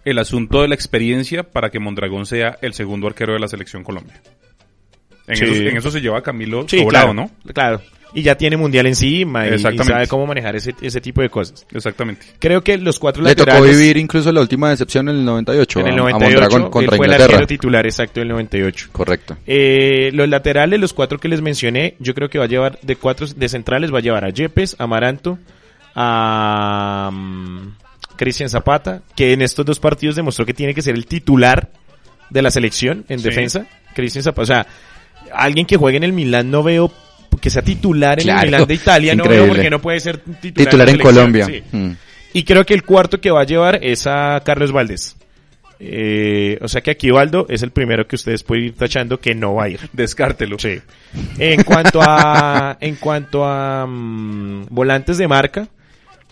el 0.04 0.18
asunto 0.18 0.62
de 0.62 0.66
la 0.68 0.74
experiencia 0.74 1.44
para 1.44 1.70
que 1.70 1.78
Mondragón 1.78 2.26
sea 2.26 2.58
el 2.60 2.72
segundo 2.74 3.06
arquero 3.06 3.34
de 3.34 3.38
la 3.38 3.46
selección 3.46 3.84
Colombia. 3.84 4.20
En, 5.28 5.36
Sí. 5.36 5.44
eso, 5.44 5.54
en 5.54 5.76
eso 5.76 5.90
se 5.92 6.00
lleva 6.00 6.18
a 6.18 6.22
Camilo 6.22 6.66
Sí, 6.68 6.80
sobrado, 6.80 7.12
claro, 7.12 7.14
¿no? 7.14 7.52
Claro. 7.52 7.80
Y 8.14 8.20
ya 8.22 8.34
tiene 8.36 8.58
mundial 8.58 8.86
encima 8.86 9.46
y, 9.48 9.58
sabe 9.58 10.06
cómo 10.06 10.26
manejar 10.26 10.54
ese, 10.54 10.74
ese 10.82 11.00
tipo 11.00 11.22
de 11.22 11.30
cosas. 11.30 11.66
Exactamente. 11.72 12.26
Creo 12.38 12.62
que 12.62 12.76
los 12.76 12.98
cuatro 12.98 13.22
Le 13.22 13.34
tocó 13.34 13.48
laterales 13.50 13.78
vivir 13.78 13.96
incluso 13.96 14.30
la 14.32 14.42
última 14.42 14.68
decepción 14.68 15.08
en 15.08 15.16
el 15.16 15.24
98. 15.24 15.80
en 15.80 15.86
el 15.86 15.92
a- 15.92 15.94
a 15.94 15.98
98 16.10 16.30
Mondragón 16.40 16.62
él 16.64 16.70
contra 16.70 16.96
fue 16.96 17.06
el 17.06 17.12
Inglaterra. 17.12 17.32
arquero 17.36 17.46
titular 17.46 17.86
exacto 17.86 18.20
del 18.20 18.28
98. 18.28 18.88
Correcto. 18.92 19.38
Eh, 19.46 20.10
los 20.12 20.28
laterales, 20.28 20.78
los 20.78 20.92
cuatro 20.92 21.18
que 21.18 21.28
les 21.28 21.40
mencioné, 21.40 21.96
yo 22.00 22.12
creo 22.14 22.28
que 22.28 22.38
va 22.38 22.44
a 22.44 22.48
llevar 22.48 22.78
de 22.82 22.96
cuatro 22.96 23.26
de 23.26 23.48
centrales 23.48 23.90
va 23.92 23.98
a 23.98 24.02
llevar 24.02 24.24
a 24.26 24.28
Yepes, 24.28 24.76
a 24.78 24.84
Amaranto, 24.84 25.38
a 25.94 27.10
mm, 27.12 27.68
Cristian 28.16 28.48
Zapata, 28.48 29.02
que 29.16 29.32
en 29.32 29.42
estos 29.42 29.64
dos 29.64 29.80
partidos 29.80 30.16
demostró 30.16 30.44
que 30.44 30.54
tiene 30.54 30.74
que 30.74 30.82
ser 30.82 30.94
el 30.94 31.06
titular 31.06 31.70
de 32.30 32.42
la 32.42 32.50
selección 32.50 33.04
en 33.08 33.18
Sí. 33.20 33.24
defensa. 33.28 33.66
Cristian 33.94 34.22
Zapata, 34.22 34.42
o 34.42 34.46
sea, 34.46 34.66
alguien 35.34 35.66
que 35.66 35.76
juegue 35.76 35.96
en 35.96 36.04
el 36.04 36.12
Milán 36.12 36.50
no 36.50 36.62
veo 36.62 36.92
que 37.40 37.50
sea 37.50 37.62
titular 37.62 38.18
en 38.18 38.24
Claro, 38.24 38.40
el 38.42 38.46
Milán 38.46 38.66
de 38.68 38.74
Italia, 38.74 39.14
no 39.14 39.24
veo 39.24 39.46
porque 39.48 39.70
no 39.70 39.80
puede 39.80 40.00
ser 40.00 40.18
titular, 40.18 40.52
Titular 40.66 40.86
la 40.86 40.92
en 40.92 40.98
Colombia. 41.00 41.46
sí. 41.46 41.62
Mm. 41.72 41.90
Y 42.34 42.44
creo 42.44 42.64
que 42.64 42.72
el 42.74 42.82
cuarto 42.84 43.20
que 43.20 43.30
va 43.30 43.42
a 43.42 43.44
llevar 43.44 43.78
es 43.82 44.06
a 44.06 44.40
Carlos 44.44 44.72
Valdés. 44.72 45.16
Eh, 45.84 46.58
o 46.62 46.68
sea 46.68 46.80
que 46.80 46.92
aquí 46.92 47.10
Valdo 47.10 47.46
es 47.48 47.62
el 47.62 47.72
primero 47.72 48.06
que 48.06 48.14
ustedes 48.16 48.44
pueden 48.44 48.66
ir 48.66 48.74
tachando 48.76 49.18
que 49.20 49.34
no 49.34 49.54
va 49.56 49.64
a 49.64 49.68
ir. 49.68 49.80
Descártelo. 49.92 50.58
Sí. 50.58 50.80
En 51.38 51.62
cuanto 51.64 52.00
a, 52.00 52.76
en 52.80 52.94
cuanto 52.96 53.44
a 53.44 53.84
mm, 53.86 54.66
volantes 54.70 55.18
de 55.18 55.26
marca, 55.28 55.66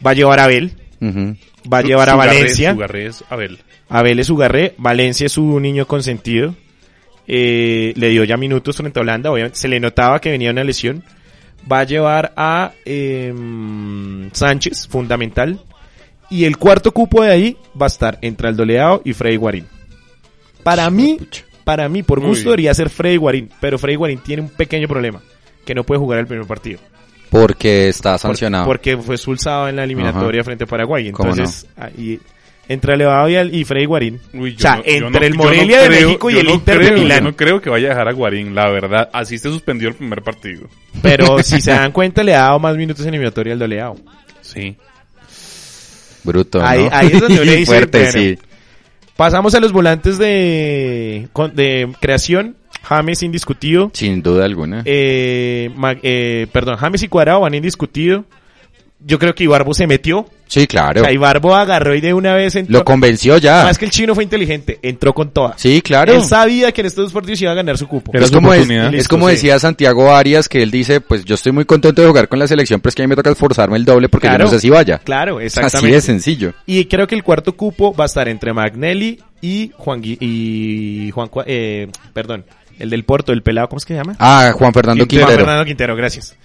va 0.06 0.12
a 0.12 0.14
llevar 0.14 0.38
a 0.38 0.44
Abel, 0.44 0.72
va 1.02 1.78
a 1.78 1.82
llevar 1.82 2.08
a 2.10 2.12
Sugarré- 2.14 2.16
Valencia, 2.28 2.72
Sugarré 2.72 3.06
es 3.06 3.24
Abel. 3.28 3.58
Abel 3.88 4.20
es 4.20 4.30
Ugarré, 4.30 4.74
Valencia 4.78 5.26
es 5.26 5.32
su 5.32 5.58
niño 5.58 5.84
consentido, 5.86 6.54
eh, 7.26 7.92
le 7.96 8.08
dio 8.08 8.24
ya 8.24 8.36
minutos 8.36 8.76
frente 8.76 8.98
a 8.98 9.02
Holanda, 9.02 9.30
obviamente 9.30 9.58
se 9.58 9.68
le 9.68 9.80
notaba 9.80 10.20
que 10.20 10.30
venía 10.30 10.50
una 10.50 10.64
lesión, 10.64 11.02
va 11.70 11.80
a 11.80 11.84
llevar 11.84 12.32
a 12.36 12.72
em, 12.84 14.30
Sánchez, 14.32 14.88
fundamental, 14.88 15.60
y 16.28 16.44
el 16.44 16.56
cuarto 16.56 16.92
cupo 16.92 17.22
de 17.22 17.30
ahí 17.30 17.56
va 17.80 17.86
a 17.86 17.88
estar 17.88 18.18
entre 18.22 18.48
Aldoleado 18.48 19.02
y 19.04 19.12
Freddy 19.12 19.36
Guarín. 19.36 19.66
Para 20.62 20.88
mí, 20.90 21.18
para 21.64 21.88
mí, 21.88 22.02
por 22.02 22.20
gusto 22.20 22.50
debería 22.50 22.74
ser 22.74 22.90
Freddy 22.90 23.16
Guarín, 23.16 23.50
pero 23.60 23.78
Freddy 23.78 23.96
Guarín 23.96 24.18
tiene 24.20 24.42
un 24.42 24.48
pequeño 24.50 24.86
problema, 24.88 25.20
que 25.64 25.74
no 25.74 25.84
puede 25.84 25.98
jugar 25.98 26.18
el 26.20 26.26
primer 26.26 26.46
partido. 26.46 26.78
Porque 27.30 27.88
está 27.88 28.12
Por- 28.12 28.20
sancionado. 28.20 28.66
porque 28.66 28.96
fue 28.96 29.14
expulsado 29.14 29.68
en 29.68 29.76
la 29.76 29.84
eliminatoria 29.84 30.42
frente 30.42 30.64
a 30.64 30.66
Paraguay. 30.66 31.12
¿Cómo 31.12 31.30
Entonces, 31.30 31.66
ahí, 31.76 32.18
entre 32.70 32.94
Alevado 32.94 33.28
y, 33.28 33.36
al- 33.36 33.54
y 33.54 33.64
Freddy 33.64 33.84
Guarín. 33.84 34.20
Uy, 34.32 34.52
yo 34.52 34.56
o 34.56 34.60
sea, 34.60 34.76
no- 34.76 34.84
yo 34.84 35.06
entre 35.08 35.20
no- 35.20 35.26
el 35.26 35.32
yo 35.32 35.38
no 35.38 35.44
Morelia 35.44 35.80
de 35.82 35.88
creo- 35.88 36.06
México 36.08 36.30
y 36.30 36.32
yo 36.34 36.40
el 36.40 36.46
no 36.46 36.54
Inter 36.54 36.78
creo- 36.78 36.94
de 36.94 37.00
Milán. 37.00 37.18
Yo 37.18 37.24
no 37.30 37.36
creo 37.36 37.60
que 37.60 37.68
vaya 37.70 37.86
a 37.86 37.90
dejar 37.90 38.08
a 38.08 38.12
Guarín, 38.12 38.54
la 38.54 38.68
verdad. 38.70 39.10
Así 39.12 39.38
se 39.38 39.48
suspendió 39.50 39.88
el 39.88 39.94
primer 39.94 40.22
partido. 40.22 40.68
Pero 41.02 41.38
si 41.42 41.60
se 41.60 41.72
dan 41.72 41.92
cuenta, 41.92 42.22
le 42.22 42.34
ha 42.34 42.40
dado 42.42 42.58
más 42.60 42.76
minutos 42.76 43.02
en 43.02 43.08
eliminatoria 43.08 43.52
al 43.52 43.58
Doleado. 43.58 43.96
Sí. 44.40 44.76
Bruto, 46.22 46.62
Ahí- 46.64 46.84
¿no? 46.84 46.90
ahí 46.92 47.06
es 47.12 47.20
donde 47.20 47.40
uno 47.42 47.52
dice, 47.52 47.64
Fuerte, 47.66 47.98
bueno. 47.98 48.12
sí. 48.12 48.38
Pasamos 49.16 49.54
a 49.54 49.60
los 49.60 49.72
volantes 49.72 50.16
de, 50.18 51.28
de 51.54 51.88
creación. 52.00 52.56
James 52.82 53.22
indiscutido. 53.22 53.90
Sin 53.92 54.22
duda 54.22 54.46
alguna. 54.46 54.82
Eh, 54.86 55.70
Ma- 55.76 55.96
eh, 56.02 56.46
perdón, 56.50 56.76
James 56.76 57.02
y 57.02 57.08
Cuadrado 57.08 57.40
van 57.40 57.54
indiscutido. 57.54 58.24
Yo 59.02 59.18
creo 59.18 59.34
que 59.34 59.44
Ibarbo 59.44 59.72
se 59.72 59.86
metió. 59.86 60.26
Sí, 60.46 60.66
claro. 60.66 61.00
O 61.00 61.04
sea, 61.04 61.12
Ibarbo 61.12 61.54
agarró 61.54 61.94
y 61.94 62.00
de 62.02 62.12
una 62.12 62.34
vez 62.34 62.54
entró. 62.56 62.78
Lo 62.80 62.84
convenció 62.84 63.38
ya. 63.38 63.62
Más 63.64 63.78
que 63.78 63.84
el 63.86 63.90
chino 63.90 64.14
fue 64.14 64.24
inteligente, 64.24 64.78
entró 64.82 65.14
con 65.14 65.30
toda. 65.30 65.54
Sí, 65.56 65.80
claro. 65.80 66.12
Él 66.12 66.22
sabía 66.24 66.70
que 66.72 66.82
en 66.82 66.88
estos 66.88 67.04
dos 67.06 67.12
partidos 67.12 67.40
iba 67.40 67.52
a 67.52 67.54
ganar 67.54 67.78
su 67.78 67.86
cupo. 67.88 68.10
Era 68.12 68.24
es 68.24 68.28
su 68.30 68.34
como, 68.34 68.52
es, 68.52 68.68
es 68.68 68.92
Listo, 68.92 69.08
como 69.08 69.28
sí. 69.28 69.34
decía 69.36 69.58
Santiago 69.58 70.12
Arias, 70.14 70.48
que 70.48 70.62
él 70.62 70.70
dice, 70.70 71.00
pues 71.00 71.24
yo 71.24 71.36
estoy 71.36 71.52
muy 71.52 71.64
contento 71.64 72.02
de 72.02 72.08
jugar 72.08 72.28
con 72.28 72.38
la 72.38 72.46
selección, 72.46 72.80
pero 72.80 72.90
es 72.90 72.94
que 72.94 73.02
a 73.02 73.06
mí 73.06 73.08
me 73.08 73.16
toca 73.16 73.30
esforzarme 73.30 73.76
el 73.78 73.84
doble 73.84 74.08
porque 74.10 74.26
Claro. 74.28 74.44
yo 74.44 74.50
no 74.50 74.50
sé 74.50 74.60
si 74.60 74.68
vaya. 74.68 74.98
Claro, 74.98 75.36
Así 75.38 75.46
exactamente. 75.46 75.94
de 75.96 76.00
sencillo. 76.02 76.52
Y 76.66 76.84
creo 76.86 77.06
que 77.06 77.14
el 77.14 77.22
cuarto 77.22 77.56
cupo 77.56 77.94
va 77.94 78.04
a 78.04 78.06
estar 78.06 78.28
entre 78.28 78.52
Magnelli 78.52 79.18
y 79.40 79.70
Juan 79.76 80.02
Gui- 80.02 80.18
y 80.20 81.10
Juan 81.12 81.30
eh, 81.46 81.88
perdón, 82.12 82.44
el 82.78 82.90
del 82.90 83.04
Porto, 83.04 83.32
el 83.32 83.42
pelado, 83.42 83.68
¿cómo 83.68 83.78
es 83.78 83.84
que 83.84 83.94
se 83.94 83.98
llama? 84.00 84.16
Ah, 84.18 84.52
Juan 84.54 84.72
Fernando 84.74 85.06
Quintero. 85.06 85.26
Juan. 85.26 85.38
Fernando 85.38 85.64
Quintero, 85.64 85.96
gracias. 85.96 86.36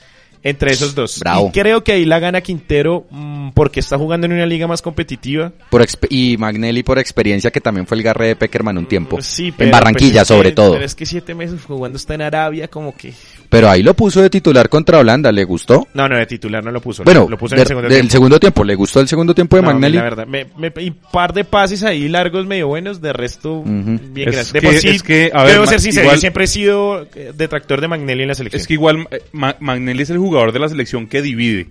Entre 0.45 0.71
esos 0.71 0.93
dos. 0.93 1.19
Bravo. 1.19 1.47
Y 1.47 1.59
creo 1.59 1.83
que 1.83 1.93
ahí 1.93 2.05
la 2.05 2.19
gana 2.19 2.39
Quintero 2.39 3.07
mm, 3.09 3.49
porque 3.55 3.79
está 3.79 3.97
jugando 3.97 4.27
en 4.27 4.33
una 4.33 4.45
liga 4.45 4.67
más 4.67 4.79
competitiva. 4.83 5.51
Por 5.71 5.83
y 6.07 6.37
Magnelli 6.37 6.83
por 6.83 6.99
experiencia, 6.99 7.49
que 7.49 7.59
también 7.59 7.87
fue 7.87 7.97
el 7.97 8.03
garre 8.03 8.27
de 8.27 8.35
Peckerman 8.35 8.77
un 8.77 8.85
tiempo. 8.85 9.19
Sí, 9.23 9.47
en 9.47 9.53
pero, 9.55 9.71
Barranquilla, 9.71 10.19
pues, 10.19 10.21
es 10.21 10.27
sobre 10.27 10.51
todo. 10.51 10.73
Pero 10.73 10.85
es 10.85 10.93
que 10.93 11.07
siete 11.07 11.33
meses 11.33 11.61
jugando 11.65 11.97
está 11.97 12.13
en 12.13 12.21
Arabia, 12.21 12.67
como 12.67 12.95
que... 12.95 13.11
Pero 13.55 13.69
ahí 13.69 13.81
lo 13.83 13.93
puso 13.93 14.21
de 14.21 14.29
titular 14.29 14.67
contra 14.67 14.99
Holanda, 14.99 15.31
¿le 15.31 15.43
gustó? 15.45 15.87
No, 15.93 16.09
no, 16.09 16.17
de 16.17 16.25
titular 16.25 16.63
no 16.63 16.71
lo 16.71 16.81
puso. 16.81 17.03
Bueno, 17.05 17.27
lo 17.29 17.37
puso 17.37 17.55
en 17.55 17.59
de- 17.59 17.61
el 17.63 17.67
segundo 17.67 17.87
del 17.89 17.97
tiempo. 17.99 18.11
segundo 18.11 18.39
tiempo, 18.39 18.63
¿le 18.65 18.75
gustó 18.75 18.99
el 18.99 19.07
segundo 19.07 19.33
tiempo 19.33 19.55
de 19.55 19.61
No, 19.61 19.67
Magnelli? 19.69 19.97
La 19.97 20.03
verdad, 20.03 20.27
me, 20.27 20.45
me, 20.57 20.73
y 20.81 20.91
par 20.91 21.31
de 21.33 21.43
pases 21.45 21.83
ahí 21.83 22.09
largos 22.09 22.45
medio 22.45 22.67
buenos, 22.67 22.99
de 23.01 23.13
resto 23.13 23.63
bien 23.63 24.27
Es 24.29 24.33
grandes. 24.35 24.53
De 24.53 24.59
que- 24.59 24.67
por 24.67 24.75
sí, 24.75 24.87
es 24.89 25.03
que, 25.03 25.31
a 25.33 25.43
ver, 25.43 25.53
debo 25.53 25.65
ser 25.67 25.79
sincero, 25.79 26.03
igual- 26.03 26.17
yo 26.17 26.21
siempre 26.21 26.43
he 26.43 26.47
sido 26.47 27.03
eh, 27.15 27.31
detractor 27.35 27.79
de 27.79 27.87
Magnelli 27.87 28.23
en 28.23 28.27
la 28.27 28.35
selección. 28.35 28.59
Es 28.61 28.67
que 28.67 28.73
igual 28.73 29.07
eh, 29.11 29.21
Ma- 29.31 29.55
Magnelli 29.59 30.03
es 30.03 30.09
el 30.09 30.17
jugador 30.17 30.51
de 30.51 30.59
la 30.59 30.67
selección 30.67 31.07
que 31.07 31.21
divide. 31.21 31.67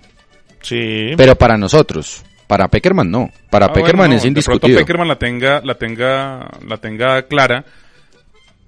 sí. 0.62 1.12
Pero 1.16 1.35
para 1.37 1.57
nosotros, 1.59 2.23
para 2.47 2.68
Peckerman 2.68 3.11
no. 3.11 3.31
Para 3.51 3.66
Ah, 3.66 3.73
Peckerman 3.73 4.07
bueno, 4.09 4.14
es 4.14 4.20
no, 4.20 4.25
De 4.25 4.29
indiscutido. 4.29 4.61
pronto 4.61 4.79
Peckerman 4.79 5.09
la 5.09 5.18
tenga, 5.18 5.61
la 5.64 5.75
tenga, 5.75 6.49
la 6.66 6.77
tenga 6.79 7.23
clara, 7.23 7.64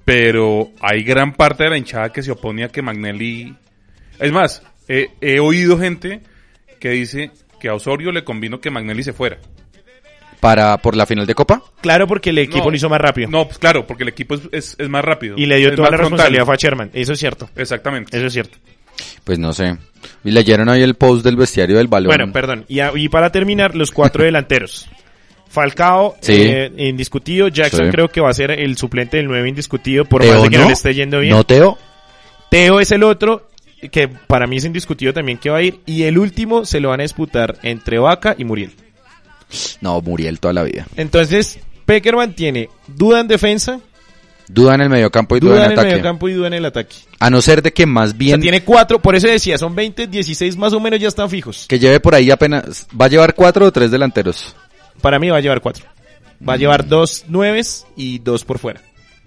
pero 0.07 0.71
hay 0.81 1.03
gran 1.03 1.33
parte 1.35 1.64
de 1.64 1.71
la 1.71 1.77
hinchada 1.79 2.12
que 2.12 2.23
se 2.23 2.31
opone 2.31 2.62
a 2.64 2.69
que 2.69 2.81
Magnelli... 2.81 3.55
Es 4.21 4.31
más, 4.33 4.62
he- 4.88 5.11
he 5.21 5.40
oído 5.40 5.77
gente 5.79 6.21
que 6.79 6.90
dice 6.90 7.33
que 7.61 7.69
a 7.69 7.75
Osorio 7.75 8.12
le 8.12 8.23
convino 8.23 8.61
que 8.61 8.71
Magnelli 8.71 9.03
se 9.03 9.12
fuera. 9.12 9.38
Para, 10.38 10.77
por 10.79 10.95
la 10.95 11.07
final 11.07 11.27
de 11.27 11.35
Copa. 11.35 11.61
claro, 11.81 12.07
porque 12.07 12.31
el 12.31 12.38
equipo 12.38 12.64
No, 12.66 12.71
lo 12.71 12.77
hizo 12.77 12.88
más 12.88 13.01
rápido. 13.01 13.29
No, 13.31 13.47
pues 13.47 13.59
claro, 13.59 13.85
porque 13.85 14.05
el 14.05 14.11
equipo 14.11 14.37
es, 14.37 14.42
es- 14.53 14.77
es 14.79 14.88
más 14.88 15.05
rápido. 15.05 15.35
y 15.37 15.47
le 15.47 15.57
dio 15.57 15.75
toda 15.75 15.90
la 15.90 15.97
frontal. 15.97 16.11
responsabilidad 16.29 16.51
a 16.51 16.57
Sherman. 16.57 16.90
Eso 16.92 17.12
es 17.14 17.19
cierto. 17.19 17.51
Exactamente. 17.57 18.16
Eso 18.16 18.27
es 18.27 18.33
cierto. 18.33 18.59
Pues 19.25 19.40
no 19.40 19.53
sé. 19.53 19.77
Y 20.25 20.31
leyeron 20.31 20.69
ahí 20.69 20.83
el 20.83 20.95
post 20.95 21.25
del 21.25 21.37
bestiario 21.37 21.79
del 21.79 21.88
balón. 21.88 22.09
Bueno, 22.16 22.33
perdón. 22.33 22.64
Y, 22.69 22.79
a- 22.79 22.92
y 22.95 23.09
para 23.09 23.33
terminar, 23.33 23.75
los 23.75 23.90
cuatro 23.90 24.23
delanteros. 24.25 24.88
Falcao, 25.48 26.16
Sí. 26.20 26.32
eh, 26.37 26.72
indiscutido. 26.76 27.48
Jackson 27.48 27.87
Sí. 27.87 27.90
creo 27.90 28.09
que 28.09 28.20
va 28.20 28.30
a 28.30 28.35
ser 28.35 28.50
el 28.50 28.76
suplente 28.76 29.16
del 29.16 29.26
9 29.26 29.48
indiscutido, 29.48 30.04
por 30.04 30.22
Teo 30.22 30.35
más 30.35 30.42
de 30.44 30.48
que 30.50 30.56
no? 30.56 30.62
no. 30.62 30.68
le 30.68 30.72
esté 30.74 30.94
yendo 30.94 31.20
bien. 31.20 31.35
¿No, 31.35 31.44
Teo? 31.44 31.78
Teo 32.50 32.80
es 32.80 32.90
el 32.92 33.02
otro, 33.02 33.48
que 33.90 34.09
para 34.09 34.46
mí 34.46 34.56
es 34.56 34.64
indiscutido 34.64 35.12
también 35.12 35.38
que 35.38 35.50
va 35.50 35.59
a 35.59 35.62
ir. 35.62 35.80
Y 35.87 36.02
el 36.04 36.18
último 36.18 36.64
se 36.64 36.80
lo 36.80 36.90
van 36.90 37.00
a 37.00 37.04
disputar 37.04 37.56
entre 37.62 37.98
Vaca 37.98 38.35
y 38.38 38.44
Muriel. 38.44 38.72
No, 39.80 40.00
Muriel 40.00 40.40
toda 40.40 40.52
la 40.54 40.62
vida. 40.64 40.87
Entonces, 40.96 41.59
Peckerman 41.85 42.35
tiene 42.35 42.68
duda 42.88 43.20
en 43.20 43.28
defensa, 43.28 43.80
Duda 44.48 44.76
en 44.76 44.80
el 44.82 44.88
mediocampo 44.88 45.37
y 45.37 45.40
duda, 45.40 45.54
Duda 45.54 45.64
en 45.66 45.72
el 45.72 45.78
ataque. 45.78 45.88
mediocampo 45.90 46.28
y 46.28 46.32
duda 46.35 46.46
en 46.46 46.54
el 46.54 46.64
ataque. 46.64 46.94
A 47.18 47.30
no 47.30 47.42
ser 47.42 47.62
de 47.62 47.72
que 47.72 47.85
más 47.85 48.11
O 48.11 48.12
sea, 48.12 48.18
bien 48.18 48.40
tiene 48.40 48.62
cuatro, 48.62 49.00
por 49.02 49.16
eso 49.16 49.26
decía, 49.26 49.59
son 49.59 49.74
20, 49.74 50.06
16 50.06 50.56
más 50.56 50.72
o 50.72 50.78
menos 50.78 51.00
ya 51.00 51.09
están 51.09 51.28
fijos. 51.28 51.66
que 51.68 51.80
lleve 51.80 51.98
por 51.98 52.14
ahí 52.14 52.30
apenas, 52.30 52.87
¿va 52.98 53.06
a 53.06 53.09
llevar 53.09 53.35
cuatro 53.35 53.66
o 53.66 53.72
tres 53.72 53.90
delanteros? 53.90 54.54
Para 55.00 55.18
mí 55.18 55.28
va 55.28 55.38
a 55.38 55.40
llevar 55.40 55.61
cuatro. 55.61 55.85
Va 56.46 56.54
a 56.54 56.56
llevar 56.56 56.87
dos 56.87 57.24
nueves 57.28 57.87
y 57.96 58.18
dos 58.18 58.44
por 58.44 58.59
fuera. 58.59 58.80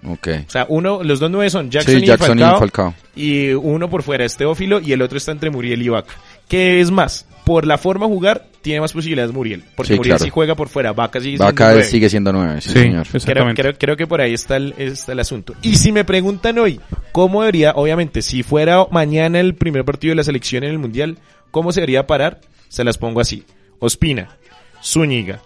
Ok. 0.05 0.27
O 0.47 0.49
sea, 0.49 0.65
uno, 0.69 1.03
los 1.03 1.19
dos 1.19 1.29
nueve 1.29 1.49
son 1.49 1.69
Jackson, 1.69 1.95
Sí, 1.95 2.03
y, 2.03 2.05
Jackson 2.07 2.39
y 2.39 2.41
Falcao, 2.41 2.93
y 3.15 3.49
uno 3.51 3.89
por 3.89 4.01
fuera 4.03 4.23
es 4.23 4.37
Teófilo 4.37 4.79
y 4.79 4.93
el 4.93 5.01
otro 5.01 5.17
está 5.17 5.31
entre 5.33 5.49
Muriel 5.49 5.81
y 5.81 5.89
Vaca. 5.89 6.13
Que 6.47 6.79
es 6.79 6.89
más, 6.89 7.25
por 7.43 7.65
la 7.67 7.77
forma 7.77 8.05
de 8.07 8.13
jugar, 8.13 8.45
tiene 8.61 8.79
más 8.79 8.93
posibilidades 8.93 9.33
Muriel. 9.33 9.63
Porque 9.75 9.93
Sí, 9.93 9.97
Muriel 9.97 10.15
claro. 10.15 10.23
sí 10.23 10.29
juega 10.29 10.55
por 10.55 10.69
fuera, 10.69 10.93
Vaca 10.93 11.19
sigue 11.19 11.31
siendo 11.31 11.45
Vaca 11.45 11.65
nueve. 11.65 11.83
sigue 11.83 12.09
siendo 12.09 12.31
nueve, 12.31 12.61
sí, 12.61 12.69
Sí, 12.69 12.79
señor. 12.79 13.07
Creo, 13.25 13.53
creo, 13.53 13.73
creo 13.77 13.97
que 13.97 14.07
por 14.07 14.21
ahí 14.21 14.33
está 14.33 14.55
el, 14.55 14.73
está 14.77 15.11
el 15.11 15.19
asunto. 15.19 15.53
Y 15.63 15.75
si 15.75 15.91
me 15.91 16.05
preguntan 16.05 16.57
hoy, 16.59 16.79
¿cómo 17.11 17.41
debería, 17.41 17.73
obviamente, 17.75 18.21
si 18.21 18.41
fuera 18.43 18.85
mañana 18.91 19.39
el 19.41 19.55
primer 19.55 19.83
partido 19.83 20.11
de 20.11 20.15
la 20.15 20.23
selección 20.23 20.63
en 20.63 20.69
el 20.69 20.79
Mundial, 20.79 21.17
¿cómo 21.51 21.73
se 21.73 21.81
debería 21.81 22.07
parar? 22.07 22.39
Se 22.69 22.85
las 22.85 22.97
pongo 22.97 23.19
así. 23.19 23.43
Ospina, 23.79 24.37
Zúñiga, 24.81 25.41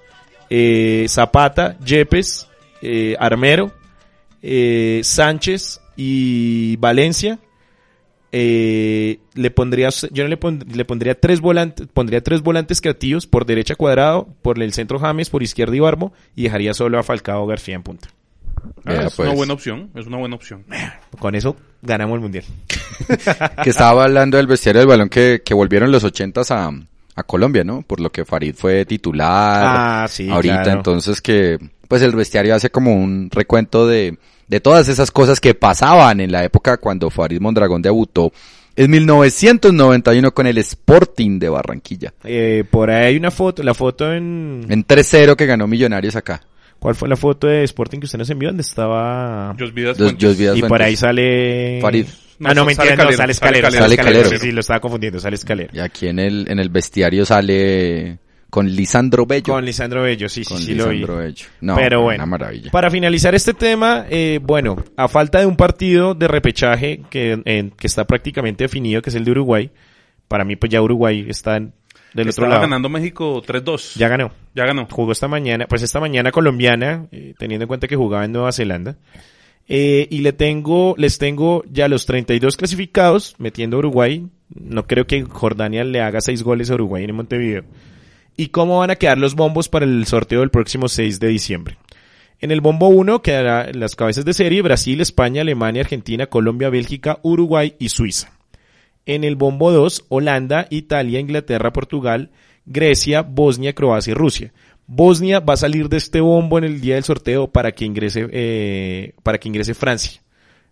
eh, 0.49 1.05
Zapata, 1.09 1.77
Yepes, 1.79 2.47
eh, 2.81 3.15
Armero, 3.19 3.71
eh, 4.41 5.01
Sánchez 5.03 5.81
y 5.95 6.75
Valencia. 6.77 7.39
Eh, 8.35 9.19
le 9.35 9.51
pondría, 9.51 9.89
yo 10.11 10.23
no 10.23 10.29
le, 10.29 10.37
pon- 10.37 10.65
le 10.73 10.85
pondría 10.85 11.19
tres 11.19 11.39
volantes, 11.39 11.87
pondría 11.93 12.21
tres 12.23 12.41
volantes 12.41 12.81
creativos 12.81 13.27
por 13.27 13.45
derecha 13.45 13.75
cuadrado, 13.75 14.27
por 14.41 14.59
el 14.61 14.73
centro 14.73 14.97
James, 14.97 15.29
por 15.29 15.43
izquierda 15.43 15.75
Ibarbo 15.75 16.13
y 16.35 16.43
dejaría 16.43 16.73
solo 16.73 16.97
a 16.97 17.03
Falcao 17.03 17.45
García 17.45 17.75
en 17.75 17.83
punta. 17.83 18.07
Ah, 18.85 19.03
es 19.05 19.15
pues. 19.15 19.27
una 19.27 19.35
buena 19.35 19.53
opción, 19.53 19.91
es 19.93 20.07
una 20.07 20.17
buena 20.17 20.35
opción. 20.35 20.65
Con 21.19 21.35
eso 21.35 21.55
ganamos 21.83 22.15
el 22.15 22.21
mundial. 22.21 22.43
que 23.63 23.69
estaba 23.69 24.03
hablando 24.05 24.37
del 24.37 24.47
bestiario 24.47 24.79
del 24.79 24.87
balón 24.87 25.09
que, 25.09 25.43
que 25.45 25.53
volvieron 25.53 25.91
los 25.91 26.03
ochentas 26.03 26.49
a, 26.49 26.71
a 27.15 27.23
Colombia, 27.23 27.63
¿no? 27.63 27.81
Por 27.81 27.99
lo 27.99 28.11
que 28.11 28.25
Farid 28.25 28.55
fue 28.55 28.85
titular. 28.85 29.63
Ah, 29.65 30.07
sí, 30.09 30.29
Ahorita, 30.29 30.63
claro. 30.63 30.79
entonces 30.79 31.21
que, 31.21 31.57
pues 31.87 32.01
el 32.01 32.15
bestiario 32.15 32.55
hace 32.55 32.69
como 32.69 32.93
un 32.93 33.29
recuento 33.31 33.87
de, 33.87 34.17
de 34.47 34.59
todas 34.59 34.87
esas 34.87 35.11
cosas 35.11 35.39
que 35.39 35.53
pasaban 35.53 36.19
en 36.19 36.31
la 36.31 36.43
época 36.43 36.77
cuando 36.77 37.09
Farid 37.09 37.39
Mondragón 37.39 37.81
debutó 37.81 38.31
en 38.75 38.89
1991 38.89 40.33
con 40.33 40.47
el 40.47 40.57
Sporting 40.57 41.39
de 41.39 41.49
Barranquilla. 41.49 42.13
Eh, 42.23 42.63
por 42.69 42.89
ahí 42.89 43.05
hay 43.07 43.17
una 43.17 43.31
foto, 43.31 43.61
la 43.63 43.73
foto 43.73 44.11
en... 44.11 44.65
En 44.69 44.85
3-0 44.85 45.35
que 45.35 45.45
ganó 45.45 45.67
Millonarios 45.67 46.15
acá. 46.15 46.41
¿Cuál 46.79 46.95
fue 46.95 47.07
la 47.07 47.15
foto 47.15 47.47
de 47.47 47.63
Sporting 47.63 47.99
que 47.99 48.05
usted 48.05 48.17
nos 48.17 48.29
envió? 48.29 48.49
¿Dónde 48.49 48.63
estaba? 48.63 49.55
Jos 49.57 49.73
Vidas 49.73 49.97
Vidas 49.97 50.57
Y 50.57 50.63
por 50.63 50.81
ahí 50.81 50.95
sale... 50.95 51.79
Farid. 51.81 52.07
No, 52.43 52.49
ah, 52.49 52.53
no, 52.53 52.61
sale 52.61 52.65
mentira, 52.65 52.91
no, 52.95 52.97
Calero, 53.03 53.17
sale 53.17 53.33
sale 53.33 53.57
escalero. 53.59 53.67
Calero. 53.67 53.83
Sale 53.83 53.97
Calero. 53.97 54.29
Sí, 54.29 54.37
sí, 54.39 54.51
lo 54.51 54.59
estaba 54.61 54.79
confundiendo, 54.79 55.19
sale 55.19 55.35
escalero. 55.35 55.69
Y 55.73 55.79
aquí 55.79 56.07
en 56.07 56.19
el, 56.19 56.45
en 56.49 56.59
el 56.59 56.69
bestiario 56.69 57.25
sale 57.25 58.19
con 58.49 58.67
Lisandro 58.69 59.25
Bello. 59.25 59.51
Con 59.53 59.65
Lisandro 59.65 60.03
Bello, 60.03 60.29
sí, 60.29 60.43
sí, 60.43 60.53
Con 60.53 60.61
sí 60.61 60.75
lo 60.75 60.89
vi. 60.89 60.97
Lisandro 60.99 61.17
Bello. 61.17 61.45
No, 61.61 61.75
Pero 61.75 61.97
una 61.99 62.03
bueno, 62.05 62.27
maravilla. 62.27 62.71
para 62.71 62.91
finalizar 62.91 63.33
este 63.33 63.53
tema, 63.55 64.05
eh, 64.09 64.39
bueno, 64.43 64.75
a 64.95 65.07
falta 65.07 65.39
de 65.39 65.45
un 65.47 65.55
partido 65.55 66.13
de 66.13 66.27
repechaje 66.27 67.01
que, 67.09 67.41
en- 67.45 67.71
que 67.71 67.87
está 67.87 68.05
prácticamente 68.05 68.63
definido, 68.65 69.01
que 69.01 69.09
es 69.09 69.15
el 69.15 69.25
de 69.25 69.31
Uruguay, 69.31 69.71
para 70.27 70.45
mí 70.45 70.55
pues 70.55 70.71
ya 70.71 70.81
Uruguay 70.81 71.25
está 71.27 71.57
en- 71.57 71.73
del 72.13 72.27
Estaba 72.27 72.45
otro 72.49 72.49
lado. 72.59 72.61
ganando 72.69 72.89
México 72.89 73.41
3-2. 73.43 73.95
Ya 73.95 74.07
ganó. 74.07 74.31
Ya 74.53 74.65
ganó. 74.67 74.85
Jugó 74.91 75.13
esta 75.13 75.27
mañana, 75.27 75.65
pues 75.67 75.81
esta 75.81 75.99
mañana 75.99 76.31
colombiana, 76.31 77.07
eh, 77.11 77.33
teniendo 77.39 77.63
en 77.63 77.67
cuenta 77.67 77.87
que 77.87 77.95
jugaba 77.95 78.23
en 78.23 78.33
Nueva 78.33 78.51
Zelanda. 78.51 78.97
Eh, 79.67 80.07
y 80.09 80.19
le 80.19 80.33
tengo, 80.33 80.95
les 80.97 81.17
tengo 81.17 81.63
ya 81.71 81.87
los 81.87 82.05
32 82.05 82.57
clasificados, 82.57 83.35
metiendo 83.37 83.77
Uruguay. 83.77 84.27
No 84.49 84.85
creo 84.85 85.07
que 85.07 85.23
Jordania 85.23 85.83
le 85.83 86.01
haga 86.01 86.21
seis 86.21 86.43
goles 86.43 86.69
a 86.69 86.75
Uruguay 86.75 87.03
en 87.03 87.15
Montevideo. 87.15 87.63
¿Y 88.35 88.47
cómo 88.47 88.79
van 88.79 88.91
a 88.91 88.95
quedar 88.95 89.17
los 89.17 89.35
bombos 89.35 89.69
para 89.69 89.85
el 89.85 90.05
sorteo 90.05 90.39
del 90.39 90.49
próximo 90.49 90.87
6 90.87 91.19
de 91.19 91.27
diciembre? 91.27 91.77
En 92.39 92.51
el 92.51 92.61
bombo 92.61 92.87
1 92.87 93.21
quedará 93.21 93.71
las 93.73 93.95
cabezas 93.95 94.25
de 94.25 94.33
serie 94.33 94.61
Brasil, 94.61 94.99
España, 95.01 95.41
Alemania, 95.41 95.81
Argentina, 95.81 96.25
Colombia, 96.25 96.69
Bélgica, 96.69 97.19
Uruguay 97.21 97.75
y 97.79 97.89
Suiza. 97.89 98.33
En 99.05 99.23
el 99.23 99.35
bombo 99.35 99.71
2, 99.71 100.05
Holanda, 100.09 100.67
Italia, 100.69 101.19
Inglaterra, 101.19 101.71
Portugal, 101.71 102.31
Grecia, 102.65 103.21
Bosnia, 103.21 103.73
Croacia 103.73 104.11
y 104.11 104.13
Rusia. 104.15 104.53
Bosnia 104.87 105.39
va 105.39 105.53
a 105.53 105.57
salir 105.57 105.89
de 105.89 105.97
este 105.97 106.19
bombo 106.21 106.57
en 106.57 106.65
el 106.65 106.81
día 106.81 106.95
del 106.95 107.03
sorteo 107.03 107.47
para 107.47 107.71
que 107.71 107.85
ingrese, 107.85 108.27
eh, 108.31 109.13
para 109.23 109.37
que 109.37 109.47
ingrese 109.47 109.73
Francia. 109.73 110.21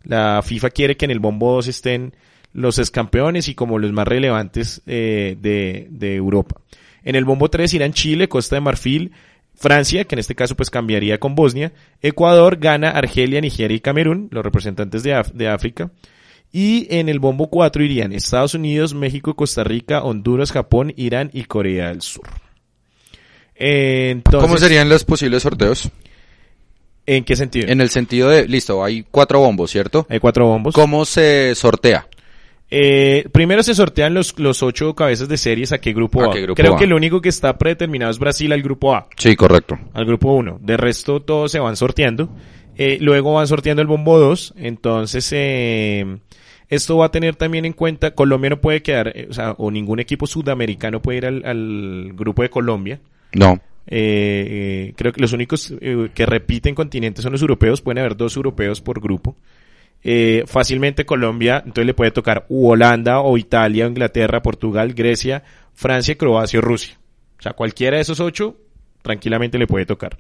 La 0.04 0.42
FIFA 0.44 0.70
quiere 0.72 0.98
que 0.98 1.06
en 1.06 1.12
el 1.12 1.20
bombo 1.20 1.54
2 1.54 1.68
estén 1.68 2.14
los 2.54 2.80
excampeones 2.80 3.48
y 3.48 3.56
como 3.56 3.80
los 3.80 3.92
más 3.94 4.08
relevantes 4.08 4.82
eh, 4.86 5.38
de, 5.40 5.88
de 5.90 6.16
Europa. 6.16 6.60
En 7.04 7.16
el 7.16 7.24
bombo 7.26 7.50
3 7.50 7.74
irán 7.74 7.94
Chile, 7.94 8.28
Costa 8.28 8.56
de 8.58 8.62
Marfil, 8.62 9.12
Francia, 9.56 10.04
que 10.06 10.16
en 10.16 10.20
este 10.20 10.36
caso 10.36 10.56
pues 10.56 10.70
cambiaría 10.70 11.20
con 11.20 11.36
Bosnia, 11.36 11.72
Ecuador, 12.02 12.58
Ghana, 12.58 12.90
Argelia, 12.90 13.40
Nigeria 13.42 13.78
y 13.78 13.80
Camerún, 13.80 14.28
los 14.32 14.44
representantes 14.44 15.04
de, 15.04 15.14
Af- 15.16 15.32
de 15.32 15.48
África. 15.48 15.92
Y 16.52 16.88
en 16.94 17.08
el 17.08 17.20
bombo 17.20 17.50
4 17.50 17.84
irían 17.84 18.12
Estados 18.12 18.56
Unidos, 18.56 18.94
México, 18.94 19.36
Costa 19.36 19.64
Rica, 19.64 20.04
Honduras, 20.04 20.52
Japón, 20.52 20.94
Irán 20.98 21.30
y 21.32 21.44
Corea 21.46 21.88
del 21.90 22.02
Sur. 22.02 22.26
Entonces, 23.64 24.42
¿Cómo 24.42 24.58
serían 24.58 24.90
los 24.90 25.04
posibles 25.04 25.44
sorteos? 25.44 25.90
¿En 27.06 27.24
qué 27.24 27.36
sentido? 27.36 27.68
En 27.68 27.80
el 27.82 27.90
sentido 27.90 28.30
de, 28.30 28.48
listo, 28.48 28.84
hay 28.84 29.06
cuatro 29.10 29.40
bombos, 29.40 29.70
¿cierto? 29.70 30.08
Hay 30.10 30.20
cuatro 30.20 30.48
bombos. 30.48 30.74
¿Cómo 30.74 31.06
se 31.06 31.54
sortea? 31.56 32.08
Eh, 32.72 33.28
primero 33.32 33.62
se 33.64 33.76
sortean 33.76 34.14
los, 34.14 34.40
los 34.40 34.64
ocho 34.64 34.96
cabezas 34.96 35.28
de 35.28 35.38
series 35.38 35.74
a 35.74 35.80
qué 35.80 35.94
grupo 35.94 36.24
¿A 36.24 36.28
va. 36.28 36.34
qué 36.34 36.42
grupo 36.42 36.56
Creo 36.56 36.78
que 36.78 36.88
lo 36.88 36.96
único 36.96 37.22
que 37.22 37.30
está 37.30 37.58
predeterminado 37.58 38.10
es 38.12 38.18
Brasil 38.18 38.52
al 38.54 38.62
grupo 38.62 38.96
A, 38.96 39.08
Sí, 39.18 39.36
correcto. 39.36 39.78
al 39.94 40.06
grupo 40.06 40.34
1. 40.34 40.60
De 40.62 40.78
resto 40.78 41.22
todos 41.22 41.52
se 41.52 41.60
van 41.60 41.76
sorteando. 41.76 42.30
Eh, 42.78 42.98
luego 43.02 43.34
van 43.34 43.48
sorteando 43.48 43.82
el 43.82 43.88
bombo 43.88 44.18
2. 44.20 44.54
Entonces, 44.58 45.30
eh, 45.34 46.18
esto 46.70 46.98
va 46.98 47.08
a 47.08 47.12
tener 47.12 47.36
también 47.36 47.66
en 47.66 47.74
cuenta, 47.74 48.16
Colombia 48.16 48.52
no 48.52 48.62
puede 48.62 48.82
quedar, 48.82 49.12
eh, 49.14 49.28
o 49.30 49.34
sea, 49.34 49.52
o 49.58 49.70
ningún 49.70 50.00
equipo 50.00 50.26
sudamericano 50.26 51.02
puede 51.02 51.18
ir 51.18 51.26
al, 51.26 51.44
al 51.46 52.14
grupo 52.14 52.42
de 52.44 52.50
Colombia. 52.50 53.02
No. 53.34 53.62
Eh, 53.88 54.46
eh, 54.88 54.94
creo 54.96 55.12
que 55.12 55.22
los 55.22 55.34
únicos 55.34 55.74
eh, 55.82 56.10
que 56.14 56.26
repiten 56.26 56.76
continentes 56.76 57.24
son 57.24 57.34
los 57.34 57.42
europeos. 57.42 57.82
Pueden 57.82 58.00
haber 58.00 58.16
dos 58.16 58.36
europeos 58.36 58.82
por 58.82 59.02
grupo. 59.02 59.36
Eh, 60.04 60.44
fácilmente 60.48 61.06
Colombia, 61.06 61.58
entonces 61.58 61.86
le 61.86 61.94
puede 61.94 62.10
tocar 62.12 62.46
u 62.50 62.70
Holanda 62.70 63.20
o 63.20 63.38
Italia, 63.38 63.86
Inglaterra, 63.86 64.42
Portugal, 64.42 64.94
Grecia, 64.94 65.44
Francia, 65.74 66.16
Croacia 66.16 66.60
o 66.60 66.62
Rusia. 66.62 66.98
O 67.38 67.42
sea, 67.42 67.54
cualquiera 67.54 67.98
de 67.98 68.02
esos 68.02 68.20
ocho 68.20 68.58
tranquilamente 69.04 69.60
le 69.60 69.68
puede 69.68 69.86
tocar. 69.86 70.18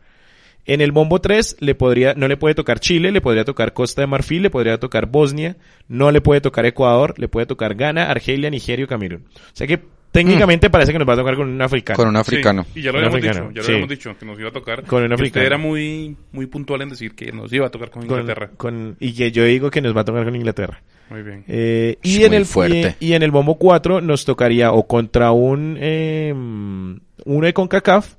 En 0.65 0.81
el 0.81 0.91
bombo 0.91 1.19
3 1.19 1.57
le 1.59 1.73
podría, 1.73 2.13
no 2.13 2.27
le 2.27 2.37
puede 2.37 2.53
tocar 2.53 2.79
Chile, 2.79 3.11
le 3.11 3.21
podría 3.21 3.43
tocar 3.43 3.73
Costa 3.73 4.01
de 4.01 4.07
Marfil, 4.07 4.43
le 4.43 4.51
podría 4.51 4.79
tocar 4.79 5.07
Bosnia, 5.07 5.57
no 5.87 6.11
le 6.11 6.21
puede 6.21 6.41
tocar 6.41 6.67
Ecuador, 6.67 7.15
le 7.17 7.27
puede 7.27 7.47
tocar 7.47 7.73
Ghana, 7.73 8.03
Argelia, 8.11 8.51
Nigeria 8.51 8.85
o 8.85 8.87
Camerún. 8.87 9.25
O 9.35 9.55
sea 9.55 9.65
que 9.65 9.81
técnicamente 10.11 10.69
parece 10.69 10.91
que 10.91 10.99
nos 10.99 11.07
va 11.07 11.13
a 11.13 11.17
tocar 11.17 11.35
con 11.35 11.49
un 11.49 11.61
africano. 11.61 11.97
Con 11.97 12.07
un 12.09 12.15
africano. 12.17 12.65
Sí, 12.73 12.79
y 12.79 12.83
ya 12.83 12.91
lo 12.91 12.97
habíamos 12.99 13.17
africano, 13.17 13.47
dicho, 13.49 13.51
ya 13.53 13.57
lo 13.59 13.63
sí. 13.63 13.71
habíamos 13.71 13.89
dicho, 13.89 14.17
que 14.19 14.25
nos 14.25 14.39
iba 14.39 14.49
a 14.49 14.51
tocar. 14.51 14.83
Con 14.83 15.03
un 15.03 15.11
Y 15.11 15.13
usted 15.13 15.23
africano. 15.23 15.45
era 15.45 15.57
muy, 15.57 16.15
muy 16.31 16.45
puntual 16.47 16.81
en 16.81 16.89
decir 16.89 17.15
que 17.15 17.31
nos 17.31 17.51
iba 17.53 17.67
a 17.67 17.69
tocar 17.71 17.89
con 17.91 18.03
Inglaterra. 18.03 18.49
con- 18.57 18.95
y 18.99 19.13
que 19.13 19.31
yo 19.31 19.43
digo 19.45 19.69
que 19.71 19.81
nos 19.81 19.95
va 19.95 20.01
a 20.01 20.05
tocar 20.05 20.23
con 20.25 20.35
Inglaterra. 20.35 20.81
Muy 21.09 21.23
bien. 21.23 21.43
Eh, 21.47 21.97
y, 22.03 22.13
Sí, 22.15 22.23
en 22.23 22.29
muy 22.29 22.37
el, 22.37 22.45
fuerte. 22.45 22.95
Y, 22.99 23.07
y 23.07 23.13
en 23.13 23.23
el 23.23 23.31
bombo 23.31 23.55
4 23.57 23.99
nos 24.01 24.23
tocaría 24.25 24.71
o 24.71 24.87
contra 24.87 25.31
un, 25.31 25.77
eh, 25.79 26.33
uno 26.33 27.45
de 27.45 27.53
CONCACAF 27.53 28.13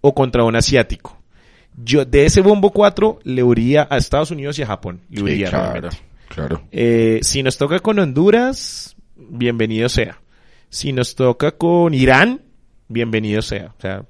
o 0.00 0.14
contra 0.14 0.44
un 0.44 0.56
asiático. 0.56 1.18
Yo 1.82 2.04
de 2.04 2.24
ese 2.26 2.40
bombo 2.40 2.70
4 2.70 3.20
le 3.24 3.42
iría 3.44 3.86
a 3.90 3.96
Estados 3.98 4.30
Unidos 4.30 4.58
y 4.58 4.62
a 4.62 4.66
Japón. 4.66 5.00
Le 5.10 5.20
Sí, 5.20 5.26
iría 5.26 5.50
claro, 5.50 5.70
realmente. 5.72 5.96
claro. 6.28 6.62
Eh, 6.72 7.20
si 7.22 7.42
nos 7.42 7.56
toca 7.58 7.78
con 7.80 7.98
Honduras, 7.98 8.96
bienvenido 9.16 9.88
sea. 9.88 10.18
Si 10.70 10.92
nos 10.92 11.14
toca 11.16 11.52
con 11.52 11.92
Irán, 11.94 12.42
bienvenido 12.88 13.42
sea. 13.42 13.74
O 13.76 13.80
sea, 13.80 14.04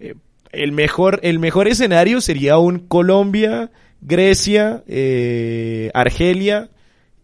eh, 0.00 0.14
el 0.50 0.72
mejor, 0.72 1.20
el 1.22 1.38
mejor 1.38 1.68
escenario 1.68 2.20
sería 2.20 2.58
un 2.58 2.80
Colombia, 2.80 3.70
Grecia, 4.00 4.82
eh, 4.88 5.90
Argelia 5.94 6.70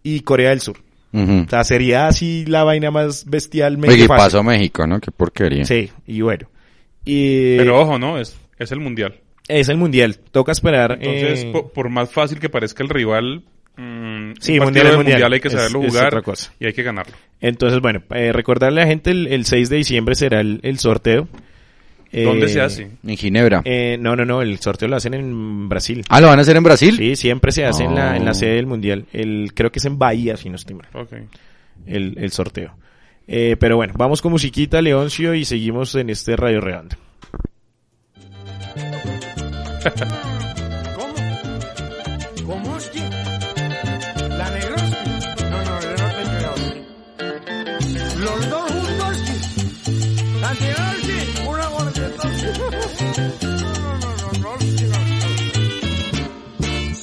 y 0.03 0.21
Corea 0.21 0.51
del 0.51 0.61
Sur. 0.61 0.79
O 1.11 1.49
sea, 1.49 1.65
sería 1.65 2.07
así 2.07 2.45
la 2.47 2.65
vaina 2.65 2.91
más 2.91 3.25
bestialmente 3.25 3.95
Oye, 3.95 4.05
y 4.05 4.09
pasó 4.09 4.41
a 4.41 4.43
México, 4.43 4.87
¿no? 4.87 5.01
Qué 5.01 5.11
porquería. 5.11 5.65
Sí, 5.65 5.91
y 6.07 6.21
bueno. 6.21 6.49
Y 7.07 7.57
Pero 7.57 7.81
ojo, 7.81 7.99
¿no? 7.99 8.19
Es, 8.19 8.39
es 8.59 8.71
el 8.73 8.81
mundial. 8.81 9.19
es 9.49 9.71
el 9.71 9.79
mundial. 9.79 10.19
Toca 10.31 10.53
esperar. 10.53 10.99
Entonces, 11.01 11.45
eh, 11.45 11.51
po- 11.51 11.69
por, 11.73 11.89
más 11.89 12.13
fácil 12.13 12.39
que 12.39 12.51
parezca 12.51 12.83
el 12.85 12.91
rival, 12.91 13.43
mm, 13.79 14.33
Sí, 14.41 14.59
un 14.59 14.65
mundial 14.67 14.97
mundial. 14.97 15.33
hay 15.33 15.41
que 15.41 15.51
saberlo 15.51 15.83
es 15.83 15.93
jugar 15.93 16.23
y 16.61 16.67
hay 16.67 16.73
que 16.73 16.83
ganarlo. 16.83 17.15
Entonces, 17.41 17.81
bueno, 17.81 18.03
eh, 18.11 18.33
recordarle 18.33 18.83
a 18.83 18.85
la 18.85 18.91
gente, 18.91 19.11
el, 19.11 19.27
el 19.29 19.45
6 19.47 19.69
de 19.71 19.77
diciembre 19.77 20.15
será 20.15 20.41
el, 20.41 20.61
el 20.63 20.79
sorteo. 20.79 21.29
¿Dónde 22.11 22.47
Eh, 22.47 22.49
se 22.49 22.61
hace? 22.63 22.91
En 23.07 23.17
Ginebra. 23.19 23.61
Eh, 23.65 23.99
no, 24.01 24.17
no, 24.17 24.25
no, 24.25 24.41
el 24.41 24.59
sorteo 24.61 24.89
lo 24.89 24.97
hacen 24.97 25.13
en 25.15 25.69
Brasil. 25.69 26.05
ah, 26.09 26.21
¿lo 26.23 26.29
van 26.29 26.39
a 26.39 26.43
hacer 26.43 26.57
en 26.57 26.63
Brasil? 26.63 26.97
Sí, 26.97 27.17
siempre 27.17 27.53
se 27.53 27.65
hace 27.67 27.85
en, 27.85 27.95
la, 27.95 28.17
en 28.17 28.25
la 28.25 28.31
Oh. 28.31 28.35
sede 28.35 28.55
del 28.55 28.67
Mundial. 28.67 29.05
El, 29.13 29.53
creo 29.55 29.71
que 29.71 29.79
es 29.79 29.85
en 29.85 29.99
Bahía, 29.99 30.37
si 30.39 30.49
no 30.49 30.57
estoy 30.57 30.75
mal, 30.77 30.89
Ok. 30.95 31.13
el, 31.87 32.15
el 32.19 32.33
sorteo. 32.33 32.73
Eh, 33.27 33.57
pero 33.61 33.77
bueno, 33.77 33.93
vamos 33.99 34.23
con 34.23 34.33
musiquita, 34.33 34.81
Leoncio, 34.81 35.35
y 35.35 35.45
seguimos 35.45 35.95
en 35.97 36.09
este 36.09 36.35
Radio 36.35 36.63
Redonda. 36.63 36.97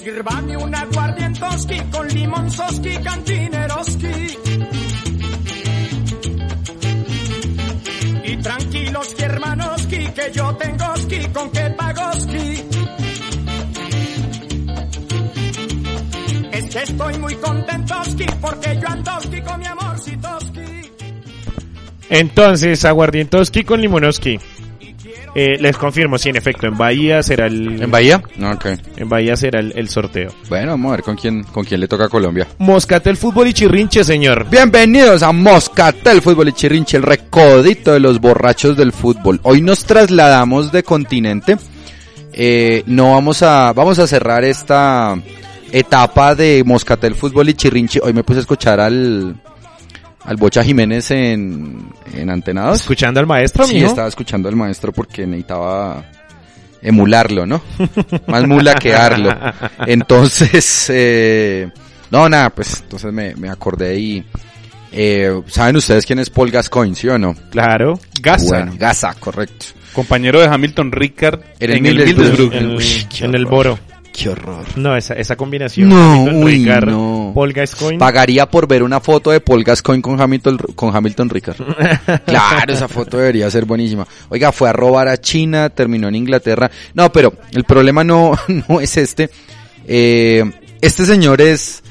no, 0.05 0.11
Sírvame 0.11 0.57
una 0.57 0.85
Guardientoski 0.85 1.79
con 1.91 2.07
limonzoski, 2.07 2.97
cantineroski. 3.03 4.37
Y 8.23 8.37
tranquilos, 8.37 9.15
hermanoski, 9.19 10.07
que 10.07 10.31
yo 10.33 10.55
tengo 10.57 10.95
ski 10.97 11.27
con 11.33 11.49
que 11.51 11.69
pagoski. 11.71 12.63
Es 16.51 16.65
que 16.69 16.83
estoy 16.83 17.17
muy 17.19 17.35
contentoski 17.35 18.25
porque 18.41 18.79
yo 18.79 18.87
andoski 18.87 19.41
con 19.41 19.59
mi 19.59 19.65
amorcitoski. 19.65 20.91
Entonces, 22.09 22.85
aguardientoski 22.85 23.63
con 23.63 23.81
limonoski. 23.81 24.39
Eh, 25.37 25.57
les 25.59 25.75
confirmo, 25.75 26.17
sí, 26.17 26.29
en 26.29 26.37
efecto, 26.37 26.65
en 26.65 26.77
Bahía 26.77 27.21
será 27.21 27.47
el, 27.47 27.81
¿En 27.83 27.91
Bahía? 27.91 28.21
No, 28.37 28.51
ok. 28.53 28.67
en 28.95 29.09
Bahía 29.09 29.35
será 29.35 29.59
el, 29.59 29.73
el 29.75 29.89
sorteo. 29.89 30.31
Bueno, 30.47 30.71
vamos 30.71 30.87
a 30.87 30.95
ver 30.95 31.03
con 31.03 31.17
quién, 31.17 31.43
con 31.43 31.65
quién 31.65 31.81
le 31.81 31.89
toca 31.89 32.05
a 32.05 32.09
Colombia. 32.09 32.47
Moscatel 32.57 33.17
Fútbol 33.17 33.49
y 33.49 33.53
Chirrinche, 33.53 34.05
señor. 34.05 34.47
Bienvenidos 34.49 35.23
a 35.23 35.33
Moscatel 35.33 36.21
Fútbol 36.21 36.47
y 36.47 36.53
Chirrinche, 36.53 36.95
el 36.95 37.03
recodito 37.03 37.91
de 37.91 37.99
los 37.99 38.21
borrachos 38.21 38.77
del 38.77 38.93
fútbol. 38.93 39.41
Hoy 39.43 39.61
nos 39.61 39.83
trasladamos 39.83 40.71
de 40.71 40.83
continente. 40.83 41.57
Eh, 42.31 42.83
no 42.85 43.11
vamos 43.11 43.43
a, 43.43 43.73
vamos 43.73 43.99
a 43.99 44.07
cerrar 44.07 44.45
esta 44.45 45.17
etapa 45.69 46.33
de 46.33 46.63
Moscatel 46.65 47.13
Fútbol 47.13 47.49
y 47.49 47.55
Chirrinche. 47.55 47.99
Hoy 48.01 48.13
me 48.13 48.23
puse 48.23 48.39
a 48.39 48.41
escuchar 48.41 48.79
al, 48.79 49.35
al 50.25 50.37
Bocha 50.37 50.63
Jiménez 50.63 51.11
en, 51.11 51.87
en 52.13 52.29
Antenados. 52.29 52.81
Escuchando 52.81 53.19
al 53.19 53.27
maestro, 53.27 53.65
Sí, 53.65 53.75
mijo. 53.75 53.87
estaba 53.87 54.07
escuchando 54.07 54.49
al 54.49 54.55
maestro 54.55 54.91
porque 54.91 55.25
necesitaba 55.27 56.03
emularlo, 56.81 57.45
¿no? 57.45 57.61
Más 58.27 58.47
mulaquearlo. 58.47 59.31
Entonces, 59.85 60.87
eh, 60.93 61.69
no, 62.11 62.27
nada, 62.29 62.49
pues 62.49 62.81
entonces 62.81 63.11
me, 63.13 63.35
me 63.35 63.49
acordé 63.49 63.97
y... 63.99 64.23
Eh, 64.97 65.41
¿Saben 65.47 65.75
ustedes 65.75 66.05
quién 66.05 66.19
es 66.19 66.29
Paul 66.29 66.51
Gascoigne, 66.51 66.95
sí 66.95 67.09
o 67.09 67.17
no? 67.17 67.35
Claro. 67.49 67.99
Gaza. 68.21 68.45
Bueno, 68.47 68.73
Gaza, 68.77 69.13
correcto. 69.15 69.65
Compañero 69.91 70.39
de 70.39 70.47
Hamilton 70.47 70.91
Ricard 70.91 71.41
En 71.59 71.71
el 71.71 71.77
en 71.77 71.85
el 71.85 72.05
Middlesbrough. 72.05 72.53
En, 72.53 72.63
el- 73.35 73.35
en. 73.35 73.49
Boro. 73.49 73.77
Qué 74.15 74.29
horror. 74.29 74.65
No, 74.77 74.95
esa, 74.95 75.13
esa 75.15 75.35
combinación. 75.35 75.89
No, 75.89 76.13
Hamilton 76.13 76.43
uy, 76.43 76.51
Ricard, 76.53 76.89
no. 76.89 77.31
Paul 77.35 77.51
Gascoigne. 77.51 77.99
Pagaría 77.99 78.49
por 78.49 78.65
ver 78.65 78.81
una 78.81 79.01
foto 79.01 79.31
de 79.31 79.41
Paul 79.41 79.63
Gascoigne 79.63 80.01
con 80.01 80.19
Hamilton, 80.19 80.57
con 80.73 80.95
Hamilton 80.95 81.29
Ricard. 81.29 81.57
Claro, 82.25 82.73
esa 82.73 82.87
foto 82.87 83.17
debería 83.17 83.49
ser 83.51 83.65
buenísima. 83.65 84.07
Oiga, 84.29 84.51
fue 84.51 84.69
a 84.69 84.73
robar 84.73 85.07
a 85.07 85.17
China, 85.19 85.69
terminó 85.69 86.07
en 86.07 86.15
Inglaterra. 86.15 86.71
No, 86.93 87.11
pero 87.11 87.33
el 87.51 87.65
problema 87.65 88.03
no, 88.03 88.33
no 88.69 88.79
es 88.79 88.95
este. 88.97 89.29
Eh, 89.85 90.43
este 90.81 91.05
señor 91.05 91.41
es 91.41 91.83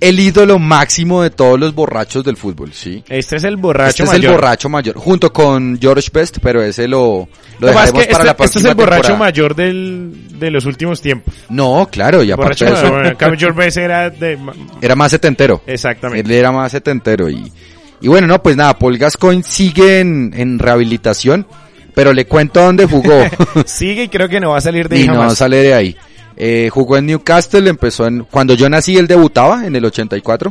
el 0.00 0.18
ídolo 0.18 0.58
máximo 0.58 1.22
de 1.22 1.30
todos 1.30 1.60
los 1.60 1.74
borrachos 1.74 2.24
del 2.24 2.36
fútbol, 2.36 2.72
¿sí? 2.72 3.04
Este 3.08 3.36
es 3.36 3.44
el 3.44 3.56
borracho 3.56 3.90
este 3.90 4.02
es 4.04 4.08
mayor. 4.10 4.24
el 4.24 4.30
borracho 4.32 4.68
mayor, 4.68 4.96
junto 4.96 5.32
con 5.32 5.78
George 5.80 6.08
Best, 6.12 6.38
pero 6.42 6.62
ese 6.62 6.88
lo, 6.88 7.28
es 7.54 7.60
dejaremos 7.60 7.90
para 7.92 8.02
este, 8.02 8.12
la 8.24 8.30
este 8.30 8.30
es 8.30 8.34
próxima 8.36 8.68
el 8.70 8.74
borracho 8.74 9.02
temporada. 9.02 9.18
mayor 9.18 9.54
del, 9.54 10.12
de 10.38 10.50
los 10.50 10.64
últimos 10.64 11.00
tiempos. 11.00 11.34
No, 11.50 11.88
claro, 11.90 12.22
y 12.22 12.30
aparte 12.30 12.64
Borracho 12.64 12.64
de 12.64 12.86
eso, 12.86 12.92
mayor. 12.92 13.16
George 13.38 13.58
Best 13.58 13.76
era 13.76 14.10
de... 14.10 14.38
era 14.80 14.94
más 14.96 15.10
setentero. 15.10 15.62
Exactamente. 15.66 16.28
Él 16.28 16.36
era 16.38 16.50
más 16.50 16.72
setentero 16.72 17.28
y, 17.28 17.52
y 18.00 18.08
bueno, 18.08 18.26
no, 18.26 18.42
pues 18.42 18.56
nada, 18.56 18.78
Paul 18.78 18.96
Gascoigne 18.96 19.42
sigue 19.42 20.00
en, 20.00 20.32
en 20.34 20.58
rehabilitación, 20.58 21.46
pero 21.94 22.12
le 22.14 22.24
cuento 22.24 22.62
dónde 22.62 22.86
jugó 22.86 23.24
Sigue 23.66 24.04
y 24.04 24.08
creo 24.08 24.28
que 24.28 24.40
no 24.40 24.50
va 24.50 24.58
a 24.58 24.60
salir 24.62 24.88
de 24.88 24.96
y 24.98 25.02
ahí 25.02 25.06
no 25.08 25.14
jamás. 25.16 25.36
sale 25.36 25.58
de 25.58 25.74
ahí. 25.74 25.96
Eh, 26.42 26.70
jugó 26.72 26.96
en 26.96 27.04
Newcastle, 27.04 27.68
empezó 27.68 28.06
en, 28.06 28.24
cuando 28.24 28.54
yo 28.54 28.66
nací 28.70 28.96
él 28.96 29.06
debutaba 29.06 29.66
en 29.66 29.76
el 29.76 29.84
84, 29.84 30.50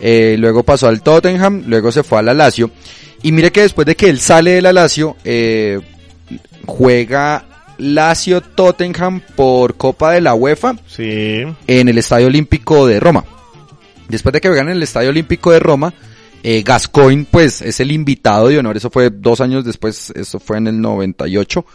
eh, 0.00 0.36
luego 0.38 0.62
pasó 0.62 0.88
al 0.88 1.02
Tottenham, 1.02 1.64
luego 1.66 1.92
se 1.92 2.02
fue 2.02 2.18
a 2.20 2.22
la 2.22 2.32
Lazio 2.32 2.70
y 3.22 3.30
mire 3.32 3.52
que 3.52 3.60
después 3.60 3.84
de 3.84 3.94
que 3.94 4.08
él 4.08 4.20
sale 4.20 4.52
de 4.52 4.62
la 4.62 4.72
Lazio, 4.72 5.16
eh, 5.24 5.80
juega 6.64 7.44
Lazio 7.76 8.40
Tottenham 8.40 9.20
por 9.36 9.76
Copa 9.76 10.12
de 10.12 10.20
la 10.22 10.34
UEFA 10.34 10.76
Sí. 10.86 11.44
en 11.66 11.88
el 11.88 11.98
Estadio 11.98 12.28
Olímpico 12.28 12.86
de 12.86 12.98
Roma. 12.98 13.24
Después 14.08 14.32
de 14.32 14.40
que 14.40 14.48
juegan 14.48 14.68
en 14.68 14.76
el 14.76 14.82
Estadio 14.82 15.10
Olímpico 15.10 15.52
de 15.52 15.60
Roma, 15.60 15.92
eh, 16.42 16.62
Gascoigne 16.64 17.26
pues 17.30 17.60
es 17.60 17.80
el 17.80 17.92
invitado 17.92 18.48
de 18.48 18.58
honor, 18.58 18.78
eso 18.78 18.88
fue 18.90 19.10
dos 19.10 19.42
años 19.42 19.64
después, 19.64 20.10
eso 20.16 20.40
fue 20.40 20.56
en 20.56 20.68
el 20.68 20.80
98. 20.80 21.66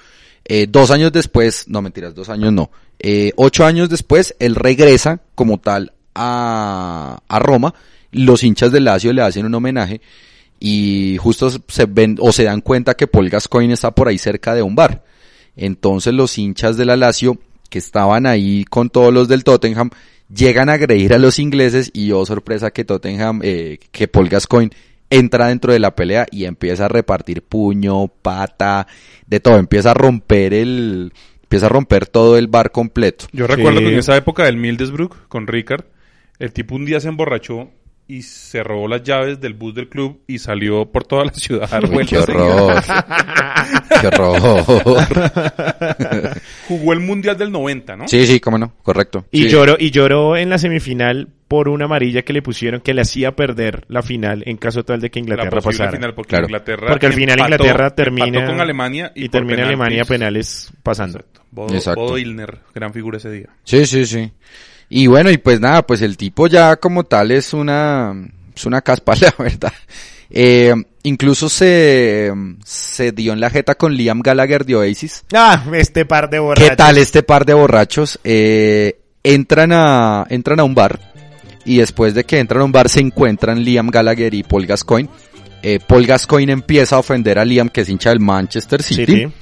Eh, 0.46 0.68
dos 0.70 0.92
años 0.92 1.12
después, 1.12 1.66
no 1.68 1.82
mentiras, 1.82 2.14
dos 2.14 2.30
años 2.30 2.52
no, 2.52 2.70
eh, 3.00 3.32
ocho 3.36 3.66
años 3.66 3.90
después, 3.90 4.36
él 4.40 4.56
regresa 4.56 5.22
como 5.36 5.60
tal 5.60 5.94
a, 6.14 7.20
a 7.28 7.40
Roma, 7.40 7.74
los 8.12 8.44
hinchas 8.44 8.72
del 8.72 8.86
Lazio 8.86 9.14
le 9.14 9.22
hacen 9.22 9.46
un 9.46 9.56
homenaje 9.56 10.02
y 10.60 11.18
justo 11.20 11.50
se 11.50 11.86
ven 11.86 12.18
o 12.20 12.32
se 12.32 12.44
dan 12.44 12.62
cuenta 12.62 12.94
que 12.94 13.08
Paul 13.08 13.30
Gascoigne 13.30 13.74
está 13.74 13.92
por 13.92 14.08
ahí 14.08 14.18
cerca 14.18 14.54
de 14.54 14.62
un 14.62 14.76
bar. 14.76 15.04
Entonces 15.56 16.14
los 16.14 16.38
hinchas 16.38 16.78
de 16.78 16.86
la 16.86 16.96
Lazio 16.96 17.38
que 17.70 17.80
estaban 17.80 18.26
ahí 18.26 18.66
con 18.66 18.90
todos 18.90 19.14
los 19.14 19.28
del 19.28 19.44
Tottenham 19.44 19.90
llegan 20.34 20.70
a 20.70 20.74
agredir 20.74 21.14
a 21.14 21.18
los 21.18 21.40
ingleses 21.40 21.92
y 21.94 22.12
oh 22.12 22.26
sorpresa 22.26 22.72
que 22.72 22.86
Tottenham, 22.86 23.42
eh, 23.44 23.80
que 23.92 24.08
Paul 24.08 24.30
Gascoigne 24.30 24.72
entra 25.17 25.47
dentro 25.47 25.73
de 25.73 25.80
la 25.80 25.95
pelea 25.95 26.26
y 26.32 26.45
empieza 26.45 26.86
a 26.86 26.89
repartir 26.89 27.41
puño, 27.43 28.08
pata, 28.08 28.88
de 29.28 29.39
todo, 29.39 29.58
empieza 29.58 29.91
a 29.91 29.93
romper 29.93 30.54
el, 30.54 31.13
empieza 31.43 31.67
a 31.67 31.69
romper 31.69 32.08
todo 32.08 32.38
el 32.38 32.47
bar 32.47 32.71
completo. 32.71 33.26
Yo 33.32 33.47
recuerdo 33.47 33.80
Sí. 33.80 33.86
que 33.86 33.93
en 33.93 33.99
esa 33.99 34.15
época 34.17 34.45
del 34.45 34.58
Middlesbrough 34.58 35.28
con 35.28 35.47
Ricard, 35.47 35.86
el 36.39 36.52
tipo 36.52 36.76
un 36.76 36.86
día 36.86 36.99
se 36.99 37.10
emborrachó 37.10 37.69
y 38.08 38.22
se 38.22 38.63
robó 38.63 38.88
las 38.88 39.02
llaves 39.04 39.39
del 39.39 39.54
bus 39.54 39.74
del 39.76 39.88
club 39.89 40.22
y 40.28 40.38
salió 40.39 40.86
por 40.92 41.06
toda 41.06 41.26
la 41.26 41.32
ciudad 41.34 41.63
a 41.72 41.80
dar 41.80 41.89
Uy, 41.89 42.06
qué 42.06 42.18
horror, 42.18 42.82
qué 44.02 44.08
horror. 44.08 44.63
Jugó 46.68 46.94
el 46.94 47.00
Mundial 47.00 47.38
del 47.38 47.52
90, 47.52 47.96
¿no? 47.96 48.08
Sí, 48.08 48.26
sí, 48.26 48.39
cómo 48.39 48.58
no, 48.58 48.74
correcto. 48.84 49.26
Y 49.32 49.44
Sí. 49.44 49.50
lloró, 49.50 49.76
y 49.80 49.92
lloró 49.92 50.38
en 50.38 50.50
la 50.50 50.58
semifinal 50.58 51.30
por 51.48 51.70
una 51.70 51.86
amarilla 51.86 52.24
que 52.24 52.34
le 52.34 52.42
pusieron 52.42 52.82
que 52.82 52.94
le 52.94 53.02
hacía 53.02 53.36
perder 53.36 53.86
la 53.88 54.02
final 54.02 54.44
en 54.48 54.58
caso 54.58 54.84
tal 54.84 55.00
de 55.02 55.10
que 55.12 55.20
la 55.20 55.24
Inglaterra 55.24 55.62
posible 55.62 55.78
pasara. 55.78 55.92
final 55.98 56.13
porque 56.16 56.30
Claro. 56.30 56.46
Inglaterra 56.46 56.88
Porque 56.89 57.06
al 57.06 57.13
final 57.13 57.38
empató- 57.38 57.44
Inglaterra 57.46 57.89
termina 57.96 58.46
con 58.46 58.60
Alemania 58.62 59.12
y, 59.16 59.26
y, 59.26 59.30
termina 59.30 59.58
penaltis. 59.58 59.68
Alemania 59.80 60.06
penales 60.06 60.74
pasando. 60.82 61.20
Exacto. 61.20 61.42
Bodo, 61.52 61.76
Exacto. 61.76 62.02
Bodo 62.02 62.18
Illner, 62.18 62.60
gran 62.74 62.92
figura 62.94 63.18
ese 63.18 63.30
día. 63.30 63.50
Sí, 63.63 63.86
sí, 63.86 64.06
sí. 64.08 64.32
Y 64.89 65.08
bueno, 65.08 65.32
y 65.32 65.38
pues 65.38 65.60
nada, 65.60 65.86
pues 65.86 66.02
el 66.02 66.17
tipo 66.17 66.48
ya 66.48 66.76
como 66.76 67.04
tal 67.04 67.32
es 67.32 67.54
una, 67.54 68.13
es 68.56 68.65
una 68.65 68.82
caspa, 68.82 69.15
la 69.19 69.34
verdad. 69.38 69.74
Eh, 70.30 70.74
incluso 71.04 71.50
se, 71.50 72.32
se 72.65 73.12
dio 73.12 73.34
en 73.34 73.39
la 73.39 73.50
jeta 73.50 73.76
con 73.76 73.93
Liam 73.93 74.22
Gallagher 74.22 74.65
de 74.65 74.76
Oasis. 74.76 75.24
Ah, 75.34 75.63
este 75.74 76.06
par 76.06 76.30
de 76.30 76.39
borrachos. 76.39 76.69
¿Qué 76.69 76.76
tal 76.76 76.98
este 76.98 77.24
par 77.24 77.46
de 77.46 77.54
borrachos? 77.54 78.19
Eh, 78.24 79.00
entran 79.24 79.72
a, 79.72 80.26
entran 80.30 80.60
a 80.60 80.63
un 80.63 80.76
bar 80.76 81.00
y 81.65 81.78
después 81.78 82.13
de 82.13 82.24
que 82.24 82.39
entran 82.39 82.62
a 82.62 82.65
un 82.65 82.72
bar 82.72 82.89
se 82.89 83.00
encuentran 83.00 83.63
Liam 83.63 83.88
Gallagher 83.88 84.34
y 84.34 84.43
Paul 84.43 84.65
Gascoigne. 84.65 85.10
Eh, 85.62 85.80
Paul 85.86 86.06
Gascoigne 86.06 86.52
empieza 86.52 86.98
a 86.98 87.00
ofender 87.00 87.39
a 87.39 87.46
Liam 87.46 87.69
que 87.69 87.82
es 87.82 87.89
hincha 87.89 88.10
del 88.10 88.19
Manchester 88.19 88.84
City. 88.84 89.06
City. 89.06 89.34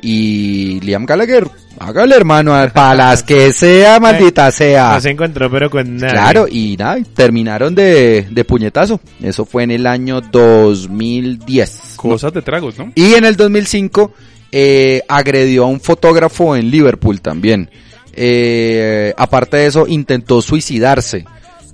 Y 0.00 0.80
Liam 0.80 1.04
Gallagher, 1.04 1.48
hágale 1.78 2.14
hermano, 2.14 2.52
para 2.72 2.94
las 2.94 3.22
que 3.22 3.52
sea, 3.52 3.98
maldita 3.98 4.50
sea. 4.50 4.94
No 4.94 5.00
se 5.00 5.10
encontró 5.10 5.50
pero 5.50 5.68
con 5.70 5.96
nada. 5.96 6.12
Claro, 6.12 6.46
y 6.48 6.76
nada, 6.76 6.98
terminaron 7.14 7.74
de, 7.74 8.26
de 8.30 8.44
puñetazo. 8.44 9.00
Eso 9.20 9.44
fue 9.44 9.64
en 9.64 9.72
el 9.72 9.86
año 9.86 10.20
2010. 10.20 11.94
Cosas 11.96 12.32
de 12.32 12.42
tragos, 12.42 12.78
¿no? 12.78 12.92
Y 12.94 13.14
en 13.14 13.24
el 13.24 13.36
2005 13.36 14.12
eh, 14.50 15.02
agredió 15.08 15.64
a 15.64 15.66
un 15.66 15.80
fotógrafo 15.80 16.56
en 16.56 16.70
Liverpool 16.70 17.20
también. 17.20 17.70
Eh, 18.14 19.12
aparte 19.16 19.58
de 19.58 19.66
eso, 19.66 19.86
intentó 19.86 20.42
suicidarse. 20.42 21.24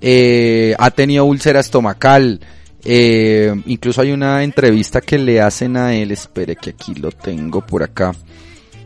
Eh, 0.01 0.75
ha 0.79 0.91
tenido 0.91 1.25
úlcera 1.25 1.61
estomacal. 1.61 2.41
Eh, 2.85 3.55
incluso 3.66 4.01
hay 4.03 4.12
una 4.12 4.42
entrevista 4.42 5.01
que 5.01 5.18
le 5.18 5.40
hacen 5.40 5.77
a 5.77 5.94
él, 5.94 6.11
espere 6.11 6.57
que 6.57 6.70
aquí 6.70 6.94
lo 6.94 7.11
tengo 7.11 7.64
por 7.64 7.83
acá. 7.83 8.12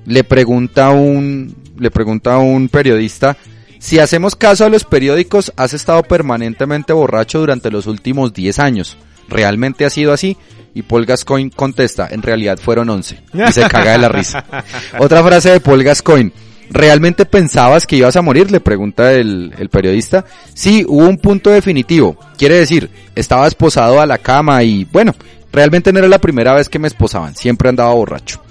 Le 0.06 0.24
pregunta 0.24 0.90
un, 0.90 1.54
le 1.78 1.90
pregunta 1.90 2.34
a 2.34 2.38
un 2.38 2.68
periodista, 2.68 3.37
si 3.78 3.98
hacemos 3.98 4.34
caso 4.34 4.64
a 4.64 4.68
los 4.68 4.84
periódicos, 4.84 5.52
has 5.56 5.72
estado 5.72 6.02
permanentemente 6.02 6.92
borracho 6.92 7.40
durante 7.40 7.70
los 7.70 7.87
últimos 7.87 8.32
10 8.32 8.58
años. 8.58 8.96
¿Realmente 9.28 9.84
ha 9.84 9.90
sido 9.90 10.12
así? 10.12 10.37
Y 10.74 10.82
Paul 10.82 11.06
Gascoigne 11.06 11.50
contesta, 11.50 12.08
en 12.11 12.22
realidad 12.22 12.58
fueron 12.58 12.88
11. 12.90 13.20
Y 13.48 13.52
se 13.52 13.68
caga 13.68 13.92
de 13.92 13.98
la 13.98 14.08
risa. 14.08 14.44
Otra 14.98 15.22
frase 15.22 15.50
de 15.50 15.61
Paul 15.61 15.82
Gascoigne. 15.82 16.32
¿Realmente 16.70 17.24
pensabas 17.24 17.87
que 17.87 17.96
ibas 17.96 18.16
a 18.16 18.22
morir? 18.22 18.50
Le 18.50 18.61
pregunta 18.61 19.12
el, 19.12 19.54
el 19.59 19.68
periodista. 19.68 20.24
Sí, 20.54 20.85
hubo 20.87 21.09
un 21.09 21.18
punto 21.18 21.50
definitivo. 21.50 22.16
Quiere 22.37 22.57
decir, 22.57 22.90
estaba 23.14 23.46
esposado 23.46 24.00
a 24.00 24.07
la 24.07 24.18
cama 24.18 24.62
y 24.62 24.85
bueno, 24.85 25.14
realmente 25.52 25.92
no 25.92 25.98
era 25.98 26.09
la 26.09 26.20
primera 26.20 26.54
vez 26.54 26.68
que 26.68 26.78
me 26.78 26.88
esposaban. 26.88 27.35
Siempre 27.35 27.68
andaba 27.68 27.94
borracho. 27.94 28.42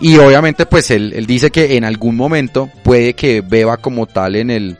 Y 0.00 0.18
obviamente 0.18 0.66
pues 0.66 0.90
él, 0.90 1.12
él 1.14 1.26
dice 1.26 1.50
que 1.50 1.76
en 1.76 1.84
algún 1.84 2.16
momento 2.16 2.70
puede 2.82 3.14
que 3.14 3.40
beba 3.40 3.78
como 3.78 4.06
tal 4.06 4.36
en 4.36 4.50
el, 4.50 4.78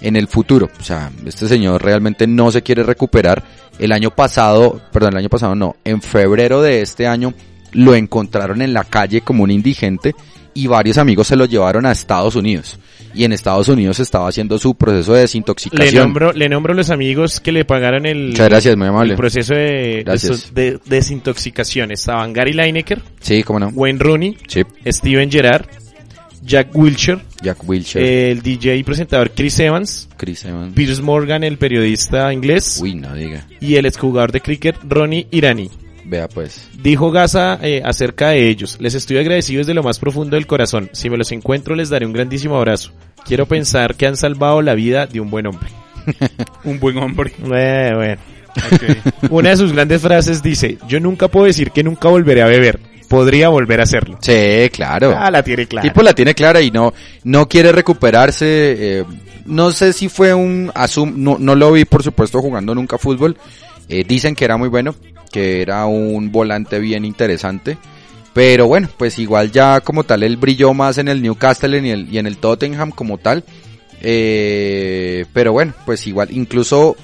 en 0.00 0.16
el 0.16 0.28
futuro. 0.28 0.68
O 0.80 0.82
sea, 0.82 1.10
este 1.24 1.48
señor 1.48 1.82
realmente 1.82 2.26
no 2.26 2.50
se 2.50 2.62
quiere 2.62 2.82
recuperar. 2.82 3.42
El 3.78 3.92
año 3.92 4.10
pasado, 4.10 4.80
perdón, 4.92 5.12
el 5.12 5.18
año 5.18 5.28
pasado 5.28 5.54
no, 5.54 5.76
en 5.84 6.02
febrero 6.02 6.62
de 6.62 6.82
este 6.82 7.06
año 7.06 7.34
lo 7.72 7.94
encontraron 7.94 8.62
en 8.62 8.72
la 8.72 8.84
calle 8.84 9.20
como 9.20 9.44
un 9.44 9.50
indigente 9.50 10.14
y 10.56 10.66
varios 10.66 10.98
amigos 10.98 11.26
se 11.28 11.36
lo 11.36 11.44
llevaron 11.44 11.86
a 11.86 11.92
Estados 11.92 12.34
Unidos. 12.36 12.78
Y 13.14 13.24
en 13.24 13.32
Estados 13.32 13.68
Unidos 13.68 13.98
estaba 14.00 14.28
haciendo 14.28 14.58
su 14.58 14.74
proceso 14.74 15.12
de 15.12 15.18
Le 15.18 15.22
desintoxicación. 15.22 15.94
nombro, 16.04 16.32
le 16.32 16.48
nombro 16.48 16.74
los 16.74 16.90
amigos 16.90 17.40
que 17.40 17.50
le 17.52 17.64
pagaron 17.64 18.04
el, 18.06 18.28
Muchas 18.30 18.48
gracias, 18.48 18.76
muy 18.76 18.88
amable. 18.88 19.12
el 19.12 19.16
proceso 19.16 19.54
de, 19.54 20.02
Gracias. 20.04 20.52
de, 20.54 20.72
de 20.72 20.80
desintoxicación. 20.84 21.92
Estaban 21.92 22.32
Gary 22.32 22.52
Lineker, 22.52 23.00
Sí, 23.20 23.42
cómo 23.42 23.58
no. 23.60 23.68
Wayne 23.68 23.98
Rooney, 23.98 24.36
Sí, 24.48 24.62
Steven 24.86 25.30
Gerrard, 25.30 25.66
Jack 26.42 26.68
Wilshere, 26.76 27.20
Jack 27.42 27.66
Wilshere, 27.68 28.30
el 28.30 28.42
DJ 28.42 28.76
y 28.76 28.82
presentador 28.82 29.32
Chris 29.34 29.58
Evans, 29.60 30.08
Chris 30.16 30.44
Evans. 30.44 30.74
Piers 30.74 31.00
Morgan, 31.00 31.42
el 31.42 31.56
periodista 31.58 32.32
inglés, 32.32 32.78
Uy, 32.82 32.94
no 32.94 33.14
diga. 33.14 33.46
y 33.60 33.76
el 33.76 33.86
exjugador 33.86 34.30
de 34.30 34.40
cricket 34.42 34.76
Ronnie 34.86 35.26
Irani. 35.30 35.70
Vea 36.08 36.28
pues. 36.28 36.68
Dijo 36.80 37.10
Gaza 37.10 37.58
eh, 37.62 37.82
acerca 37.84 38.28
de 38.28 38.48
ellos, 38.48 38.76
les 38.80 38.94
estoy 38.94 39.18
agradecido 39.18 39.58
desde 39.58 39.74
lo 39.74 39.82
más 39.82 39.98
profundo 39.98 40.36
del 40.36 40.46
corazón. 40.46 40.88
Si 40.92 41.10
me 41.10 41.16
los 41.16 41.32
encuentro 41.32 41.74
les 41.74 41.88
daré 41.88 42.06
un 42.06 42.12
grandísimo 42.12 42.56
abrazo. 42.56 42.92
Quiero 43.24 43.46
pensar 43.46 43.96
que 43.96 44.06
han 44.06 44.16
salvado 44.16 44.62
la 44.62 44.74
vida 44.74 45.06
de 45.06 45.20
un 45.20 45.30
buen 45.30 45.46
hombre. 45.46 45.68
Un 46.62 46.78
buen 46.78 46.96
hombre. 46.98 47.32
Eh, 47.52 47.92
bueno. 47.96 48.20
Una 49.30 49.50
de 49.50 49.56
sus 49.56 49.72
grandes 49.72 50.00
frases 50.00 50.40
dice, 50.40 50.78
yo 50.86 51.00
nunca 51.00 51.26
puedo 51.26 51.46
decir 51.46 51.72
que 51.72 51.82
nunca 51.82 52.08
volveré 52.08 52.42
a 52.42 52.46
beber. 52.46 52.78
Podría 53.08 53.48
volver 53.48 53.80
a 53.80 53.82
hacerlo. 53.82 54.16
Sí, 54.20 54.70
claro. 54.72 55.16
Ah, 55.18 55.30
la 55.32 55.42
tiene 55.42 55.66
clara. 55.66 55.82
tipo 55.88 56.02
la 56.02 56.12
tiene 56.14 56.34
clara 56.34 56.60
y 56.60 56.70
no 56.70 56.94
no 57.24 57.48
quiere 57.48 57.72
recuperarse 57.72 58.46
eh, 59.00 59.04
no 59.46 59.70
sé 59.72 59.92
si 59.92 60.08
fue 60.08 60.32
un 60.34 60.70
asum 60.74 61.12
no, 61.16 61.36
no 61.38 61.54
lo 61.54 61.70
vi 61.72 61.84
por 61.84 62.02
supuesto 62.02 62.40
jugando 62.40 62.74
nunca 62.74 62.98
fútbol 62.98 63.36
Eh, 63.88 64.02
dicen 64.06 64.34
que 64.34 64.44
era 64.44 64.56
muy 64.56 64.68
bueno 64.68 64.94
que 65.30 65.62
era 65.62 65.86
un 65.86 66.30
volante 66.32 66.78
bien 66.78 67.04
interesante 67.04 67.78
pero 68.32 68.66
bueno 68.66 68.88
pues 68.96 69.18
igual 69.18 69.50
ya 69.50 69.80
como 69.80 70.04
tal 70.04 70.22
él 70.22 70.36
brilló 70.36 70.74
más 70.74 70.98
en 70.98 71.08
el 71.08 71.22
Newcastle 71.22 71.76
y 71.76 71.78
en 71.78 71.86
el, 71.86 72.12
y 72.12 72.18
en 72.18 72.26
el 72.26 72.36
Tottenham 72.38 72.90
como 72.90 73.18
tal 73.18 73.44
Eh, 74.02 75.24
pero 75.32 75.52
bueno 75.52 75.72
pues 75.86 76.06
igual 76.06 76.28
incluso 76.30 76.96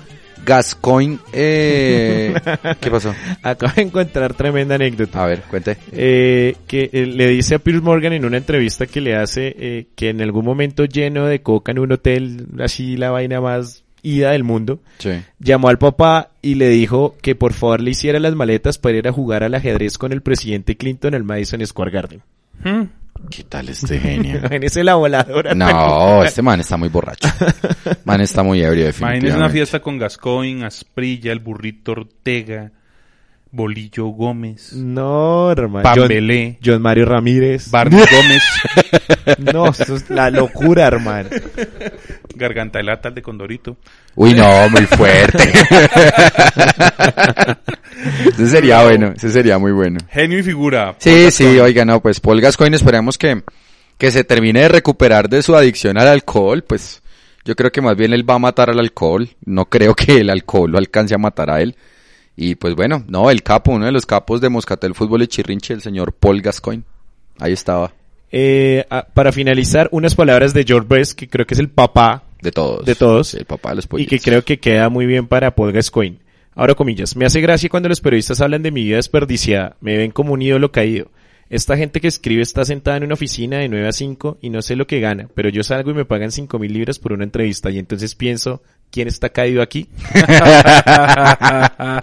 Gascoigne 0.44 1.18
eh, 1.32 2.34
¿qué 2.80 2.90
pasó? 2.90 3.14
Acabo 3.42 3.72
de 3.74 3.82
encontrar 3.82 4.34
tremenda 4.34 4.74
anécdota. 4.74 5.22
a 5.24 5.26
ver 5.26 5.42
cuente 5.48 5.78
Eh, 5.92 6.54
que 6.66 6.90
eh, 6.92 7.06
le 7.06 7.28
dice 7.28 7.54
a 7.54 7.58
Piers 7.60 7.82
Morgan 7.82 8.12
en 8.12 8.24
una 8.24 8.36
entrevista 8.36 8.86
que 8.86 9.00
le 9.00 9.16
hace 9.16 9.54
eh, 9.56 9.86
que 9.94 10.10
en 10.10 10.20
algún 10.20 10.44
momento 10.44 10.84
lleno 10.84 11.26
de 11.26 11.40
coca 11.40 11.72
en 11.72 11.78
un 11.78 11.92
hotel, 11.92 12.46
así 12.60 12.96
la 12.96 13.10
vaina 13.10 13.40
más 13.40 13.81
ida 14.02 14.30
del 14.32 14.44
mundo, 14.44 14.80
sí 14.98 15.10
llamó 15.38 15.68
al 15.68 15.78
papá 15.78 16.30
y 16.42 16.56
le 16.56 16.68
dijo 16.68 17.16
que 17.22 17.34
por 17.34 17.52
favor 17.52 17.80
le 17.80 17.90
hiciera 17.92 18.18
las 18.18 18.34
maletas 18.34 18.78
para 18.78 18.96
ir 18.98 19.08
a 19.08 19.12
jugar 19.12 19.42
al 19.44 19.54
ajedrez 19.54 19.98
con 19.98 20.12
el 20.12 20.22
presidente 20.22 20.76
Clinton 20.76 21.14
al 21.14 21.24
Madison 21.24 21.64
Square 21.66 21.90
Garden. 21.90 22.22
Hmm. 22.64 22.84
¿qué 23.30 23.44
tal 23.44 23.68
este 23.68 24.00
genio? 24.00 24.40
en 24.50 24.62
ese 24.64 24.82
la 24.82 24.96
voladora. 24.96 25.54
No, 25.54 26.24
este 26.24 26.42
man 26.42 26.60
está 26.60 26.76
muy 26.76 26.88
borracho. 26.88 27.28
Man 28.04 28.20
está 28.20 28.42
muy 28.42 28.60
ebrio, 28.60 28.82
Imagínense 28.88 29.04
una 29.04 29.10
definitivamente. 29.12 29.52
fiesta 29.52 29.80
con 29.80 29.98
Gascoigne, 29.98 30.64
Asprilla, 30.66 31.30
el 31.30 31.38
burrito 31.38 31.92
Ortega, 31.92 32.72
Bolillo 33.52 34.06
Gómez, 34.06 34.72
No, 34.72 35.52
hermano. 35.52 35.88
John, 35.88 35.98
Pambelé, 36.00 36.58
John 36.64 36.82
Mario 36.82 37.04
Ramírez. 37.04 37.70
Barney 37.70 38.00
Gómez, 38.00 38.42
No, 39.54 39.68
esto 39.68 39.94
es 39.96 40.10
la 40.10 40.30
locura, 40.30 40.86
hermano. 40.86 41.28
Garganta 42.36 42.78
de 42.78 43.10
de 43.10 43.22
Condorito. 43.22 43.76
Uy, 44.14 44.34
no, 44.34 44.68
muy 44.68 44.86
fuerte. 44.86 45.42
ese 48.34 48.46
sería 48.48 48.82
bueno, 48.84 49.12
ese 49.16 49.30
sería 49.30 49.58
muy 49.58 49.72
bueno. 49.72 49.98
Genio 50.10 50.38
y 50.38 50.42
figura. 50.42 50.94
Sí, 50.98 51.30
sí, 51.30 51.58
oiga, 51.58 51.84
no, 51.84 52.00
pues 52.00 52.20
Paul 52.20 52.40
Gascoigne 52.40 52.76
esperemos 52.76 53.18
que, 53.18 53.42
que 53.98 54.10
se 54.10 54.24
termine 54.24 54.60
de 54.60 54.68
recuperar 54.68 55.28
de 55.28 55.42
su 55.42 55.54
adicción 55.54 55.98
al 55.98 56.08
alcohol, 56.08 56.62
pues 56.62 57.02
yo 57.44 57.56
creo 57.56 57.72
que 57.72 57.80
más 57.80 57.96
bien 57.96 58.12
él 58.12 58.28
va 58.28 58.34
a 58.34 58.38
matar 58.38 58.70
al 58.70 58.78
alcohol, 58.78 59.28
no 59.44 59.66
creo 59.66 59.94
que 59.94 60.18
el 60.18 60.30
alcohol 60.30 60.70
lo 60.70 60.78
alcance 60.78 61.14
a 61.14 61.18
matar 61.18 61.50
a 61.50 61.60
él. 61.60 61.76
Y 62.36 62.54
pues 62.54 62.74
bueno, 62.74 63.04
no, 63.08 63.30
el 63.30 63.42
capo, 63.42 63.72
uno 63.72 63.86
de 63.86 63.92
los 63.92 64.06
capos 64.06 64.40
de 64.40 64.48
Moscatel 64.48 64.94
Fútbol 64.94 65.22
y 65.22 65.26
Chirrinche, 65.26 65.74
el 65.74 65.82
señor 65.82 66.12
Paul 66.12 66.40
Gascoigne. 66.40 66.84
Ahí 67.38 67.52
estaba, 67.52 67.92
Eh, 68.32 68.86
ah, 68.90 69.06
para 69.12 69.30
finalizar, 69.30 69.88
unas 69.92 70.14
palabras 70.14 70.54
de 70.54 70.64
George 70.64 70.88
Best, 70.88 71.18
que 71.18 71.28
creo 71.28 71.46
que 71.46 71.54
es 71.54 71.60
el 71.60 71.68
papá 71.68 72.24
de 72.40 72.50
todos. 72.50 72.84
De 72.84 72.94
todos. 72.94 73.28
Sí, 73.28 73.36
el 73.38 73.44
papá 73.44 73.70
de 73.70 73.76
los 73.76 73.84
y 73.84 73.88
pollitos. 73.88 74.10
que 74.10 74.18
creo 74.18 74.44
que 74.44 74.58
queda 74.58 74.88
muy 74.88 75.06
bien 75.06 75.28
para 75.28 75.54
Paul 75.54 75.72
Gascoigne. 75.72 76.18
Ahora 76.54 76.74
comillas, 76.74 77.16
me 77.16 77.24
hace 77.24 77.40
gracia 77.40 77.68
cuando 77.70 77.88
los 77.88 78.00
periodistas 78.00 78.40
hablan 78.40 78.62
de 78.62 78.70
mi 78.70 78.84
vida 78.84 78.96
desperdiciada, 78.96 79.76
me 79.80 79.96
ven 79.96 80.10
como 80.10 80.34
un 80.34 80.42
ídolo 80.42 80.70
caído. 80.70 81.10
Esta 81.48 81.76
gente 81.76 82.00
que 82.00 82.08
escribe 82.08 82.42
está 82.42 82.64
sentada 82.64 82.96
en 82.96 83.04
una 83.04 83.14
oficina 83.14 83.58
de 83.58 83.68
9 83.68 83.88
a 83.88 83.92
5 83.92 84.38
y 84.40 84.50
no 84.50 84.62
sé 84.62 84.76
lo 84.76 84.86
que 84.86 85.00
gana, 85.00 85.28
pero 85.34 85.50
yo 85.50 85.62
salgo 85.62 85.90
y 85.90 85.94
me 85.94 86.04
pagan 86.04 86.30
5 86.30 86.58
mil 86.58 86.72
libras 86.72 86.98
por 86.98 87.12
una 87.12 87.24
entrevista 87.24 87.70
y 87.70 87.78
entonces 87.78 88.14
pienso, 88.14 88.62
¿quién 88.92 89.08
está 89.08 89.30
caído 89.30 89.62
aquí? 89.62 89.88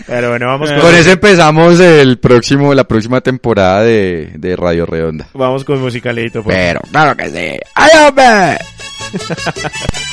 pero 0.08 0.30
bueno, 0.30 0.47
vamos 0.47 0.71
con, 0.71 0.80
Con 0.82 0.95
eso 0.95 1.12
empezamos 1.12 1.80
el 1.80 2.17
próximo, 2.17 2.73
la 2.73 2.84
próxima 2.84 3.21
temporada 3.21 3.84
de, 3.84 4.32
de 4.36 4.56
Radio 4.56 4.86
Redonda. 4.86 5.30
vamos 5.34 5.63
con 5.63 5.80
musicalito. 5.80 6.43
pues. 6.43 6.58
Pero, 6.58 6.82
claro 6.91 7.15
que 7.15 7.30
sí. 7.30 7.60
¡Ay, 7.75 7.90
hombre! 8.08 8.58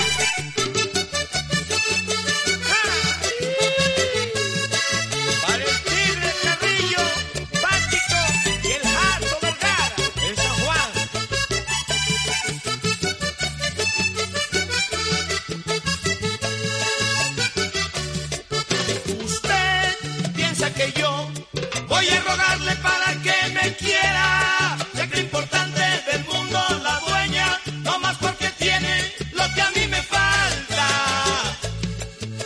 voy 21.97 22.09
a 22.09 22.21
rogarle 22.21 22.77
para 22.77 23.09
que 23.25 23.37
me 23.57 23.67
quiera. 23.77 24.77
Ya 24.95 25.07
que 25.11 25.21
importante 25.21 25.85
del 26.11 26.25
mundo 26.25 26.61
la 26.83 26.97
dueña, 27.09 27.49
no 27.87 27.99
más 27.99 28.17
porque 28.19 28.49
tiene 28.65 28.93
lo 29.33 29.45
que 29.55 29.63
a 29.63 29.71
mí 29.77 29.85
me 29.95 30.03
falta. 30.03 30.89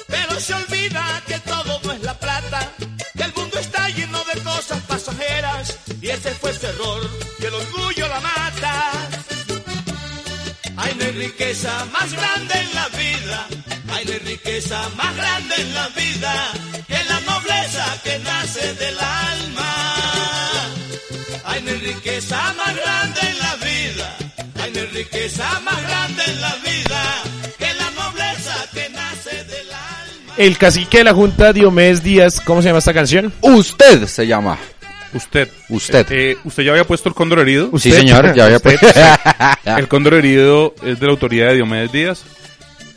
Pero 0.06 0.40
se 0.40 0.54
olvida 0.54 1.04
que 1.26 1.38
todo 1.40 1.80
no 1.84 1.92
es 1.92 2.02
la 2.02 2.14
plata, 2.14 2.60
que 3.16 3.24
el 3.28 3.34
mundo 3.34 3.58
está 3.58 3.88
lleno 3.88 4.20
de 4.32 4.40
cosas 4.40 4.80
pasajeras 4.92 5.78
y 6.00 6.08
ese 6.08 6.30
fue 6.40 6.52
su 6.54 6.66
error, 6.66 7.02
que 7.40 7.46
el 7.48 7.54
orgullo 7.54 8.08
la 8.08 8.20
mata. 8.20 8.74
Hay 10.76 10.94
no 10.94 11.04
hay 11.04 11.12
riqueza 11.26 11.72
más 11.96 12.12
grande 12.12 12.54
en 12.64 12.74
la 12.74 12.88
vida, 12.88 13.46
hay 13.92 14.04
no 14.04 14.12
hay 14.12 14.18
riqueza 14.32 14.78
más 14.96 15.14
grande 15.16 15.54
en 15.64 15.74
la 15.74 15.88
vida 15.88 16.52
que 16.88 17.04
la 17.04 17.20
nobleza 17.20 17.84
que 18.04 18.18
nace 18.20 18.74
del 18.74 18.98
alma. 18.98 19.19
Riqueza 21.94 22.54
más 22.56 22.76
grande 22.76 23.20
en 23.20 23.38
la 23.40 23.56
vida, 23.56 24.16
hay 24.62 24.72
no 24.72 24.80
riqueza 24.92 25.60
más 25.60 25.82
grande 25.82 26.22
en 26.24 26.40
la 26.40 26.54
vida 26.56 27.22
que 27.58 27.66
la 27.74 27.90
nobleza 27.90 28.54
que 28.72 28.88
nace 28.90 29.44
del 29.44 29.72
alma. 29.72 30.34
El 30.36 30.56
cacique 30.56 30.98
de 30.98 31.04
la 31.04 31.14
Junta, 31.14 31.52
Diomedes 31.52 32.04
Díaz, 32.04 32.40
¿cómo 32.40 32.62
se 32.62 32.68
llama 32.68 32.78
esta 32.78 32.94
canción? 32.94 33.32
Usted 33.40 34.06
se 34.06 34.24
llama. 34.28 34.56
Usted. 35.14 35.48
Usted. 35.68 36.06
Eh, 36.10 36.36
¿Usted 36.44 36.62
ya 36.62 36.70
había 36.70 36.84
puesto 36.84 37.08
el 37.08 37.14
cóndor 37.16 37.40
herido? 37.40 37.70
Sí, 37.76 37.90
señor, 37.90 38.34
ya 38.36 38.44
había 38.44 38.58
Usted, 38.58 38.78
puesto. 38.78 39.00
El 39.76 39.88
cóndor 39.88 40.14
herido 40.14 40.74
es 40.84 41.00
de 41.00 41.06
la 41.06 41.12
autoría 41.12 41.46
de 41.46 41.54
Diomedes 41.56 41.90
Díaz. 41.90 42.22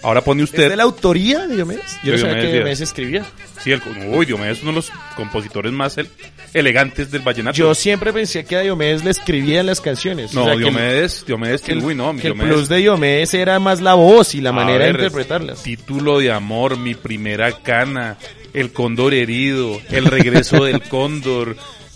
Ahora 0.04 0.22
pone 0.22 0.44
¿Es 0.44 0.50
usted... 0.50 0.70
de 0.70 0.76
la 0.76 0.84
autoría 0.84 1.48
de 1.48 1.56
Diomedes? 1.56 1.98
Yo 2.04 2.12
no 2.12 2.18
sabía 2.18 2.34
que 2.36 2.40
Diomedes 2.42 2.54
Diomedes 2.54 2.82
escribía. 2.82 3.26
Sí, 3.64 3.72
el, 3.72 3.82
uy, 4.10 4.26
Diomedes 4.26 4.58
es 4.58 4.64
uno 4.64 4.72
de 4.74 4.76
los 4.76 4.92
compositores 5.16 5.72
más 5.72 5.98
el- 5.98 6.10
elegantes 6.54 7.10
del 7.10 7.22
vallenato. 7.22 7.56
Yo 7.58 7.74
siempre 7.74 8.12
pensé 8.12 8.44
que 8.46 8.58
a 8.58 8.62
Diomedes 8.62 9.04
le 9.06 9.12
escribían 9.12 9.66
las 9.66 9.80
canciones. 9.82 10.34
no, 10.34 10.42
O 10.42 10.46
sea, 10.46 10.54
que 10.56 10.58
el- 10.60 10.64
Diomedes, 10.66 11.24
Diomedes, 11.26 11.62
que 11.62 11.72
el, 11.72 11.84
uy, 11.84 11.96
no, 11.96 12.12
que 12.12 12.28
el 12.28 12.34
Diomedes. 12.34 12.54
plus 12.54 12.70
de 12.70 12.78
Diomedes 12.78 13.34
era 13.34 13.60
más 13.60 13.80
la 13.82 13.94
voz 13.94 14.36
y 14.36 14.42
la 14.42 14.50
A 14.50 14.54
manera 14.54 14.80
ver, 14.80 14.98
de 14.98 15.04
interpretarlas. 15.06 15.64
Título 15.64 16.20
de 16.20 16.32
amor, 16.32 16.78
mi 16.78 16.96
primera 16.96 17.52
cana, 17.62 18.18
el 18.54 18.72
cóndor 18.74 19.14
herido, 19.14 19.80
el 19.90 20.06
regreso 20.06 20.66
del 20.66 20.82
cóndor, 20.90 21.56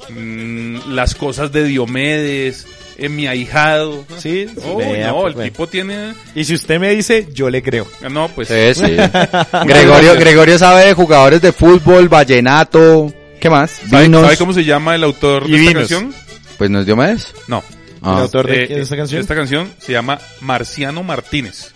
mm, 0.09 0.93
las 0.93 1.13
cosas 1.15 1.51
de 1.51 1.65
Diomedes, 1.65 2.65
en 2.97 3.15
mi 3.15 3.27
ahijado. 3.27 4.05
Sí, 4.17 4.47
Oh, 4.63 4.77
vea, 4.77 5.07
no, 5.09 5.21
pues, 5.21 5.27
el 5.27 5.33
bueno. 5.35 5.51
tipo 5.51 5.67
tiene, 5.67 6.13
Y 6.35 6.43
si 6.43 6.55
usted 6.55 6.79
me 6.79 6.89
dice, 6.95 7.27
yo 7.33 7.49
le 7.49 7.61
creo. 7.61 7.87
no, 8.09 8.27
pues, 8.29 8.47
Sí, 8.47 8.73
sí. 8.73 8.95
Gregorio, 9.65 10.15
Gregorio 10.15 10.57
sabe 10.57 10.85
de 10.85 10.93
jugadores 10.93 11.41
de 11.41 11.51
fútbol, 11.51 12.09
vallenato, 12.09 13.13
¿qué 13.39 13.49
más? 13.49 13.71
¿sabe, 13.89 14.03
Vinos. 14.03 14.23
sabe 14.23 14.37
cómo 14.37 14.53
se 14.53 14.63
llama 14.65 14.95
el 14.95 15.03
autor 15.03 15.43
Y 15.47 15.51
de 15.51 15.57
esta 15.57 15.67
vinos. 15.69 15.89
canción? 15.89 16.13
Pues 16.57 16.69
no 16.69 16.79
es 16.79 16.85
Diomedes. 16.85 17.33
No. 17.47 17.63
Ah, 18.01 18.13
¿El 18.17 18.21
autor 18.23 18.47
de, 18.47 18.63
Eh, 18.63 18.67
de 18.67 18.81
esta 18.81 18.95
canción? 18.95 19.21
Esta 19.21 19.35
canción 19.35 19.71
se 19.79 19.91
llama 19.91 20.19
Marciano 20.41 21.03
Martínez. 21.03 21.71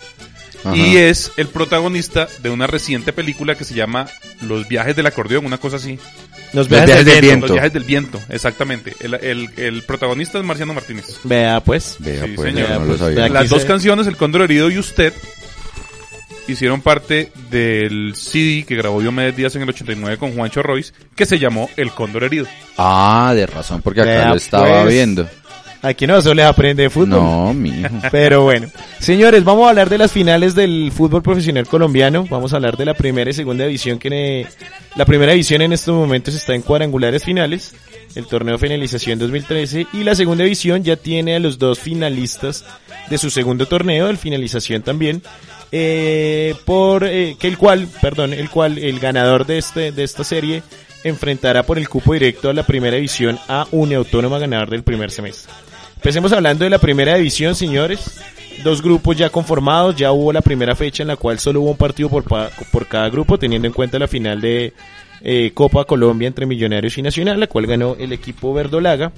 ajá. 0.64 0.76
Y 0.76 0.96
es 0.96 1.32
el 1.36 1.48
protagonista 1.48 2.28
de 2.42 2.50
una 2.50 2.66
reciente 2.66 3.12
película 3.12 3.54
que 3.56 3.64
se 3.64 3.74
llama 3.74 4.06
Los 4.40 4.66
viajes 4.68 4.94
del 4.96 5.06
acordeón, 5.06 5.46
una 5.46 5.58
cosa 5.58 5.76
así. 5.76 5.98
Los 6.52 6.68
Los 6.70 6.86
viajes 6.86 7.04
del 7.06 7.20
viento. 7.22 7.46
Los 7.46 7.54
viajes 7.54 7.72
del 7.72 7.84
viento, 7.84 8.20
exactamente. 8.28 8.94
El, 9.00 9.14
el, 9.14 9.50
el 9.56 9.82
protagonista 9.84 10.38
es 10.38 10.44
Marciano 10.44 10.74
Martínez. 10.74 11.18
Vea, 11.24 11.60
pues. 11.60 11.96
Vea, 11.98 12.24
Sí, 12.24 12.32
pues, 12.36 12.52
señor. 12.54 12.70
no 12.80 12.94
Pues, 12.96 13.30
Las 13.30 13.48
dos 13.48 13.62
se- 13.62 13.68
canciones, 13.68 14.06
El 14.06 14.16
Cóndor 14.16 14.42
Herido 14.42 14.70
y 14.70 14.78
Usted, 14.78 15.12
hicieron 16.48 16.80
parte 16.82 17.32
del 17.50 18.14
CD 18.16 18.64
que 18.66 18.74
grabó 18.76 19.00
Diomedes 19.00 19.36
Díaz 19.36 19.56
en 19.56 19.62
el 19.62 19.68
89 19.70 20.18
con 20.18 20.34
Juancho 20.34 20.62
Royce, 20.62 20.92
que 21.16 21.24
se 21.24 21.38
llamó 21.38 21.70
El 21.76 21.92
Cóndor 21.92 22.24
Herido. 22.24 22.46
Ah, 22.76 23.32
de 23.34 23.46
razón, 23.46 23.80
porque 23.80 24.00
acá 24.02 24.10
Vea, 24.10 24.28
lo 24.30 24.34
estaba 24.36 24.82
pues. 24.82 24.94
viendo. 24.94 25.28
Aquí 25.82 26.06
no 26.06 26.20
se 26.20 26.32
les 26.34 26.44
aprende 26.44 26.84
de 26.84 26.90
fútbol. 26.90 27.08
No, 27.20 27.52
mijo. 27.52 27.88
Pero 28.12 28.44
bueno, 28.44 28.68
señores, 29.00 29.42
vamos 29.42 29.66
a 29.66 29.70
hablar 29.70 29.88
de 29.90 29.98
las 29.98 30.12
finales 30.12 30.54
del 30.54 30.92
fútbol 30.92 31.22
profesional 31.22 31.66
colombiano. 31.66 32.24
Vamos 32.30 32.52
a 32.52 32.56
hablar 32.56 32.76
de 32.76 32.84
la 32.84 32.94
primera 32.94 33.28
y 33.30 33.34
segunda 33.34 33.64
división 33.66 33.98
que 33.98 34.08
ne- 34.08 34.46
la 34.94 35.04
primera 35.04 35.32
división 35.32 35.60
en 35.60 35.72
estos 35.72 35.92
momentos 35.94 36.34
está 36.34 36.54
en 36.54 36.62
cuadrangulares 36.62 37.24
finales, 37.24 37.74
el 38.14 38.26
torneo 38.26 38.58
finalización 38.58 39.18
2013 39.18 39.86
y 39.92 40.04
la 40.04 40.14
segunda 40.14 40.44
división 40.44 40.84
ya 40.84 40.94
tiene 40.96 41.34
a 41.34 41.40
los 41.40 41.58
dos 41.58 41.80
finalistas 41.80 42.64
de 43.10 43.18
su 43.18 43.28
segundo 43.30 43.66
torneo, 43.66 44.08
el 44.08 44.18
finalización 44.18 44.82
también. 44.82 45.20
eh, 45.72 46.54
por 46.64 47.02
eh, 47.04 47.36
que 47.40 47.48
el 47.48 47.56
cual, 47.58 47.88
perdón, 48.00 48.34
el 48.34 48.50
cual 48.50 48.78
el 48.78 49.00
ganador 49.00 49.46
de 49.46 49.58
este 49.58 49.90
de 49.90 50.04
esta 50.04 50.22
serie 50.22 50.62
enfrentará 51.02 51.62
por 51.64 51.78
el 51.78 51.88
cupo 51.88 52.12
directo 52.12 52.50
a 52.50 52.52
la 52.52 52.64
primera 52.64 52.94
división 52.96 53.38
a 53.48 53.66
Uniautónoma 53.72 54.38
ganador 54.38 54.70
del 54.70 54.82
primer 54.84 55.10
semestre. 55.10 55.50
Empecemos 56.02 56.32
hablando 56.32 56.64
de 56.64 56.70
la 56.70 56.80
primera 56.80 57.14
división, 57.14 57.54
señores. 57.54 58.20
Dos 58.64 58.82
grupos 58.82 59.16
ya 59.16 59.30
conformados, 59.30 59.94
ya 59.94 60.10
hubo 60.10 60.32
la 60.32 60.40
primera 60.40 60.74
fecha 60.74 61.04
en 61.04 61.06
la 61.06 61.14
cual 61.14 61.38
solo 61.38 61.60
hubo 61.60 61.70
un 61.70 61.76
partido 61.76 62.08
por, 62.08 62.24
por 62.24 62.88
cada 62.88 63.08
grupo, 63.08 63.38
teniendo 63.38 63.68
en 63.68 63.72
cuenta 63.72 64.00
la 64.00 64.08
final 64.08 64.40
de 64.40 64.72
eh, 65.20 65.52
Copa 65.54 65.84
Colombia 65.84 66.26
entre 66.26 66.44
Millonarios 66.44 66.98
y 66.98 67.02
Nacional, 67.02 67.38
la 67.38 67.46
cual 67.46 67.68
ganó 67.68 67.94
el 68.00 68.12
equipo 68.12 68.52
verdolaga. 68.52 69.12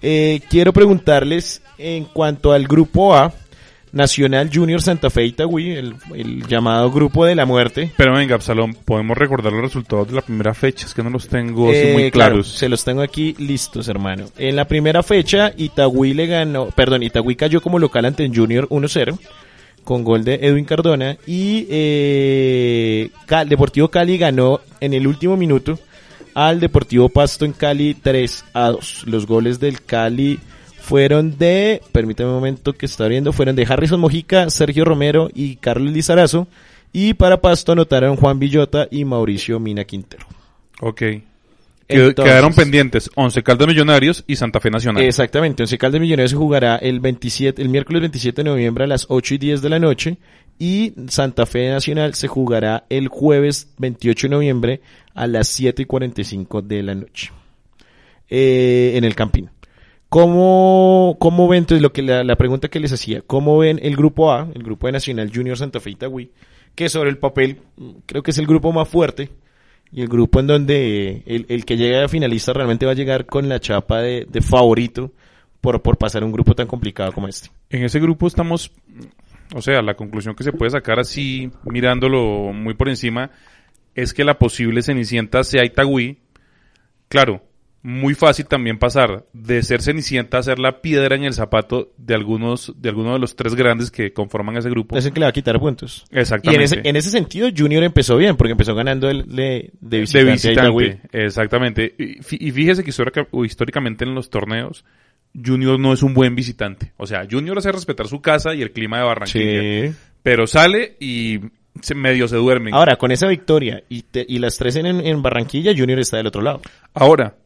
Eh, 0.00 0.40
quiero 0.48 0.72
preguntarles 0.72 1.60
en 1.76 2.04
cuanto 2.04 2.52
al 2.52 2.68
grupo 2.68 3.16
A, 3.16 3.32
Nacional 3.92 4.50
Junior 4.52 4.80
Santa 4.82 5.10
Fe 5.10 5.24
Itagüí, 5.24 5.70
el, 5.70 5.94
el 6.14 6.46
llamado 6.46 6.90
grupo 6.90 7.24
de 7.24 7.34
la 7.34 7.46
muerte. 7.46 7.90
Pero 7.96 8.14
venga, 8.14 8.34
Absalón, 8.34 8.74
podemos 8.74 9.16
recordar 9.16 9.52
los 9.52 9.62
resultados 9.62 10.08
de 10.08 10.14
la 10.14 10.22
primera 10.22 10.54
fecha, 10.54 10.86
es 10.86 10.94
que 10.94 11.02
no 11.02 11.10
los 11.10 11.28
tengo 11.28 11.70
así 11.70 11.78
Eh, 11.78 11.92
muy 11.94 12.10
claro, 12.10 12.34
claros. 12.36 12.48
se 12.48 12.68
los 12.68 12.84
tengo 12.84 13.02
aquí 13.02 13.34
listos, 13.38 13.88
hermano. 13.88 14.26
En 14.36 14.56
la 14.56 14.66
primera 14.66 15.02
fecha, 15.02 15.52
Itagüí 15.56 16.14
le 16.14 16.26
ganó, 16.26 16.66
perdón, 16.66 17.02
Itagüí 17.02 17.34
cayó 17.36 17.60
como 17.60 17.78
local 17.78 18.04
ante 18.04 18.24
el 18.24 18.34
Junior 18.36 18.68
1-0 18.68 19.18
con 19.84 20.04
gol 20.04 20.22
de 20.22 20.34
Edwin 20.42 20.66
Cardona 20.66 21.16
y 21.26 21.66
eh, 21.70 23.10
Cal- 23.26 23.48
Deportivo 23.48 23.88
Cali 23.88 24.18
ganó 24.18 24.60
en 24.80 24.92
el 24.92 25.06
último 25.06 25.36
minuto 25.36 25.78
al 26.34 26.60
Deportivo 26.60 27.08
Pasto 27.08 27.44
en 27.44 27.52
Cali 27.52 27.94
3 27.94 28.44
a 28.52 28.68
2. 28.68 29.04
Los 29.06 29.26
goles 29.26 29.58
del 29.60 29.82
Cali 29.82 30.38
fueron 30.88 31.36
de, 31.36 31.82
permítame 31.92 32.30
un 32.30 32.36
momento 32.36 32.72
que 32.72 32.86
está 32.86 33.08
viendo, 33.08 33.34
fueron 33.34 33.54
de 33.54 33.66
Harrison 33.68 34.00
Mojica, 34.00 34.48
Sergio 34.48 34.86
Romero 34.86 35.28
y 35.34 35.56
Carlos 35.56 35.92
Lizarazo. 35.92 36.48
Y 36.94 37.12
para 37.12 37.42
Pasto 37.42 37.72
anotaron 37.72 38.16
Juan 38.16 38.38
Villota 38.38 38.88
y 38.90 39.04
Mauricio 39.04 39.60
Mina 39.60 39.84
Quintero. 39.84 40.24
Ok. 40.80 41.02
Entonces- 41.88 42.24
Quedaron 42.24 42.54
pendientes 42.54 43.10
Once 43.16 43.42
Caldas 43.42 43.68
Millonarios 43.68 44.24
y 44.26 44.36
Santa 44.36 44.60
Fe 44.60 44.70
Nacional. 44.70 45.02
Exactamente, 45.04 45.62
Once 45.62 45.76
Caldas 45.76 46.00
Millonarios 46.00 46.30
se 46.30 46.36
jugará 46.38 46.76
el 46.76 47.00
27, 47.00 47.60
el 47.60 47.68
miércoles 47.68 48.00
27 48.00 48.42
de 48.42 48.48
noviembre 48.48 48.84
a 48.84 48.86
las 48.86 49.04
8 49.10 49.34
y 49.34 49.38
10 49.38 49.60
de 49.60 49.68
la 49.68 49.78
noche 49.78 50.16
y 50.58 50.94
Santa 51.08 51.44
Fe 51.44 51.68
Nacional 51.68 52.14
se 52.14 52.28
jugará 52.28 52.84
el 52.88 53.08
jueves 53.08 53.68
28 53.76 54.26
de 54.28 54.30
noviembre 54.30 54.80
a 55.14 55.26
las 55.26 55.48
7 55.48 55.82
y 55.82 55.84
45 55.84 56.62
de 56.62 56.82
la 56.82 56.94
noche 56.94 57.30
eh, 58.30 58.92
en 58.94 59.04
el 59.04 59.14
Campín. 59.14 59.50
¿Cómo, 60.08 61.16
cómo 61.18 61.48
ven, 61.48 61.58
entonces 61.58 61.82
lo 61.82 61.92
que 61.92 62.02
la, 62.02 62.24
la 62.24 62.36
pregunta 62.36 62.68
que 62.68 62.80
les 62.80 62.92
hacía, 62.92 63.20
cómo 63.26 63.58
ven 63.58 63.78
el 63.82 63.94
grupo 63.94 64.32
A, 64.32 64.48
el 64.54 64.62
grupo 64.62 64.86
de 64.86 64.92
Nacional 64.92 65.30
Junior 65.34 65.58
Santa 65.58 65.80
Fe 65.80 65.90
Itagüí, 65.90 66.30
que 66.74 66.88
sobre 66.88 67.10
el 67.10 67.18
papel 67.18 67.58
mm, 67.76 67.90
creo 68.06 68.22
que 68.22 68.30
es 68.30 68.38
el 68.38 68.46
grupo 68.46 68.72
más 68.72 68.88
fuerte 68.88 69.30
y 69.92 70.00
el 70.00 70.08
grupo 70.08 70.40
en 70.40 70.46
donde 70.46 71.22
el, 71.26 71.44
el 71.48 71.64
que 71.64 71.76
llega 71.76 72.04
a 72.04 72.08
finalista 72.08 72.52
realmente 72.52 72.86
va 72.86 72.92
a 72.92 72.94
llegar 72.94 73.26
con 73.26 73.48
la 73.48 73.60
chapa 73.60 74.00
de, 74.00 74.26
de 74.28 74.40
favorito 74.40 75.12
por, 75.60 75.82
por 75.82 75.98
pasar 75.98 76.24
un 76.24 76.32
grupo 76.32 76.54
tan 76.54 76.66
complicado 76.66 77.12
como 77.12 77.28
este. 77.28 77.50
En 77.68 77.84
ese 77.84 78.00
grupo 78.00 78.26
estamos, 78.26 78.72
o 79.54 79.60
sea, 79.60 79.82
la 79.82 79.94
conclusión 79.94 80.34
que 80.34 80.44
se 80.44 80.52
puede 80.52 80.70
sacar 80.70 80.98
así, 80.98 81.50
mirándolo 81.64 82.52
muy 82.52 82.74
por 82.74 82.88
encima, 82.88 83.30
es 83.94 84.14
que 84.14 84.24
la 84.24 84.38
posible 84.38 84.82
Cenicienta 84.82 85.42
sea 85.44 85.64
Itagüí. 85.64 86.18
Claro, 87.08 87.42
muy 87.82 88.14
fácil 88.14 88.46
también 88.46 88.78
pasar 88.78 89.24
de 89.32 89.62
ser 89.62 89.82
Cenicienta 89.82 90.38
a 90.38 90.42
ser 90.42 90.58
la 90.58 90.82
piedra 90.82 91.14
en 91.14 91.24
el 91.24 91.32
zapato 91.32 91.92
de 91.96 92.14
algunos 92.14 92.72
de 92.76 92.88
algunos 92.88 93.12
de 93.14 93.18
los 93.20 93.36
tres 93.36 93.54
grandes 93.54 93.90
que 93.90 94.12
conforman 94.12 94.56
ese 94.56 94.68
grupo. 94.68 94.96
Es 94.96 95.06
el 95.06 95.12
que 95.12 95.20
le 95.20 95.26
va 95.26 95.30
a 95.30 95.32
quitar 95.32 95.58
puntos. 95.60 96.04
Y 96.10 96.14
en 96.16 96.20
Exactamente. 96.20 96.64
ese, 96.64 96.80
en 96.84 96.96
ese 96.96 97.10
sentido 97.10 97.48
Junior 97.56 97.84
empezó 97.84 98.16
bien 98.16 98.36
porque 98.36 98.52
empezó 98.52 98.74
ganando 98.74 99.08
el 99.08 99.26
de, 99.34 99.70
de 99.80 100.00
visitante, 100.00 100.26
de 100.26 100.32
visitante, 100.32 101.00
exactamente. 101.12 101.94
Y, 101.98 102.18
fí- 102.18 102.38
y 102.40 102.50
fíjese 102.50 102.82
que 102.82 102.90
histórica- 102.90 103.28
históricamente 103.44 104.04
en 104.04 104.14
los 104.14 104.28
torneos, 104.28 104.84
Junior 105.34 105.78
no 105.78 105.92
es 105.92 106.02
un 106.02 106.14
buen 106.14 106.34
visitante. 106.34 106.92
O 106.96 107.06
sea, 107.06 107.26
Junior 107.30 107.58
hace 107.58 107.70
respetar 107.70 108.08
su 108.08 108.20
casa 108.20 108.54
y 108.54 108.62
el 108.62 108.72
clima 108.72 108.98
de 108.98 109.04
Barranquilla. 109.04 109.88
Sí. 109.90 109.96
Pero 110.22 110.46
sale 110.48 110.96
y 110.98 111.38
se, 111.80 111.94
medio 111.94 112.26
se 112.26 112.36
duermen. 112.36 112.74
Ahora, 112.74 112.96
con 112.96 113.12
esa 113.12 113.28
victoria 113.28 113.84
y, 113.88 114.02
te- 114.02 114.26
y 114.28 114.40
las 114.40 114.58
tres 114.58 114.74
en, 114.76 114.86
en 114.86 115.22
Barranquilla, 115.22 115.72
Junior 115.76 116.00
está 116.00 116.16
del 116.16 116.26
otro 116.26 116.42
lado. 116.42 116.60
Ahora, 116.92 117.36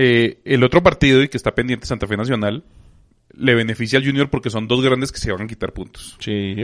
eh, 0.00 0.38
el 0.44 0.62
otro 0.62 0.80
partido 0.82 1.22
y 1.22 1.28
que 1.28 1.36
está 1.36 1.54
pendiente 1.56 1.86
Santa 1.86 2.06
Fe 2.06 2.16
Nacional 2.16 2.62
le 3.34 3.54
beneficia 3.54 3.98
al 3.98 4.04
Junior 4.06 4.30
porque 4.30 4.48
son 4.50 4.68
dos 4.68 4.80
grandes 4.82 5.10
que 5.10 5.18
se 5.18 5.32
van 5.32 5.42
a 5.42 5.46
quitar 5.48 5.72
puntos. 5.72 6.16
Sí. 6.20 6.54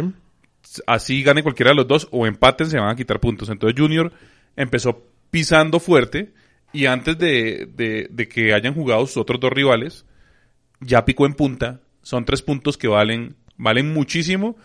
Así 0.87 1.22
gane 1.22 1.43
cualquiera 1.43 1.70
de 1.70 1.74
los 1.76 1.87
dos 1.89 2.09
o 2.11 2.26
empaten 2.26 2.68
se 2.68 2.78
van 2.78 2.91
a 2.91 2.97
quitar 2.97 3.18
puntos. 3.20 3.49
Entonces 3.49 3.78
Junior 3.78 4.12
empezó 4.57 5.03
pisando 5.30 5.80
fuerte 5.80 6.32
y 6.72 6.87
antes 6.87 7.18
de, 7.18 7.68
de- 7.74 8.07
de 8.11 8.28
que 8.28 8.55
hayan 8.55 8.74
jugado 8.74 9.07
sus 9.07 9.16
otros 9.18 9.41
dos 9.41 9.53
rivales, 9.53 10.05
ya 10.80 11.05
picó 11.05 11.26
en 11.26 11.35
punta. 11.35 11.80
Son 12.03 12.24
tres 12.24 12.43
puntos 12.43 12.76
que 12.78 12.89
valen, 12.89 13.35
valen 13.57 13.93
muchísimo 13.93 14.57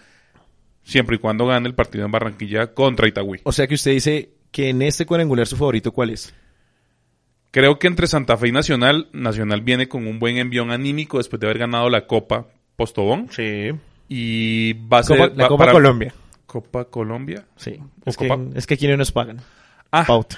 siempre 0.84 1.18
y 1.18 1.20
cuando 1.20 1.46
gane 1.48 1.68
el 1.68 1.76
partido 1.76 2.06
en 2.06 2.12
Barranquilla 2.12 2.74
contra 2.74 3.08
Itagüí. 3.08 3.40
O 3.44 3.52
sea 3.52 3.68
que 3.68 3.76
usted 3.76 3.92
dice 3.92 4.30
que 4.52 4.70
en 4.70 4.82
este 4.82 5.06
cuadrangular 5.06 5.46
su 5.48 5.56
favorito, 5.58 5.92
¿cuál 5.92 6.10
es? 6.12 6.34
Creo 7.52 7.80
que 7.80 7.88
entre 7.88 8.08
Santa 8.08 8.38
Fe 8.38 8.50
y 8.50 8.52
Nacional, 8.52 9.08
Nacional 9.12 9.62
viene 9.62 9.88
con 9.90 10.06
un 10.08 10.20
buen 10.20 10.38
envión 10.38 10.70
anímico 10.72 11.18
después 11.18 11.40
de 11.40 11.48
haber 11.48 11.58
ganado 11.58 11.90
la 11.90 12.06
Copa 12.06 12.46
Postobón. 12.76 13.28
Sí. 13.32 13.72
Y 14.08 14.74
va 14.88 15.00
a 15.00 15.04
ser... 15.04 15.18
Copa- 15.18 15.34
la 15.36 15.44
va 15.44 15.48
Copa 15.50 15.58
para- 15.64 15.72
Colombia. 15.74 16.14
Copa 16.46 16.86
Colombia. 16.86 17.46
Sí. 17.56 17.80
¿O 18.06 18.10
Es 18.10 18.18
que, 18.18 18.48
es 18.56 18.68
que 18.68 18.74
aquí 18.76 18.88
no 18.88 18.98
nos 18.98 19.12
pagan. 19.12 19.40
Ah, 19.92 20.04
Pauta. 20.06 20.38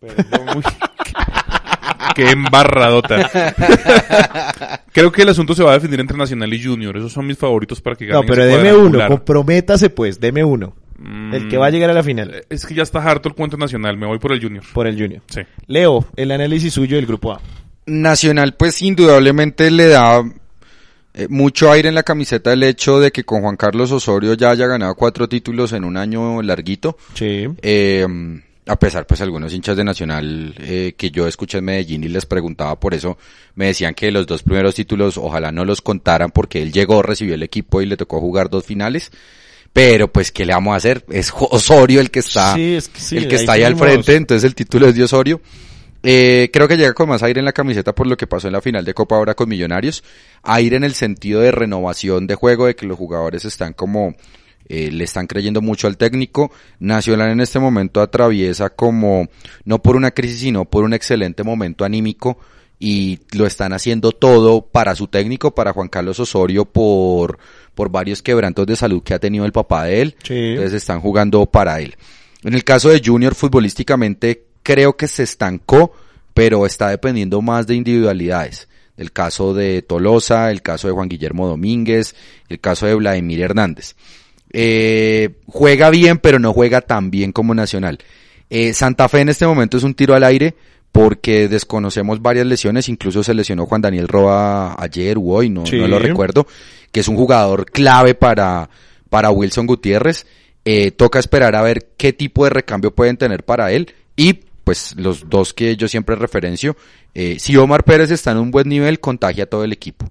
perdón, 0.00 0.58
uy. 0.58 0.62
Qué 2.14 2.30
embarradota. 2.30 3.30
Creo 4.92 5.12
que 5.12 5.22
el 5.22 5.28
asunto 5.28 5.54
se 5.54 5.62
va 5.62 5.70
a 5.70 5.74
definir 5.74 6.00
entre 6.00 6.16
Nacional 6.16 6.52
y 6.52 6.62
Junior. 6.62 6.96
Esos 6.96 7.12
son 7.12 7.26
mis 7.26 7.38
favoritos 7.38 7.80
para 7.80 7.96
que 7.96 8.06
ganen 8.06 8.22
No, 8.22 8.26
pero 8.26 8.44
deme 8.44 8.72
uno, 8.72 9.06
comprométase 9.06 9.90
pues, 9.90 10.18
deme 10.20 10.42
uno. 10.44 10.74
Mm, 11.02 11.34
El 11.34 11.48
que 11.48 11.56
va 11.56 11.66
a 11.66 11.70
llegar 11.70 11.88
a 11.88 11.94
la 11.94 12.02
final 12.02 12.44
Es 12.50 12.66
que 12.66 12.74
ya 12.74 12.82
está 12.82 13.02
harto 13.02 13.28
el 13.30 13.34
cuento 13.34 13.56
nacional. 13.56 13.96
Me 13.96 14.06
voy 14.06 14.18
por 14.18 14.32
el 14.32 14.42
Junior. 14.42 14.62
por 14.74 14.86
el 14.86 15.00
Junior. 15.00 15.22
Sí. 15.28 15.40
Leo, 15.66 16.04
el 16.14 16.30
análisis 16.30 16.74
suyo 16.74 16.96
del 16.96 17.06
grupo 17.06 17.32
A. 17.32 17.40
Nacional, 17.86 18.54
pues 18.54 18.82
indudablemente 18.82 19.70
le 19.70 19.88
da 19.88 20.22
Eh, 21.12 21.26
mucho 21.28 21.72
aire 21.72 21.88
en 21.88 21.96
la 21.96 22.04
camiseta 22.04 22.52
el 22.52 22.62
hecho 22.62 23.00
de 23.00 23.10
que 23.10 23.24
con 23.24 23.40
Juan 23.42 23.56
Carlos 23.56 23.90
Osorio 23.90 24.34
ya 24.34 24.50
haya 24.50 24.68
ganado 24.68 24.94
cuatro 24.94 25.28
títulos 25.28 25.72
en 25.72 25.82
un 25.84 25.96
año 25.96 26.40
larguito. 26.40 26.96
Sí. 27.14 27.48
Eh, 27.62 28.06
a 28.66 28.76
pesar, 28.78 29.06
pues 29.08 29.20
algunos 29.20 29.52
hinchas 29.52 29.76
de 29.76 29.82
Nacional 29.82 30.54
eh, 30.58 30.94
que 30.96 31.10
yo 31.10 31.26
escuché 31.26 31.58
en 31.58 31.64
Medellín 31.64 32.04
y 32.04 32.08
les 32.08 32.26
preguntaba 32.26 32.78
por 32.78 32.94
eso, 32.94 33.18
me 33.56 33.66
decían 33.66 33.94
que 33.94 34.12
los 34.12 34.24
dos 34.28 34.44
primeros 34.44 34.76
títulos 34.76 35.18
ojalá 35.18 35.50
no 35.50 35.64
los 35.64 35.80
contaran 35.80 36.30
porque 36.30 36.62
él 36.62 36.70
llegó, 36.70 37.02
recibió 37.02 37.34
el 37.34 37.42
equipo 37.42 37.82
y 37.82 37.86
le 37.86 37.96
tocó 37.96 38.20
jugar 38.20 38.48
dos 38.48 38.64
finales. 38.64 39.10
Pero 39.72 40.12
pues, 40.12 40.32
¿qué 40.32 40.44
le 40.44 40.52
vamos 40.52 40.74
a 40.74 40.76
hacer? 40.76 41.04
Es 41.10 41.32
Osorio 41.34 42.00
el 42.00 42.10
que 42.10 42.20
está, 42.20 42.54
Sí, 42.54 42.74
es 42.74 42.88
que 42.88 43.00
sí, 43.00 43.16
el 43.16 43.28
que 43.28 43.36
ahí 43.36 43.40
está 43.40 43.52
ahí 43.52 43.62
al 43.62 43.76
frente, 43.76 44.16
entonces 44.16 44.44
el 44.44 44.54
título 44.54 44.88
es 44.88 44.94
de 44.96 45.04
Osorio. 45.04 45.40
Eh, 46.02 46.48
creo 46.52 46.66
que 46.66 46.78
llega 46.78 46.94
con 46.94 47.10
más 47.10 47.22
aire 47.22 47.40
en 47.40 47.44
la 47.44 47.52
camiseta 47.52 47.94
por 47.94 48.06
lo 48.06 48.16
que 48.16 48.26
pasó 48.26 48.46
en 48.46 48.54
la 48.54 48.62
final 48.62 48.84
de 48.84 48.94
Copa 48.94 49.16
ahora 49.16 49.34
con 49.34 49.48
Millonarios. 49.48 50.02
Aire 50.42 50.76
en 50.76 50.84
el 50.84 50.94
sentido 50.94 51.40
de 51.40 51.52
renovación 51.52 52.26
de 52.26 52.34
juego, 52.34 52.66
de 52.66 52.74
que 52.74 52.86
los 52.86 52.98
jugadores 52.98 53.44
están 53.44 53.74
como, 53.74 54.14
eh, 54.68 54.90
le 54.90 55.04
están 55.04 55.26
creyendo 55.26 55.60
mucho 55.60 55.86
al 55.86 55.98
técnico. 55.98 56.50
Nacional 56.78 57.30
en 57.30 57.40
este 57.40 57.58
momento 57.58 58.00
atraviesa 58.00 58.70
como, 58.70 59.28
no 59.64 59.82
por 59.82 59.94
una 59.94 60.10
crisis, 60.10 60.40
sino 60.40 60.64
por 60.64 60.84
un 60.84 60.94
excelente 60.94 61.44
momento 61.44 61.84
anímico 61.84 62.38
y 62.82 63.20
lo 63.32 63.46
están 63.46 63.74
haciendo 63.74 64.10
todo 64.10 64.62
para 64.62 64.94
su 64.94 65.06
técnico, 65.06 65.54
para 65.54 65.74
Juan 65.74 65.88
Carlos 65.88 66.18
Osorio, 66.18 66.64
por, 66.64 67.38
por 67.80 67.90
varios 67.90 68.20
quebrantos 68.20 68.66
de 68.66 68.76
salud 68.76 69.02
que 69.02 69.14
ha 69.14 69.18
tenido 69.18 69.46
el 69.46 69.52
papá 69.52 69.84
de 69.84 70.02
él. 70.02 70.14
Sí. 70.22 70.34
Entonces 70.34 70.74
están 70.74 71.00
jugando 71.00 71.46
para 71.46 71.80
él. 71.80 71.96
En 72.44 72.52
el 72.52 72.62
caso 72.62 72.90
de 72.90 73.00
Junior, 73.02 73.34
futbolísticamente 73.34 74.44
creo 74.62 74.98
que 74.98 75.08
se 75.08 75.22
estancó, 75.22 75.90
pero 76.34 76.66
está 76.66 76.90
dependiendo 76.90 77.40
más 77.40 77.66
de 77.66 77.76
individualidades. 77.76 78.68
El 78.98 79.12
caso 79.12 79.54
de 79.54 79.80
Tolosa, 79.80 80.50
el 80.50 80.60
caso 80.60 80.88
de 80.88 80.92
Juan 80.92 81.08
Guillermo 81.08 81.48
Domínguez, 81.48 82.14
el 82.50 82.60
caso 82.60 82.84
de 82.84 82.96
Vladimir 82.96 83.40
Hernández. 83.40 83.96
Eh, 84.52 85.30
juega 85.46 85.88
bien, 85.88 86.18
pero 86.18 86.38
no 86.38 86.52
juega 86.52 86.82
tan 86.82 87.10
bien 87.10 87.32
como 87.32 87.54
Nacional. 87.54 87.98
Eh, 88.50 88.74
Santa 88.74 89.08
Fe 89.08 89.20
en 89.20 89.30
este 89.30 89.46
momento 89.46 89.78
es 89.78 89.84
un 89.84 89.94
tiro 89.94 90.14
al 90.14 90.24
aire 90.24 90.54
porque 90.92 91.48
desconocemos 91.48 92.20
varias 92.20 92.46
lesiones, 92.46 92.88
incluso 92.88 93.22
se 93.22 93.34
lesionó 93.34 93.66
Juan 93.66 93.80
Daniel 93.82 94.08
Roa 94.08 94.74
ayer 94.82 95.16
o 95.18 95.22
hoy, 95.22 95.48
no, 95.48 95.64
Sí. 95.66 95.76
no 95.76 95.86
lo 95.88 95.98
recuerdo, 95.98 96.46
que 96.90 97.00
es 97.00 97.08
un 97.08 97.16
jugador 97.16 97.66
clave 97.70 98.14
para, 98.14 98.68
para 99.08 99.30
Wilson 99.30 99.66
Gutiérrez. 99.66 100.26
Eh, 100.64 100.90
toca 100.90 101.18
esperar 101.18 101.54
a 101.56 101.62
ver 101.62 101.90
qué 101.96 102.12
tipo 102.12 102.44
de 102.44 102.50
recambio 102.50 102.94
pueden 102.94 103.16
tener 103.16 103.44
para 103.44 103.72
él 103.72 103.94
y 104.14 104.40
pues 104.64 104.94
los 104.96 105.30
dos 105.30 105.54
que 105.54 105.74
yo 105.76 105.88
siempre 105.88 106.16
referencio, 106.16 106.76
eh, 107.14 107.38
si 107.38 107.56
Omar 107.56 107.82
Pérez 107.84 108.10
está 108.10 108.32
en 108.32 108.38
un 108.38 108.50
buen 108.50 108.68
nivel, 108.68 109.00
contagia 109.00 109.44
a 109.44 109.46
todo 109.46 109.64
el 109.64 109.72
equipo. 109.72 110.06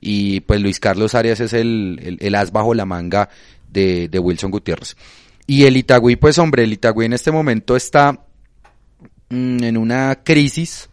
Y 0.00 0.40
pues 0.40 0.60
Luis 0.60 0.80
Carlos 0.80 1.14
Arias 1.14 1.38
es 1.40 1.52
el, 1.52 2.00
el, 2.02 2.18
el 2.20 2.34
as 2.34 2.50
bajo 2.50 2.74
la 2.74 2.84
manga 2.84 3.28
de, 3.70 4.08
de 4.08 4.18
Wilson 4.18 4.50
Gutiérrez. 4.50 4.96
Y 5.46 5.64
el 5.64 5.76
Itagüí, 5.76 6.16
pues 6.16 6.38
hombre, 6.38 6.64
el 6.64 6.72
Itagüí 6.72 7.06
en 7.06 7.12
este 7.12 7.30
momento 7.30 7.76
está 7.76 8.18
mm, 9.32 9.64
en 9.64 9.76
una 9.76 10.20
crisis 10.22 10.88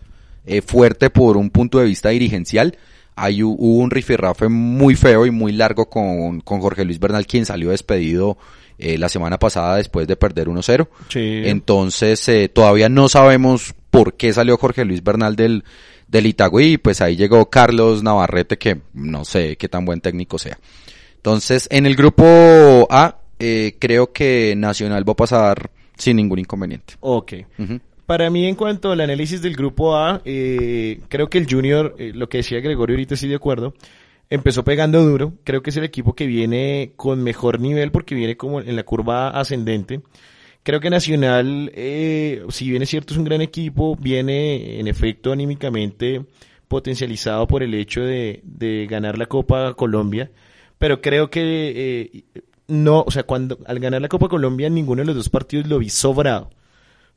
eh, 0.46 0.62
fuerte 0.62 1.10
por 1.10 1.38
un 1.38 1.50
punto 1.50 1.80
de 1.80 1.86
vista 1.86 2.10
dirigencial. 2.10 2.78
Hay, 3.16 3.40
hu- 3.42 3.56
hubo 3.58 3.80
un 3.84 3.92
rifirrafe 3.92 4.48
muy 4.48 4.96
feo 4.96 5.26
y 5.26 5.32
muy 5.32 5.52
largo 5.52 5.90
con, 5.90 6.42
con 6.42 6.62
Jorge 6.62 6.86
Luis 6.86 7.00
Bernal, 7.00 7.28
quien 7.28 7.46
salió 7.46 7.72
despedido 7.72 8.38
eh, 8.78 8.98
la 8.98 9.10
semana 9.10 9.38
pasada 9.38 9.76
después 9.76 10.08
de 10.08 10.16
perder 10.16 10.48
1-0. 10.48 10.88
Sí. 11.10 11.42
Entonces, 11.46 12.28
eh, 12.30 12.48
todavía 12.48 12.88
no 12.90 13.10
sabemos 13.10 13.76
por 13.92 14.14
qué 14.16 14.32
salió 14.32 14.56
Jorge 14.58 14.86
Luis 14.86 15.04
Bernal 15.04 15.36
del, 15.36 15.66
del 16.08 16.28
Itagüí, 16.28 16.74
y 16.74 16.78
pues 16.78 17.02
ahí 17.02 17.18
llegó 17.18 17.50
Carlos 17.50 18.04
Navarrete, 18.04 18.58
que 18.58 18.80
no 18.94 19.26
sé 19.26 19.58
qué 19.58 19.68
tan 19.68 19.84
buen 19.84 20.00
técnico 20.00 20.38
sea. 20.40 20.58
Entonces, 21.18 21.68
en 21.72 21.86
el 21.86 21.96
grupo 21.98 22.24
A, 22.90 23.18
eh, 23.40 23.76
creo 23.80 24.14
que 24.14 24.54
Nacional 24.56 25.08
va 25.08 25.12
a 25.14 25.18
pasar 25.18 25.72
sin 25.98 26.16
ningún 26.16 26.40
inconveniente. 26.40 26.94
Ok. 27.02 27.34
Ujú. 27.58 27.80
Para 28.10 28.32
mí, 28.32 28.48
en 28.48 28.56
cuanto 28.56 28.92
al 28.92 29.02
análisis 29.02 29.40
del 29.40 29.56
grupo 29.56 29.96
A, 29.96 30.24
eh, 30.26 31.00
creo 31.10 31.30
que 31.30 31.38
el 31.38 31.46
Junior, 31.48 31.94
eh, 32.00 32.12
lo 32.16 32.28
que 32.28 32.40
decía 32.40 32.60
Gregorio 32.60 32.96
ahorita 32.96 33.14
estoy 33.14 33.30
de 33.30 33.36
acuerdo, 33.36 33.76
empezó 34.32 34.64
pegando 34.64 35.04
duro. 35.04 35.34
Creo 35.44 35.62
que 35.62 35.70
es 35.70 35.78
el 35.78 35.84
equipo 35.84 36.16
que 36.16 36.26
viene 36.26 36.94
con 36.96 37.22
mejor 37.22 37.60
nivel 37.60 37.92
porque 37.92 38.16
viene 38.16 38.36
como 38.36 38.62
en 38.62 38.76
la 38.76 38.82
curva 38.82 39.30
ascendente. 39.30 40.02
Creo 40.64 40.80
que 40.80 40.90
Nacional, 40.90 41.72
eh, 41.76 42.44
si 42.50 42.72
bien 42.72 42.82
es 42.82 42.90
cierto, 42.90 43.14
es 43.14 43.20
un 43.20 43.26
gran 43.26 43.42
equipo, 43.42 43.96
viene 43.96 44.80
en 44.80 44.88
efecto 44.88 45.32
anímicamente 45.32 46.26
potencializado 46.68 47.46
por 47.46 47.62
el 47.62 47.76
hecho 47.76 48.02
de, 48.02 48.42
de 48.44 48.88
ganar 48.90 49.20
la 49.20 49.28
Copa 49.28 49.76
Colombia, 49.76 50.32
pero 50.80 51.00
creo 51.00 51.30
que 51.30 51.44
eh, 51.46 52.42
no, 52.68 53.04
o 53.06 53.12
sea, 53.12 53.22
cuando 53.22 53.60
al 53.68 53.78
ganar 53.78 54.02
la 54.02 54.10
Copa 54.10 54.30
Colombia 54.30 54.68
ninguno 54.68 55.04
de 55.04 55.06
los 55.06 55.16
dos 55.16 55.30
partidos 55.30 55.68
lo 55.68 55.78
vi 55.78 55.90
sobrado. 55.90 56.50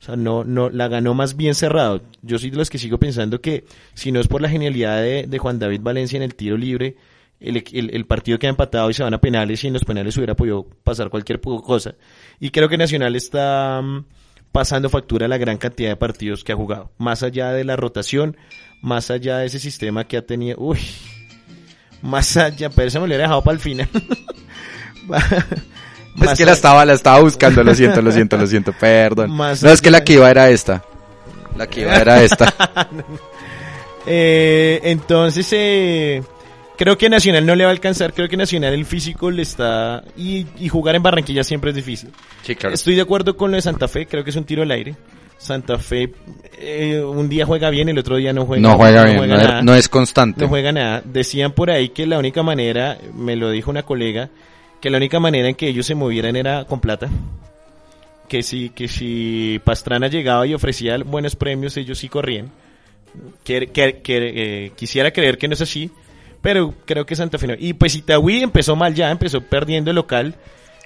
O 0.03 0.05
sea, 0.05 0.17
no, 0.17 0.43
no, 0.43 0.69
la 0.69 0.89
ganó 0.89 1.13
más 1.13 1.37
bien 1.37 1.55
cerrado. 1.55 2.01
Yo 2.21 2.37
soy 2.37 2.49
de 2.49 2.57
los 2.57 2.69
que 2.69 2.77
sigo 2.77 2.97
pensando 2.97 3.39
que 3.39 3.63
si 3.93 4.11
no 4.11 4.19
es 4.19 4.27
por 4.27 4.41
la 4.41 4.49
genialidad 4.49 5.01
de, 5.01 5.27
de 5.27 5.37
Juan 5.37 5.59
David 5.59 5.79
Valencia 5.81 6.17
en 6.17 6.23
el 6.23 6.35
tiro 6.35 6.57
libre, 6.57 6.97
el, 7.39 7.63
el, 7.71 7.89
el 7.95 8.05
partido 8.05 8.37
queda 8.37 8.49
empatado 8.49 8.89
y 8.89 8.93
se 8.93 9.01
van 9.01 9.13
a 9.13 9.21
penales 9.21 9.63
y 9.63 9.67
en 9.67 9.73
los 9.73 9.85
penales 9.85 10.17
hubiera 10.17 10.35
podido 10.35 10.67
pasar 10.83 11.09
cualquier 11.09 11.39
cosa. 11.39 11.95
Y 12.41 12.49
creo 12.49 12.67
que 12.67 12.77
Nacional 12.77 13.15
está 13.15 13.81
mm, 13.81 14.03
pasando 14.51 14.89
factura 14.89 15.27
a 15.27 15.29
la 15.29 15.37
gran 15.37 15.55
cantidad 15.55 15.91
de 15.91 15.95
partidos 15.95 16.43
que 16.43 16.51
ha 16.51 16.57
jugado. 16.57 16.91
Más 16.97 17.23
allá 17.23 17.53
de 17.53 17.63
la 17.63 17.77
rotación, 17.77 18.35
más 18.81 19.09
allá 19.09 19.37
de 19.37 19.45
ese 19.45 19.59
sistema 19.59 20.03
que 20.03 20.17
ha 20.17 20.25
tenido. 20.25 20.57
Uy, 20.59 20.79
más 22.01 22.35
allá, 22.35 22.69
pero 22.71 22.89
eso 22.89 22.99
me 22.99 23.07
lo 23.07 23.11
hubiera 23.11 23.23
dejado 23.23 23.41
para 23.41 23.55
el 23.55 23.61
final. 23.61 23.87
Es 26.21 26.37
que 26.37 26.45
la 26.45 26.53
estaba, 26.53 26.85
la 26.85 26.93
estaba 26.93 27.19
buscando, 27.19 27.63
lo 27.63 27.73
siento, 27.73 28.01
lo 28.01 28.11
siento, 28.11 28.37
lo 28.37 28.47
siento, 28.47 28.73
perdón. 28.73 29.31
Más 29.35 29.63
No, 29.63 29.71
es 29.71 29.81
que 29.81 29.91
la 29.91 30.03
que 30.03 30.13
iba 30.13 30.29
era 30.29 30.49
esta. 30.49 30.83
La 31.57 31.67
que 31.67 31.81
iba 31.81 31.95
era 31.95 32.23
esta. 32.23 32.53
Eh, 34.05 34.81
entonces, 34.83 35.47
eh, 35.53 36.21
creo 36.77 36.97
que 36.97 37.09
Nacional 37.09 37.45
no 37.45 37.55
le 37.55 37.63
va 37.63 37.69
a 37.69 37.71
alcanzar. 37.71 38.13
Creo 38.13 38.27
que 38.27 38.35
Nacional 38.35 38.73
el 38.73 38.85
físico 38.85 39.31
le 39.31 39.43
está. 39.43 40.03
Y, 40.17 40.45
y 40.59 40.67
jugar 40.67 40.95
en 40.95 41.03
Barranquilla 41.03 41.41
siempre 41.41 41.69
es 41.69 41.75
difícil. 41.77 42.09
Sí, 42.41 42.53
claro. 42.53 42.75
Estoy 42.75 42.95
de 42.95 43.01
acuerdo 43.01 43.37
con 43.37 43.51
lo 43.51 43.55
de 43.55 43.61
Santa 43.61 43.87
Fe. 43.87 44.05
Creo 44.05 44.25
que 44.25 44.31
es 44.31 44.35
un 44.35 44.43
tiro 44.43 44.61
al 44.63 44.71
aire. 44.71 44.97
Santa 45.37 45.77
Fe 45.77 46.11
eh, 46.57 47.01
un 47.01 47.27
día 47.27 47.45
juega 47.45 47.69
bien, 47.69 47.89
el 47.89 47.97
otro 47.97 48.15
día 48.15 48.31
no 48.31 48.45
juega 48.45 48.61
No 48.61 48.77
juega 48.77 49.03
bien, 49.03 49.17
no, 49.17 49.27
nada. 49.27 49.59
es, 49.59 49.65
no 49.65 49.75
es 49.75 49.89
constante. 49.89 50.41
No 50.41 50.47
juega 50.47 50.71
nada. 50.71 51.01
Decían 51.03 51.51
por 51.51 51.69
ahí 51.69 51.89
que 51.89 52.07
la 52.07 52.17
única 52.17 52.43
manera, 52.43 52.97
me 53.13 53.35
lo 53.35 53.49
dijo 53.51 53.69
una 53.69 53.83
colega, 53.83 54.29
que 54.83 54.89
la 54.89 54.97
única 54.97 55.17
manera 55.17 55.47
en 55.47 55.55
que 55.55 55.69
ellos 55.69 55.85
se 55.85 55.95
movieran 55.95 56.35
era 56.35 56.65
con 56.65 56.81
plata. 56.81 57.07
Que 58.27 58.43
si, 58.43 58.69
que 58.69 58.89
si 58.89 59.61
Pastrana 59.63 60.09
llegaba 60.09 60.45
y 60.45 60.53
ofrecía 60.53 60.97
buenos 60.97 61.37
premios, 61.37 61.77
ellos 61.77 61.97
sí 61.99 62.09
corrían. 62.09 62.51
Que, 63.45 63.67
que- 63.67 64.01
que, 64.01 64.65
eh, 64.65 64.71
quisiera 64.75 65.11
creer 65.11 65.37
que 65.37 65.47
no 65.47 65.53
es 65.53 65.61
así, 65.61 65.89
pero 66.41 66.73
creo 66.85 67.05
que 67.05 67.15
Santa 67.15 67.37
Fe 67.37 67.47
no. 67.47 67.53
Y 67.57 67.71
pues 67.71 67.95
Itagüí 67.95 68.43
empezó 68.43 68.75
mal 68.75 68.93
ya, 68.93 69.09
empezó 69.09 69.39
perdiendo 69.39 69.89
el 69.91 69.95
local. 69.95 70.35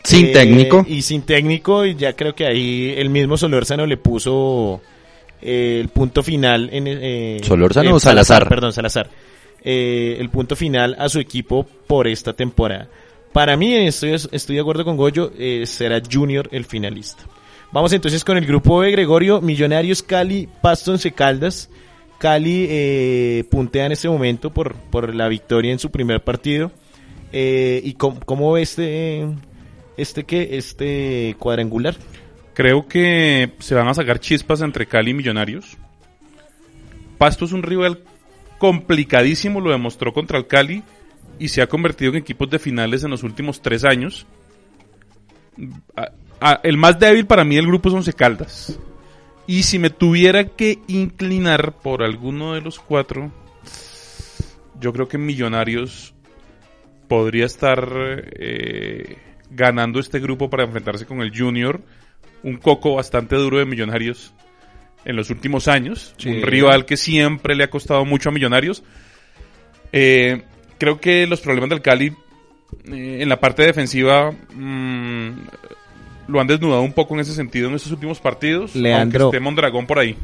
Sin 0.04 0.28
Eh, 0.28 0.32
técnico. 0.32 0.86
Y 0.88 1.02
sin 1.02 1.24
técnico, 1.24 1.84
y 1.84 1.95
ya 1.95 2.14
creo 2.14 2.36
que 2.36 2.45
ahí 2.45 2.93
el 2.98 3.10
mismo 3.10 3.36
Solórzano 3.36 3.88
le 3.88 3.98
puso 3.98 4.80
eh, 5.41 5.80
el 5.82 5.89
punto 5.89 6.22
final 6.22 6.70
en 6.72 6.84
eh, 6.88 7.39
¿Solórzano 7.41 7.95
o 7.95 8.00
Salazar? 8.00 8.48
Perdón, 8.48 8.74
Salazar. 8.74 9.10
El 9.64 10.30
punto 10.30 10.56
final 10.56 10.95
a 11.00 11.10
su 11.10 11.20
equipo 11.20 11.66
por 11.88 12.08
esta 12.08 12.34
temporada. 12.34 12.88
Para 13.38 13.56
mí, 13.56 13.76
estoy, 13.76 14.56
de 14.56 14.60
acuerdo 14.60 14.84
con 14.84 14.98
Goyo, 14.98 15.32
eh, 15.38 15.68
será 15.68 16.02
Junior 16.12 16.50
el 16.52 16.66
finalista. 16.66 17.22
Vamos 17.72 17.94
entonces 17.94 18.24
con 18.26 18.36
el 18.36 18.48
grupo 18.48 18.82
de 18.82 18.90
Gregorio, 18.90 19.42
Millonarios, 19.42 20.02
Cali, 20.02 20.50
Pastonce 20.60 21.12
Caldas. 21.12 21.70
Cali 22.18 22.66
eh, 22.68 23.44
puntea 23.52 23.86
en 23.86 23.92
este 23.92 24.10
momento 24.10 24.52
por, 24.52 25.14
la 25.14 25.28
victoria 25.28 25.72
en 25.72 25.78
su 25.78 25.92
primer 25.92 26.24
partido. 26.24 26.72
Eh, 27.32 27.80
¿Y 27.84 27.94
cómo, 27.94 28.20
cómo 28.22 28.58
este, 28.58 29.28
este, 29.98 30.24
qué, 30.24 30.58
este 30.58 31.36
cuadrangular? 31.38 31.96
Creo 32.56 32.88
que 32.88 33.52
se 33.60 33.76
van 33.76 33.88
a 33.88 33.94
sacar 33.94 34.20
chispas 34.20 34.62
entre 34.62 34.88
Cali 34.88 35.12
y 35.12 35.14
Millonarios. 35.14 35.78
Pasto 37.20 37.46
es 37.46 37.52
un 37.52 37.62
rival 37.62 38.00
complicadísimo, 38.58 39.62
lo 39.62 39.70
demostró 39.70 40.12
contra 40.12 40.40
el 40.40 40.48
Cali 40.48 40.82
y 41.40 41.50
se 41.50 41.62
ha 41.62 41.68
convertido 41.68 42.12
en 42.12 42.18
equipos 42.18 42.50
de 42.50 42.60
finales 42.60 43.04
en 43.04 43.12
los 43.12 43.24
últimos 43.24 43.62
tres 43.62 43.84
años. 43.84 44.26
A- 45.96 46.12
a- 46.40 46.60
el 46.64 46.78
más 46.78 47.00
débil 47.00 47.26
para 47.26 47.44
mí 47.44 47.56
del 47.56 47.68
grupo 47.68 47.90
es 47.90 47.96
Once 47.96 48.14
Caldas. 48.14 48.80
Y 49.48 49.64
si 49.64 49.80
me 49.80 49.90
tuviera 49.90 50.44
que 50.46 50.80
inclinar 50.88 51.74
por 51.82 52.04
alguno 52.04 52.54
de 52.54 52.62
los 52.62 52.80
cuatro, 52.80 53.32
yo 54.80 54.92
creo 54.94 55.08
que 55.08 55.18
Millonarios 55.18 56.14
podría 57.08 57.46
estar 57.46 57.88
eh, 58.38 59.18
ganando 59.50 60.00
este 60.00 60.20
grupo 60.20 60.50
para 60.50 60.66
enfrentarse 60.66 61.06
con 61.06 61.22
el 61.22 61.36
Junior. 61.36 61.82
Un 62.44 62.58
coco 62.58 62.96
bastante 62.96 63.36
duro 63.38 63.58
de 63.58 63.66
Millonarios 63.66 64.34
en 65.06 65.16
los 65.16 65.30
últimos 65.30 65.68
años. 65.70 66.14
Sí. 66.18 66.30
Un 66.30 66.42
rival 66.44 66.86
que 66.86 66.98
siempre 66.98 67.56
le 67.56 67.64
ha 67.64 67.70
costado 67.70 68.04
mucho 68.04 68.30
a 68.30 68.32
Millonarios. 68.34 68.84
Eh, 69.94 70.44
creo 70.78 70.99
que 70.99 71.28
los 71.28 71.41
problemas 71.41 71.69
del 71.69 71.82
Cali 71.82 72.07
eh, 72.91 73.17
en 73.21 73.30
la 73.30 73.39
parte 73.39 73.63
defensiva 73.63 74.32
mm, 74.32 75.32
lo 76.28 76.41
han 76.41 76.47
desnudado 76.47 76.82
un 76.82 76.93
poco 76.93 77.13
en 77.13 77.21
ese 77.21 77.34
sentido 77.34 77.69
en 77.69 77.75
estos 77.75 77.91
últimos 77.91 78.19
partidos. 78.19 78.75
Leandro. 78.75 79.25
Aunque 79.25 79.38
esté 79.38 79.43
Mondragón 79.43 79.88
por 79.88 79.99
ahí. 79.99 80.15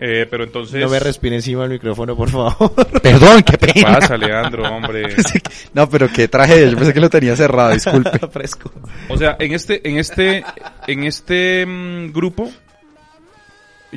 Eh, 0.00 0.26
pero 0.30 0.44
entonces... 0.44 0.80
No 0.80 0.88
me 0.88 1.00
respire 1.00 1.34
encima 1.34 1.62
del 1.62 1.72
micrófono, 1.72 2.16
por 2.16 2.30
favor. 2.30 2.72
Perdón, 3.02 3.42
qué 3.42 3.56
¿Qué 3.58 3.72
pena. 3.72 3.98
pasa, 3.98 4.16
Leandro, 4.16 4.62
hombre? 4.62 5.08
No, 5.74 5.88
pero 5.88 6.08
qué 6.08 6.28
tragedia. 6.28 6.68
Yo 6.68 6.76
pensé 6.76 6.94
que 6.94 7.00
lo 7.00 7.10
tenía 7.10 7.34
cerrado, 7.34 7.72
disculpe. 7.72 8.18
Fresco. 8.30 8.70
O 9.08 9.16
sea, 9.16 9.36
en 9.40 9.52
este, 9.52 9.86
en 9.88 9.98
este, 9.98 10.44
en 10.86 11.02
este 11.02 11.66
mm, 11.66 12.12
grupo, 12.12 12.48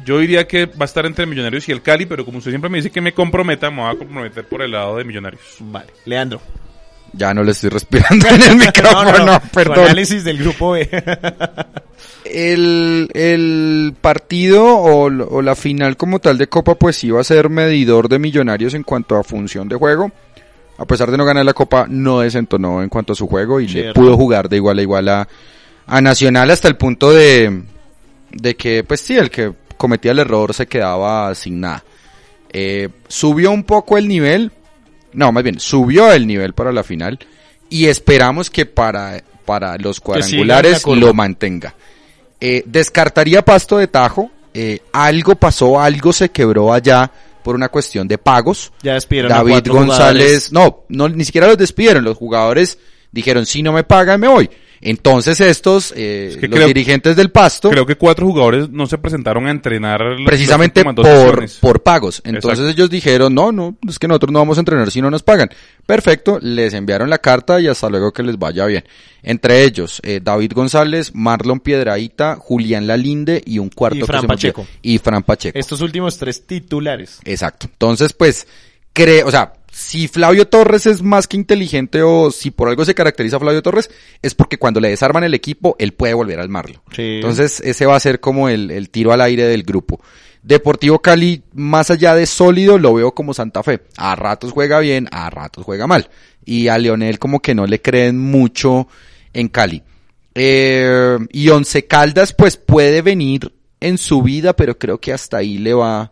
yo 0.05 0.19
diría 0.19 0.47
que 0.47 0.65
va 0.65 0.81
a 0.81 0.85
estar 0.85 1.05
entre 1.05 1.25
Millonarios 1.25 1.67
y 1.67 1.71
el 1.71 1.81
Cali, 1.81 2.05
pero 2.05 2.23
como 2.25 2.37
usted 2.37 2.51
siempre 2.51 2.69
me 2.69 2.77
dice 2.77 2.91
que 2.91 3.01
me 3.01 3.13
comprometa, 3.13 3.69
me 3.69 3.81
voy 3.81 3.93
a 3.93 3.97
comprometer 3.97 4.45
por 4.45 4.61
el 4.61 4.71
lado 4.71 4.97
de 4.97 5.03
Millonarios. 5.03 5.41
Vale. 5.59 5.87
Leandro. 6.05 6.41
Ya 7.13 7.33
no 7.33 7.43
le 7.43 7.51
estoy 7.51 7.69
respirando 7.69 8.25
en 8.29 8.41
el 8.41 8.55
micrófono, 8.65 9.41
Su 9.41 9.49
perdón. 9.49 9.79
análisis 9.79 10.23
del 10.23 10.37
grupo 10.37 10.71
B. 10.71 10.89
El, 12.23 13.09
el 13.13 13.93
partido 13.99 14.63
o, 14.77 15.09
la 15.41 15.55
final 15.55 15.97
como 15.97 16.19
tal 16.19 16.37
de 16.37 16.47
Copa 16.47 16.75
pues 16.75 17.03
iba 17.03 17.19
a 17.19 17.23
ser 17.23 17.49
medidor 17.49 18.07
de 18.07 18.19
millonarios 18.19 18.73
en 18.73 18.83
cuanto 18.83 19.17
a 19.17 19.23
función 19.23 19.67
de 19.67 19.75
juego. 19.75 20.11
A 20.77 20.85
pesar 20.85 21.11
de 21.11 21.17
no 21.17 21.25
ganar 21.25 21.43
la 21.45 21.53
Copa, 21.53 21.87
no 21.89 22.21
desentonó 22.21 22.81
en 22.81 22.89
cuanto 22.89 23.13
a 23.13 23.15
su 23.15 23.27
juego 23.27 23.59
y 23.59 23.67
le 23.67 23.93
pudo 23.93 24.15
jugar 24.15 24.47
de 24.49 24.55
igual 24.57 24.79
a 24.79 24.81
igual 24.81 25.09
a, 25.09 25.27
a 25.87 26.01
Nacional 26.01 26.49
hasta 26.51 26.67
el 26.69 26.77
punto 26.77 27.11
de, 27.11 27.63
de 28.31 28.55
que, 28.55 28.83
pues 28.83 29.01
sí, 29.01 29.17
el 29.17 29.29
que 29.29 29.51
cometía 29.81 30.11
el 30.11 30.19
error 30.19 30.53
se 30.53 30.67
quedaba 30.67 31.33
sin 31.33 31.59
nada. 31.59 31.83
Eh, 32.53 32.87
subió 33.07 33.49
un 33.49 33.63
poco 33.63 33.97
el 33.97 34.07
nivel, 34.07 34.51
no, 35.13 35.31
más 35.31 35.41
bien, 35.41 35.59
subió 35.59 36.11
el 36.11 36.27
nivel 36.27 36.53
para 36.53 36.71
la 36.71 36.83
final 36.83 37.17
y 37.67 37.87
esperamos 37.87 38.51
que 38.51 38.67
para, 38.67 39.23
para 39.43 39.75
los 39.79 39.99
cuadrangulares 39.99 40.85
lo 40.85 41.15
mantenga. 41.15 41.73
Eh, 42.39 42.61
descartaría 42.67 43.43
Pasto 43.43 43.79
de 43.79 43.87
Tajo, 43.87 44.29
eh, 44.53 44.81
algo 44.93 45.35
pasó, 45.35 45.81
algo 45.81 46.13
se 46.13 46.29
quebró 46.29 46.71
allá 46.71 47.09
por 47.43 47.55
una 47.55 47.69
cuestión 47.69 48.07
de 48.07 48.19
pagos. 48.19 48.71
Ya 48.83 48.93
despidieron 48.93 49.31
a 49.31 49.37
David 49.37 49.51
cuatro 49.53 49.73
González, 49.73 50.49
jugadores. 50.49 50.51
no, 50.51 51.07
no, 51.07 51.09
ni 51.09 51.25
siquiera 51.25 51.47
los 51.47 51.57
despidieron, 51.57 52.03
los 52.03 52.17
jugadores 52.17 52.77
dijeron, 53.11 53.47
si 53.47 53.63
no 53.63 53.73
me 53.73 53.83
pagan 53.83 54.19
me 54.19 54.27
voy. 54.27 54.47
Entonces 54.83 55.39
estos, 55.41 55.93
eh, 55.95 56.29
Es 56.31 56.37
que 56.37 56.47
los 56.47 56.55
creo- 56.57 56.67
dirigentes 56.67 57.15
del 57.15 57.29
Pasto, 57.29 57.69
Creo 57.69 57.85
que 57.85 57.95
cuatro 57.95 58.25
jugadores 58.25 58.69
no 58.69 58.87
se 58.87 58.97
presentaron 58.97 59.45
a 59.45 59.51
entrenar 59.51 60.01
precisamente 60.25 60.83
las 60.83 60.87
últimas 60.97 61.07
dos 61.13 61.31
por, 61.31 61.49
por 61.75 61.83
pagos. 61.83 62.21
Entonces 62.25 62.59
Exacto. 62.59 62.69
ellos 62.71 62.89
dijeron, 62.89 63.33
no, 63.35 63.51
no, 63.51 63.77
es 63.87 63.99
que 63.99 64.07
nosotros 64.07 64.31
no 64.31 64.39
vamos 64.39 64.57
a 64.57 64.61
entrenar 64.61 64.89
si 64.89 64.99
no 65.01 65.11
nos 65.11 65.21
pagan. 65.21 65.49
Perfecto, 65.85 66.39
les 66.41 66.73
enviaron 66.73 67.09
la 67.11 67.19
carta 67.19 67.59
y 67.61 67.67
hasta 67.67 67.89
luego 67.89 68.11
que 68.11 68.23
les 68.23 68.39
vaya 68.39 68.65
bien. 68.65 68.83
Entre 69.23 69.63
ellos, 69.63 69.99
eh, 70.03 70.19
David 70.23 70.53
González, 70.55 71.11
Marlon 71.13 71.59
Piedraíta, 71.59 72.37
Julián 72.37 72.87
Lalinde 72.87 73.41
y 73.45 73.59
un 73.59 73.69
cuarto 73.69 73.97
Y 73.97 73.99
que 74.01 74.05
Fran 74.07 74.21
se. 74.21 74.27
Pacheco. 74.27 74.65
Y 74.81 74.97
Fran 74.97 75.21
Pacheco. 75.21 75.59
Estos 75.59 75.81
últimos 75.81 76.17
tres 76.17 76.47
titulares. 76.47 77.19
Exacto. 77.23 77.67
Entonces, 77.71 78.13
pues, 78.13 78.47
creo, 78.93 79.27
o 79.27 79.31
sea, 79.31 79.53
si 79.71 80.07
Flavio 80.07 80.47
Torres 80.47 80.85
es 80.85 81.01
más 81.01 81.27
que 81.27 81.37
inteligente 81.37 82.03
o 82.03 82.29
si 82.29 82.51
por 82.51 82.67
algo 82.67 82.85
se 82.85 82.93
caracteriza 82.93 83.39
Flavio 83.39 83.63
Torres, 83.63 83.89
es 84.21 84.35
porque 84.35 84.57
cuando 84.57 84.79
le 84.79 84.89
desarman 84.89 85.23
el 85.23 85.33
equipo, 85.33 85.75
él 85.79 85.93
puede 85.93 86.13
volver 86.13 86.39
a 86.39 86.43
armarlo. 86.43 86.83
Sí. 86.95 87.15
Entonces, 87.15 87.61
ese 87.61 87.85
va 87.85 87.95
a 87.95 87.99
ser 87.99 88.19
como 88.19 88.49
el, 88.49 88.69
el 88.69 88.89
tiro 88.89 89.13
al 89.13 89.21
aire 89.21 89.45
del 89.45 89.63
grupo. 89.63 90.01
Deportivo 90.43 90.99
Cali, 90.99 91.43
más 91.53 91.91
allá 91.91 92.15
de 92.15 92.25
sólido, 92.25 92.77
lo 92.77 92.93
veo 92.93 93.13
como 93.13 93.33
Santa 93.33 93.63
Fe. 93.63 93.81
A 93.97 94.15
ratos 94.15 94.51
juega 94.51 94.79
bien, 94.79 95.07
a 95.11 95.29
ratos 95.29 95.63
juega 95.63 95.87
mal. 95.87 96.09
Y 96.43 96.67
a 96.67 96.77
Leonel 96.77 97.19
como 97.19 97.39
que 97.39 97.55
no 97.55 97.65
le 97.67 97.81
creen 97.81 98.17
mucho 98.17 98.87
en 99.33 99.47
Cali. 99.49 99.83
Eh, 100.33 101.17
y 101.31 101.49
Once 101.49 101.85
Caldas, 101.85 102.33
pues 102.33 102.57
puede 102.57 103.01
venir 103.01 103.53
en 103.79 103.97
su 103.97 104.21
vida, 104.21 104.55
pero 104.55 104.77
creo 104.77 104.99
que 104.99 105.13
hasta 105.13 105.37
ahí 105.37 105.57
le 105.57 105.73
va, 105.73 106.11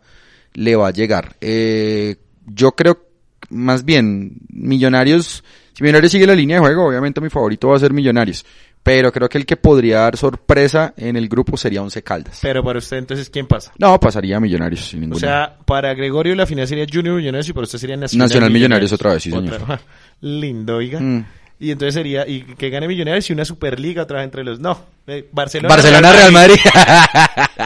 le 0.53 0.75
va 0.75 0.89
a 0.89 0.93
llegar. 0.93 1.35
Eh, 1.41 2.17
yo 2.45 2.73
creo, 2.73 3.08
más 3.49 3.85
bien, 3.85 4.37
Millonarios, 4.49 5.43
si 5.73 5.83
Millonarios 5.83 6.11
sigue 6.11 6.27
la 6.27 6.35
línea 6.35 6.57
de 6.57 6.61
juego, 6.61 6.87
obviamente 6.87 7.21
mi 7.21 7.29
favorito 7.29 7.69
va 7.69 7.75
a 7.75 7.79
ser 7.79 7.93
Millonarios. 7.93 8.45
Pero 8.81 9.11
creo 9.11 9.27
que 9.27 9.37
el 9.37 9.45
que 9.45 9.57
podría 9.57 9.99
dar 9.99 10.15
sorpresa 10.15 10.93
en 10.95 11.17
el 11.17 11.27
grupo 11.27 11.57
sería 11.57 11.81
Once 11.81 12.01
Caldas. 12.01 12.39
Pero 12.41 12.63
para 12.63 12.79
usted, 12.79 12.95
entonces, 12.97 13.29
¿quién 13.29 13.45
pasa? 13.45 13.73
No, 13.77 13.99
pasaría 13.99 14.37
a 14.37 14.39
Millonarios 14.39 14.87
sin 14.87 14.99
O 14.99 15.01
ninguna. 15.01 15.19
sea, 15.19 15.57
para 15.65 15.93
Gregorio 15.93 16.33
la 16.33 16.45
final 16.45 16.65
sería 16.65 16.85
Junior 16.91 17.17
Millonarios 17.17 17.49
y 17.49 17.53
para 17.53 17.65
usted 17.65 17.77
sería 17.77 17.97
Nacional, 17.97 18.29
Nacional 18.29 18.51
Millonarios 18.51 18.93
otra 18.93 19.13
vez, 19.13 19.23
sí, 19.23 19.31
señor. 19.31 19.55
Otra- 19.61 19.81
Lindo, 20.21 20.77
oiga. 20.77 20.99
Mm. 21.01 21.25
Y 21.59 21.71
entonces 21.71 21.93
sería, 21.93 22.25
y 22.25 22.43
que 22.57 22.69
gane 22.69 22.87
Millonarios 22.87 23.29
y 23.29 23.33
una 23.33 23.43
Superliga 23.43 24.03
otra 24.03 24.19
vez 24.19 24.25
entre 24.25 24.45
los. 24.45 24.61
No, 24.61 24.81
eh, 25.07 25.27
Barcelona. 25.33 25.75
Barcelona 25.75 26.13
Real 26.13 26.31
Madrid. 26.31 26.55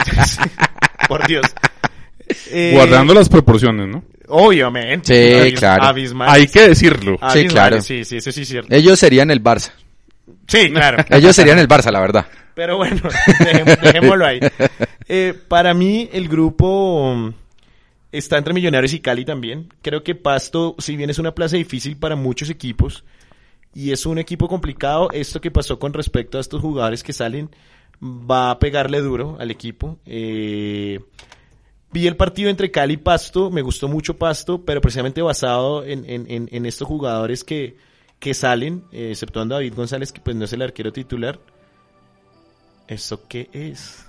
Por 1.08 1.26
Dios. 1.26 1.46
Eh, 2.50 2.72
Guardando 2.74 3.14
las 3.14 3.28
proporciones, 3.28 3.88
¿no? 3.88 4.02
Obviamente. 4.28 5.50
Sí, 5.50 5.54
claro. 5.54 5.84
Abismales. 5.84 6.34
Hay 6.34 6.46
que 6.48 6.68
decirlo. 6.68 7.18
Sí, 7.32 7.46
claro. 7.46 7.80
Sí, 7.80 8.04
sí, 8.04 8.16
eso 8.16 8.32
sí 8.32 8.42
es 8.42 8.48
cierto. 8.48 8.74
Ellos 8.74 8.98
serían 8.98 9.30
el 9.30 9.42
Barça. 9.42 9.72
Sí, 10.46 10.70
claro. 10.70 11.04
Ellos 11.10 11.34
serían 11.34 11.58
el 11.58 11.68
Barça, 11.68 11.90
la 11.90 12.00
verdad. 12.00 12.26
Pero 12.54 12.76
bueno, 12.76 13.00
dejémoslo, 13.40 13.82
dejémoslo 13.82 14.26
ahí. 14.26 14.40
Eh, 15.06 15.34
para 15.48 15.74
mí, 15.74 16.08
el 16.14 16.28
grupo 16.28 17.10
um, 17.12 17.34
está 18.10 18.38
entre 18.38 18.54
Millonarios 18.54 18.94
y 18.94 19.00
Cali 19.00 19.26
también. 19.26 19.68
Creo 19.82 20.02
que 20.02 20.14
Pasto, 20.14 20.74
si 20.78 20.96
bien 20.96 21.10
es 21.10 21.18
una 21.18 21.34
plaza 21.34 21.58
difícil 21.58 21.98
para 21.98 22.16
muchos 22.16 22.48
equipos, 22.48 23.04
y 23.74 23.92
es 23.92 24.06
un 24.06 24.18
equipo 24.18 24.48
complicado, 24.48 25.10
esto 25.12 25.42
que 25.42 25.50
pasó 25.50 25.78
con 25.78 25.92
respecto 25.92 26.38
a 26.38 26.40
estos 26.40 26.62
jugadores 26.62 27.02
que 27.02 27.12
salen 27.12 27.50
va 28.02 28.50
a 28.50 28.58
pegarle 28.58 29.00
duro 29.00 29.36
al 29.38 29.50
equipo. 29.50 29.98
Eh, 30.06 31.00
vi 31.94 32.08
el 32.08 32.16
partido 32.16 32.50
entre 32.50 32.72
Cali 32.72 32.94
y 32.94 32.96
Pasto, 32.96 33.50
me 33.52 33.62
gustó 33.62 33.86
mucho 33.86 34.18
Pasto, 34.18 34.60
pero 34.64 34.80
precisamente 34.80 35.22
basado 35.22 35.84
en, 35.84 36.66
estos 36.66 36.88
jugadores 36.88 37.44
que, 37.44 37.76
salen, 38.34 38.82
eh, 38.90 39.10
exceptuando 39.12 39.54
David 39.54 39.74
González, 39.76 40.10
que 40.10 40.20
pues 40.20 40.34
no 40.34 40.44
es 40.44 40.52
el 40.52 40.62
arquero 40.62 40.92
titular. 40.92 41.38
¿Esto 42.88 43.20
qué 43.28 43.48
es? 43.52 44.04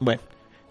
Bueno, 0.00 0.20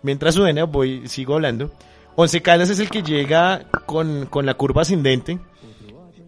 mientras 0.03 0.36
suena, 0.36 0.66
voy, 0.66 1.08
sigo 1.08 1.36
hablando. 1.36 1.72
Once 2.18 2.41
Caldas 2.41 2.70
es 2.70 2.80
el 2.80 2.89
que 2.89 3.01
llega 3.01 3.66
con, 3.86 4.26
con 4.26 4.45
la 4.45 4.55
curva 4.55 4.82
ascendente. 4.82 5.39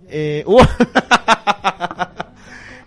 Eh, 0.08 0.44
¡uh! 0.48 0.58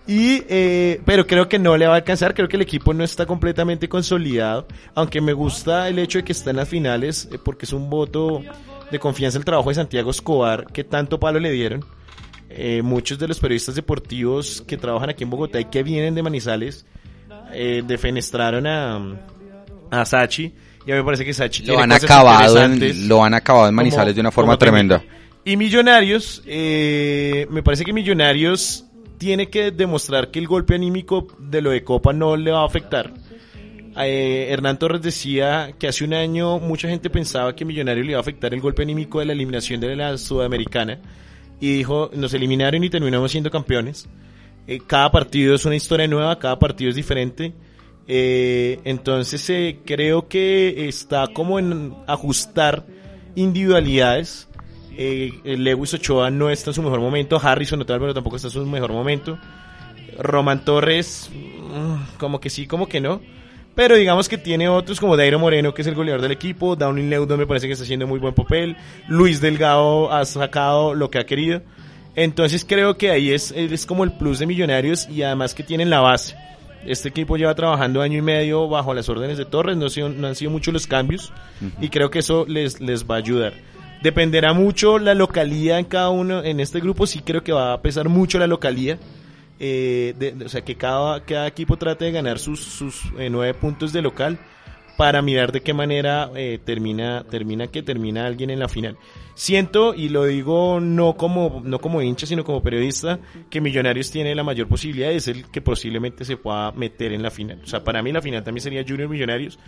Y, 0.07 0.42
eh, 0.48 1.00
pero 1.05 1.26
creo 1.26 1.48
que 1.48 1.59
no 1.59 1.76
le 1.76 1.86
va 1.86 1.94
a 1.94 1.96
alcanzar. 1.96 2.34
Creo 2.34 2.48
que 2.48 2.57
el 2.57 2.62
equipo 2.62 2.92
no 2.94 3.05
está 3.05 3.24
completamente 3.26 3.88
consolidado. 3.88 4.66
Aunque 4.94 5.20
me 5.20 5.32
gusta 5.32 5.88
el 5.88 5.98
hecho 5.98 6.18
de 6.18 6.24
que 6.24 6.32
está 6.32 6.50
en 6.50 6.57
las 6.57 6.68
finales, 6.68 7.28
eh, 7.32 7.38
porque 7.42 7.66
es 7.66 7.72
un 7.72 7.88
voto 7.88 8.42
de 8.90 8.98
confianza 8.98 9.38
el 9.38 9.44
trabajo 9.44 9.68
de 9.68 9.76
Santiago 9.76 10.11
Escobar, 10.11 10.66
que 10.72 10.84
tanto 10.84 11.18
palo 11.20 11.38
le 11.38 11.50
dieron. 11.50 11.84
Eh, 12.50 12.82
muchos 12.82 13.18
de 13.18 13.28
los 13.28 13.40
periodistas 13.40 13.74
deportivos 13.76 14.62
que 14.66 14.76
trabajan 14.76 15.09
aquí 15.09 15.24
en 15.24 15.30
Bogotá 15.30 15.59
y 15.59 15.64
que 15.66 15.82
vienen 15.82 16.14
de 16.14 16.22
Manizales 16.22 16.84
eh, 17.55 17.82
defenestraron 17.86 18.66
a, 18.66 19.00
a 19.90 20.05
Sachi. 20.05 20.53
Y 20.84 20.90
a 20.90 20.94
mí 20.96 21.00
me 21.00 21.05
parece 21.05 21.24
que 21.24 21.32
Sachi 21.32 21.64
Lo 21.64 21.78
han 21.78 21.92
acabado 21.92 22.59
en, 22.61 23.09
lo 23.09 23.24
han 23.24 23.34
acabado 23.34 23.68
en 23.68 23.74
Manizales 23.74 24.12
como- 24.12 24.14
de 24.16 24.20
una 24.20 24.30
forma 24.32 24.59
tremenda. 24.59 25.03
Y 25.44 25.57
Millonarios, 25.57 26.42
eh, 26.46 27.46
me 27.50 27.62
parece 27.62 27.84
que 27.84 27.92
Millonarios 27.92 28.84
tiene 29.23 29.49
que 29.49 29.70
demostrar 29.70 30.33
que 30.33 30.41
el 30.41 30.49
golpe 30.49 30.75
anímico 30.75 31.29
de 31.39 31.62
lo 31.62 31.70
de 31.70 31.85
Copa 31.85 32.12
no 32.12 32.37
le 32.37 32.51
va 32.51 32.62
a 32.62 32.66
afectar. 32.66 33.14
Eh, 33.97 34.49
Hernán 34.51 34.81
Torres 34.81 35.01
decía 35.01 35.75
que 35.79 35.87
hace 35.87 36.03
un 36.03 36.12
año 36.12 36.59
mucha 36.59 36.89
gente 36.89 37.09
pensaba 37.09 37.55
que 37.55 37.64
Millonarios 37.64 38.05
le 38.05 38.12
iba 38.12 38.18
a 38.18 38.23
afectar 38.23 38.53
el 38.53 38.61
golpe 38.61 38.83
anímico 38.83 39.20
de 39.20 39.27
la 39.27 39.33
eliminación 39.33 39.81
de 39.81 39.95
la 39.95 40.18
Sudamericana. 40.18 41.01
Y 41.61 41.77
dijo, 41.77 42.11
nos 42.14 42.35
eliminaron 42.35 42.83
y 42.83 42.91
terminamos 42.91 43.31
siendo 43.31 43.49
campeones. 43.49 44.09
Eh, 44.66 44.81
cada 44.85 45.12
partido 45.12 45.55
es 45.55 45.64
una 45.66 45.77
historia 45.77 46.09
nueva, 46.09 46.37
cada 46.41 46.59
partido 46.59 46.91
es 46.91 46.97
diferente. 46.97 47.53
Eh, 48.09 48.81
entonces 48.83 49.49
eh, 49.51 49.79
creo 49.85 50.27
que 50.27 50.89
está 50.89 51.29
como 51.29 51.61
en 51.61 51.95
ajustar 52.09 52.85
individualidades. 53.37 54.49
Eh, 54.97 55.32
Lewis 55.45 55.95
Ochoa 55.95 56.30
no 56.30 56.51
está 56.51 56.70
en 56.70 56.74
su 56.74 56.82
mejor 56.82 57.01
momento, 57.01 57.40
Harrison 57.43 57.80
Otávalo 57.80 58.05
pero 58.05 58.14
tampoco 58.14 58.36
está 58.36 58.49
en 58.49 58.53
su 58.53 58.66
mejor 58.66 58.93
momento. 58.93 59.38
Roman 60.18 60.64
Torres, 60.64 61.30
mm, 61.32 62.18
como 62.18 62.40
que 62.40 62.51
sí, 62.51 62.66
como 62.66 62.86
que 62.88 63.01
no. 63.01 63.20
Pero 63.74 63.97
digamos 63.97 64.28
que 64.28 64.36
tiene 64.36 64.68
otros 64.68 65.01
como 65.01 65.16
Dairo 65.16 65.38
Moreno, 65.38 65.72
que 65.72 65.80
es 65.80 65.88
el 65.88 65.95
goleador 65.95 66.20
del 66.20 66.32
equipo. 66.32 66.76
Downing 66.76 67.09
Leudon 67.09 67.38
me 67.38 67.47
parece 67.47 67.66
que 67.66 67.72
está 67.72 67.84
haciendo 67.84 68.07
muy 68.07 68.18
buen 68.18 68.34
papel. 68.34 68.76
Luis 69.09 69.40
Delgado 69.40 70.12
ha 70.12 70.24
sacado 70.26 70.95
lo 70.95 71.11
que 71.11 71.18
ha 71.18 71.24
querido. 71.24 71.62
Entonces 72.14 72.66
creo 72.68 72.99
que 72.99 73.11
ahí 73.11 73.30
es, 73.30 73.51
es 73.53 73.86
como 73.86 74.05
el 74.05 74.12
plus 74.12 74.38
de 74.40 74.45
Millonarios 74.47 75.09
y 75.09 75.22
además 75.22 75.55
que 75.55 75.62
tienen 75.62 75.88
la 75.88 76.01
base. 76.01 76.36
Este 76.84 77.09
equipo 77.09 77.38
lleva 77.38 77.55
trabajando 77.55 78.03
año 78.03 78.18
y 78.18 78.22
medio 78.22 78.68
bajo 78.68 78.93
las 78.93 79.09
órdenes 79.09 79.38
de 79.38 79.47
Torres, 79.47 79.78
no, 79.78 79.84
han 79.84 79.90
sido- 79.90 80.09
no 80.11 80.26
han 80.26 80.34
sido 80.34 80.51
muchos 80.51 80.74
los 80.74 80.86
cambios 80.86 81.32
y 81.80 81.88
creo 81.88 82.11
que 82.11 82.18
eso 82.18 82.45
les, 82.47 82.80
les 82.82 83.05
va 83.09 83.14
a 83.14 83.18
ayudar. 83.18 83.55
Dependerá 84.03 84.53
mucho 84.53 84.98
la 84.98 85.14
localía 85.14 85.78
en 85.78 85.84
cada 85.84 86.11
uno. 86.11 86.42
En 86.42 86.59
este 86.61 86.80
grupo 86.80 87.07
sí 87.07 87.20
creo 87.20 87.44
que 87.44 87.53
va 87.53 87.72
a 87.72 87.82
pesar 87.82 88.09
mucho 88.09 88.38
la 88.38 88.46
localía. 88.46 88.98
Eh, 89.61 90.14
de- 90.18 90.44
o 90.44 90.48
sea, 90.48 90.62
que 90.62 90.74
cada, 90.76 91.24
cada 91.24 91.46
equipo 91.46 91.76
trate 91.76 92.07
de 92.07 92.12
ganar 92.12 92.38
sus, 92.40 92.61
sus 92.64 93.03
eh, 93.18 93.30
nueve 93.30 93.55
puntos 93.55 93.92
de 93.92 94.03
local 94.03 94.38
para 95.03 95.20
mirar 95.20 95.50
de 95.50 95.62
qué 95.62 95.74
manera 95.74 96.30
eh, 96.36 96.61
termina, 96.64 97.24
termina 97.28 97.66
que 97.66 97.82
termina 97.82 98.24
alguien 98.24 98.50
en 98.50 98.61
la 98.61 98.68
final. 98.68 98.96
Siento, 99.34 99.94
y 99.96 100.09
lo 100.11 100.26
digo 100.26 100.78
no 100.78 101.14
como, 101.16 101.61
no 101.64 101.80
como 101.80 102.00
hincha, 102.03 102.24
sino 102.24 102.44
como 102.44 102.62
periodista, 102.62 103.18
que 103.50 103.61
Millonarios 103.61 104.12
tiene 104.12 104.32
la 104.32 104.44
mayor 104.44 104.68
posibilidad, 104.68 105.11
es 105.11 105.26
el 105.26 105.50
que 105.50 105.61
posiblemente 105.61 106.24
se 106.24 106.36
pueda 106.36 106.70
meter 106.70 107.12
en 107.12 107.20
la 107.20 107.32
final. 107.32 107.61
O 107.64 107.66
sea, 107.66 107.82
para 107.82 108.00
mí 108.00 108.12
la 108.12 108.22
final 108.22 108.44
también 108.44 108.62
sería 108.62 108.84
Junior 108.86 109.09
Millonarios. 109.09 109.59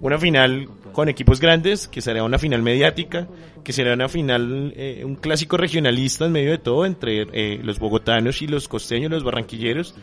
Una 0.00 0.18
final 0.18 0.68
con 0.92 1.08
equipos 1.08 1.38
grandes, 1.38 1.86
que 1.86 2.00
será 2.00 2.24
una 2.24 2.40
final 2.40 2.60
mediática, 2.60 3.28
que 3.62 3.72
será 3.72 3.94
una 3.94 4.08
final, 4.08 4.72
eh, 4.74 5.02
un 5.04 5.14
clásico 5.14 5.56
regionalista 5.56 6.26
en 6.26 6.32
medio 6.32 6.50
de 6.50 6.58
todo, 6.58 6.84
entre 6.84 7.28
eh, 7.32 7.60
los 7.62 7.78
bogotanos 7.78 8.42
y 8.42 8.48
los 8.48 8.66
costeños, 8.66 9.12
los 9.12 9.22
barranquilleros, 9.22 9.94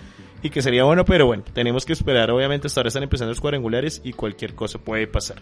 y 0.43 0.49
que 0.49 0.61
sería 0.61 0.83
bueno, 0.83 1.03
pero 1.03 1.25
bueno, 1.25 1.43
tenemos 1.53 1.85
que 1.85 1.93
esperar, 1.93 2.29
obviamente 2.31 2.67
hasta 2.67 2.79
ahora 2.79 2.89
están 2.89 3.03
empezando 3.03 3.31
los 3.31 3.41
cuadrangulares 3.41 4.01
y 4.03 4.13
cualquier 4.13 4.53
cosa 4.53 4.77
puede 4.79 5.07
pasar. 5.07 5.37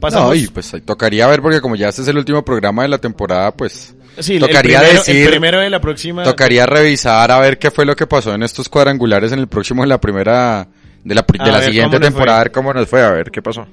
Pasamos, 0.00 0.28
No, 0.30 0.34
y 0.34 0.46
pues 0.48 0.72
tocaría 0.84 1.26
ver 1.26 1.40
porque 1.40 1.60
como 1.60 1.76
ya 1.76 1.88
este 1.88 2.02
es 2.02 2.08
el 2.08 2.18
último 2.18 2.44
programa 2.44 2.82
de 2.82 2.88
la 2.88 2.98
temporada, 2.98 3.52
pues 3.52 3.94
sí, 4.18 4.34
el 4.34 4.40
tocaría 4.40 4.80
primero- 4.80 4.98
decir, 4.98 5.16
el 5.24 5.30
primero 5.30 5.60
de 5.60 5.70
la 5.70 5.80
próxima... 5.80 6.22
tocaría 6.24 6.66
revisar 6.66 7.30
a 7.30 7.38
ver 7.38 7.58
qué 7.58 7.70
fue 7.70 7.84
lo 7.86 7.94
que 7.94 8.06
pasó 8.06 8.34
en 8.34 8.42
estos 8.42 8.68
cuadrangulares 8.68 9.30
en 9.32 9.38
el 9.38 9.46
próximo, 9.46 9.82
en 9.84 9.88
la 9.88 10.00
primera, 10.00 10.66
de 11.04 11.14
la, 11.14 11.22
de 11.22 11.52
la 11.52 11.62
siguiente 11.62 12.00
temporada, 12.00 12.40
a 12.40 12.44
ver 12.44 12.52
cómo 12.52 12.72
nos 12.74 12.88
fue, 12.88 13.02
a 13.02 13.10
ver 13.10 13.30
qué 13.30 13.40
pasó. 13.40 13.66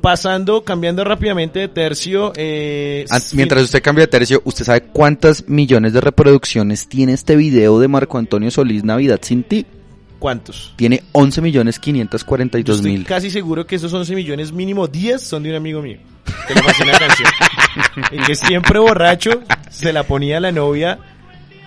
Pasando, 0.00 0.64
cambiando 0.64 1.04
rápidamente 1.04 1.58
de 1.58 1.68
tercio, 1.68 2.32
eh, 2.34 3.04
Ah, 3.10 3.18
Mientras 3.34 3.62
usted 3.64 3.82
cambia 3.82 4.04
de 4.06 4.10
tercio, 4.10 4.40
¿usted 4.44 4.64
sabe 4.64 4.80
cuántas 4.80 5.46
millones 5.46 5.92
de 5.92 6.00
reproducciones 6.00 6.88
tiene 6.88 7.12
este 7.12 7.36
video 7.36 7.78
de 7.78 7.86
Marco 7.86 8.16
Antonio 8.16 8.50
Solís 8.50 8.82
Navidad 8.82 9.18
sin 9.22 9.42
ti? 9.44 9.66
¿Cuántos? 10.20 10.72
Tiene 10.76 11.02
11 11.12 11.40
millones 11.40 11.76
Yo 11.76 11.82
542 11.82 12.76
estoy 12.76 12.92
mil. 12.92 13.04
casi 13.04 13.30
seguro 13.30 13.66
que 13.66 13.74
esos 13.76 13.92
11 13.92 14.14
millones, 14.14 14.52
mínimo 14.52 14.86
10 14.86 15.20
son 15.20 15.42
de 15.42 15.50
un 15.50 15.56
amigo 15.56 15.82
mío. 15.82 15.98
Que 16.46 16.54
le 16.54 16.62
fascina 16.62 16.92
la 16.92 16.98
canción. 16.98 17.28
y 18.12 18.18
que 18.18 18.34
siempre 18.36 18.78
borracho 18.78 19.42
se 19.70 19.92
la 19.92 20.04
ponía 20.04 20.36
a 20.36 20.40
la 20.40 20.52
novia. 20.52 20.98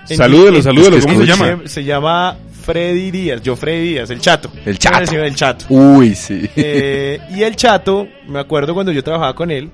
en- 0.07 0.17
Salúdelo, 0.17 0.57
en- 0.57 0.63
salúdelo, 0.63 0.99
¿cómo 1.01 1.19
se 1.19 1.25
llama? 1.25 1.61
Se, 1.65 1.83
llama 1.83 2.37
Freddy 2.63 3.11
Díaz, 3.11 3.41
yo 3.41 3.55
Freddy 3.55 3.89
Díaz, 3.93 4.09
el 4.11 4.21
chato. 4.21 4.51
El 4.65 4.77
Chato. 4.77 5.11
El 5.15 5.35
chato. 5.35 5.65
Uy, 5.69 6.13
sí. 6.15 6.47
Eh, 6.55 7.19
y 7.35 7.41
el 7.43 7.55
chato, 7.55 8.07
me 8.27 8.39
acuerdo 8.39 8.73
cuando 8.73 8.91
yo 8.91 9.03
trabajaba 9.03 9.33
con 9.35 9.49
él, 9.51 9.71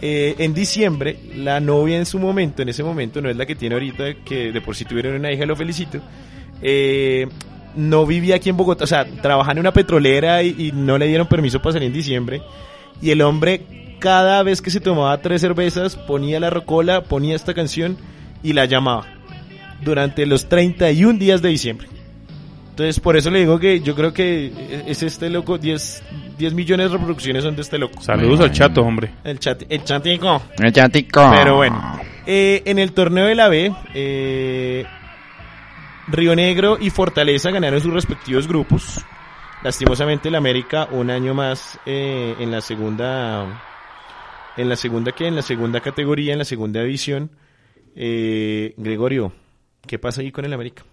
eh, 0.00 0.34
en 0.38 0.54
diciembre, 0.54 1.18
la 1.36 1.60
novia 1.60 1.98
en 1.98 2.06
su 2.06 2.18
momento, 2.18 2.62
en 2.62 2.70
ese 2.70 2.82
momento, 2.82 3.20
no 3.20 3.28
es 3.28 3.36
la 3.36 3.44
que 3.46 3.54
tiene 3.54 3.74
ahorita, 3.74 4.14
que 4.24 4.52
de 4.52 4.60
por 4.62 4.74
sí 4.74 4.84
tuvieron 4.86 5.14
una 5.14 5.30
hija, 5.32 5.44
lo 5.46 5.54
felicito, 5.54 6.00
eh, 6.62 7.26
no 7.76 8.06
vivía 8.06 8.36
aquí 8.36 8.48
en 8.48 8.56
Bogotá, 8.56 8.84
o 8.84 8.86
sea, 8.86 9.04
trabajaba 9.04 9.52
en 9.52 9.60
una 9.60 9.72
petrolera 9.72 10.42
y, 10.42 10.54
y 10.58 10.72
no 10.72 10.98
le 10.98 11.06
dieron 11.06 11.26
permiso 11.26 11.60
para 11.60 11.74
salir 11.74 11.88
en 11.88 11.92
diciembre. 11.92 12.42
Y 13.00 13.10
el 13.10 13.22
hombre, 13.22 13.96
cada 14.00 14.42
vez 14.42 14.62
que 14.62 14.70
se 14.70 14.80
tomaba 14.80 15.20
tres 15.20 15.40
cervezas, 15.40 15.96
ponía 15.96 16.40
la 16.40 16.50
rocola, 16.50 17.04
ponía 17.04 17.36
esta 17.36 17.54
canción 17.54 17.96
y 18.42 18.52
la 18.52 18.64
llamaba. 18.64 19.06
Durante 19.82 20.24
los 20.24 20.48
31 20.48 21.18
días 21.18 21.42
de 21.42 21.50
diciembre. 21.50 21.88
Entonces, 22.76 23.00
por 23.00 23.16
eso 23.16 23.30
le 23.30 23.38
digo 23.38 23.58
que 23.58 23.80
yo 23.80 23.94
creo 23.94 24.12
que 24.12 24.52
es 24.86 25.02
este 25.02 25.30
loco, 25.30 25.56
10, 25.56 26.02
10 26.36 26.52
millones 26.52 26.90
de 26.90 26.98
reproducciones 26.98 27.42
son 27.42 27.56
de 27.56 27.62
este 27.62 27.78
loco. 27.78 28.02
Saludos 28.02 28.40
al 28.40 28.52
chato, 28.52 28.82
hombre. 28.82 29.12
El 29.24 29.38
chat, 29.38 29.62
el 29.70 29.82
chatico. 29.82 30.42
El 30.58 30.72
chatico. 30.74 31.30
Pero 31.34 31.56
bueno, 31.56 31.98
eh, 32.26 32.60
en 32.66 32.78
el 32.78 32.92
torneo 32.92 33.24
de 33.24 33.34
la 33.34 33.48
B, 33.48 33.72
eh, 33.94 34.84
Río 36.08 36.36
Negro 36.36 36.78
y 36.80 36.90
Fortaleza 36.90 37.50
ganaron 37.50 37.80
sus 37.80 37.92
respectivos 37.92 38.46
grupos. 38.46 39.04
Lastimosamente 39.62 40.28
el 40.28 40.36
América 40.36 40.88
un 40.92 41.10
año 41.10 41.34
más 41.34 41.80
eh, 41.84 42.36
en 42.38 42.52
la 42.52 42.60
segunda, 42.60 43.60
en 44.56 44.68
la 44.68 44.76
segunda 44.76 45.10
que 45.10 45.26
en 45.26 45.34
la 45.34 45.42
segunda 45.42 45.80
categoría, 45.80 46.32
en 46.32 46.38
la 46.38 46.44
segunda 46.44 46.82
división. 46.82 47.30
Eh, 47.96 48.74
Gregorio, 48.76 49.32
¿qué 49.86 49.98
pasa 49.98 50.20
ahí 50.20 50.30
con 50.30 50.44
el 50.44 50.52
América? 50.52 50.84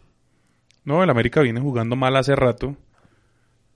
No, 0.84 1.04
el 1.04 1.10
América 1.10 1.42
viene 1.42 1.60
jugando 1.60 1.96
mal 1.96 2.16
hace 2.16 2.36
rato. 2.36 2.76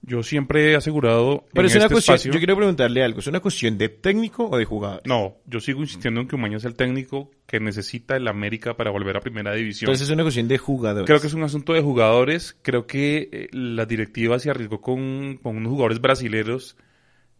Yo 0.03 0.23
siempre 0.23 0.71
he 0.71 0.75
asegurado 0.75 1.43
Pero 1.53 1.63
en 1.67 1.71
es 1.71 1.75
una 1.75 1.85
este 1.85 1.93
cuestión, 1.95 2.15
espacio- 2.15 2.31
yo 2.31 2.39
quiero 2.39 2.55
preguntarle 2.55 3.03
algo, 3.03 3.19
¿es 3.19 3.27
una 3.27 3.39
cuestión 3.41 3.77
de 3.77 3.89
técnico 3.89 4.47
o 4.49 4.57
de 4.57 4.63
jugador? 4.63 5.01
No, 5.05 5.35
yo 5.45 5.59
sigo 5.59 5.81
insistiendo 5.81 6.21
en 6.21 6.27
que 6.27 6.35
Umaña 6.35 6.57
es 6.57 6.65
el 6.65 6.75
técnico 6.75 7.31
que 7.45 7.59
necesita 7.59 8.15
el 8.15 8.27
América 8.27 8.77
para 8.77 8.91
volver 8.91 9.17
a 9.17 9.21
primera 9.21 9.53
división. 9.53 9.89
Entonces 9.89 10.07
es 10.07 10.13
una 10.13 10.23
cuestión 10.23 10.47
de 10.47 10.57
jugador. 10.57 11.05
Creo 11.05 11.19
que 11.19 11.27
es 11.27 11.33
un 11.33 11.43
asunto 11.43 11.73
de 11.73 11.81
jugadores. 11.81 12.55
Creo 12.61 12.85
que 12.87 13.27
eh, 13.31 13.47
la 13.51 13.85
directiva 13.85 14.39
se 14.39 14.49
arriesgó 14.49 14.79
con, 14.81 15.37
con 15.41 15.57
unos 15.57 15.71
jugadores 15.71 15.99
brasileños 15.99 16.77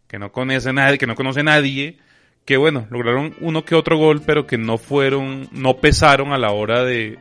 que 0.08 0.18
no 0.18 0.32
conoce 0.32 0.72
nadie, 0.72 0.98
que 0.98 1.06
no 1.06 1.14
conoce 1.14 1.42
nadie, 1.42 1.98
que 2.44 2.56
bueno, 2.56 2.86
lograron 2.90 3.34
uno 3.40 3.64
que 3.64 3.76
otro 3.76 3.96
gol, 3.98 4.20
pero 4.26 4.46
que 4.46 4.58
no 4.58 4.78
fueron, 4.78 5.48
no 5.52 5.76
pesaron 5.78 6.32
a 6.32 6.38
la 6.38 6.50
hora 6.50 6.82
de, 6.82 7.18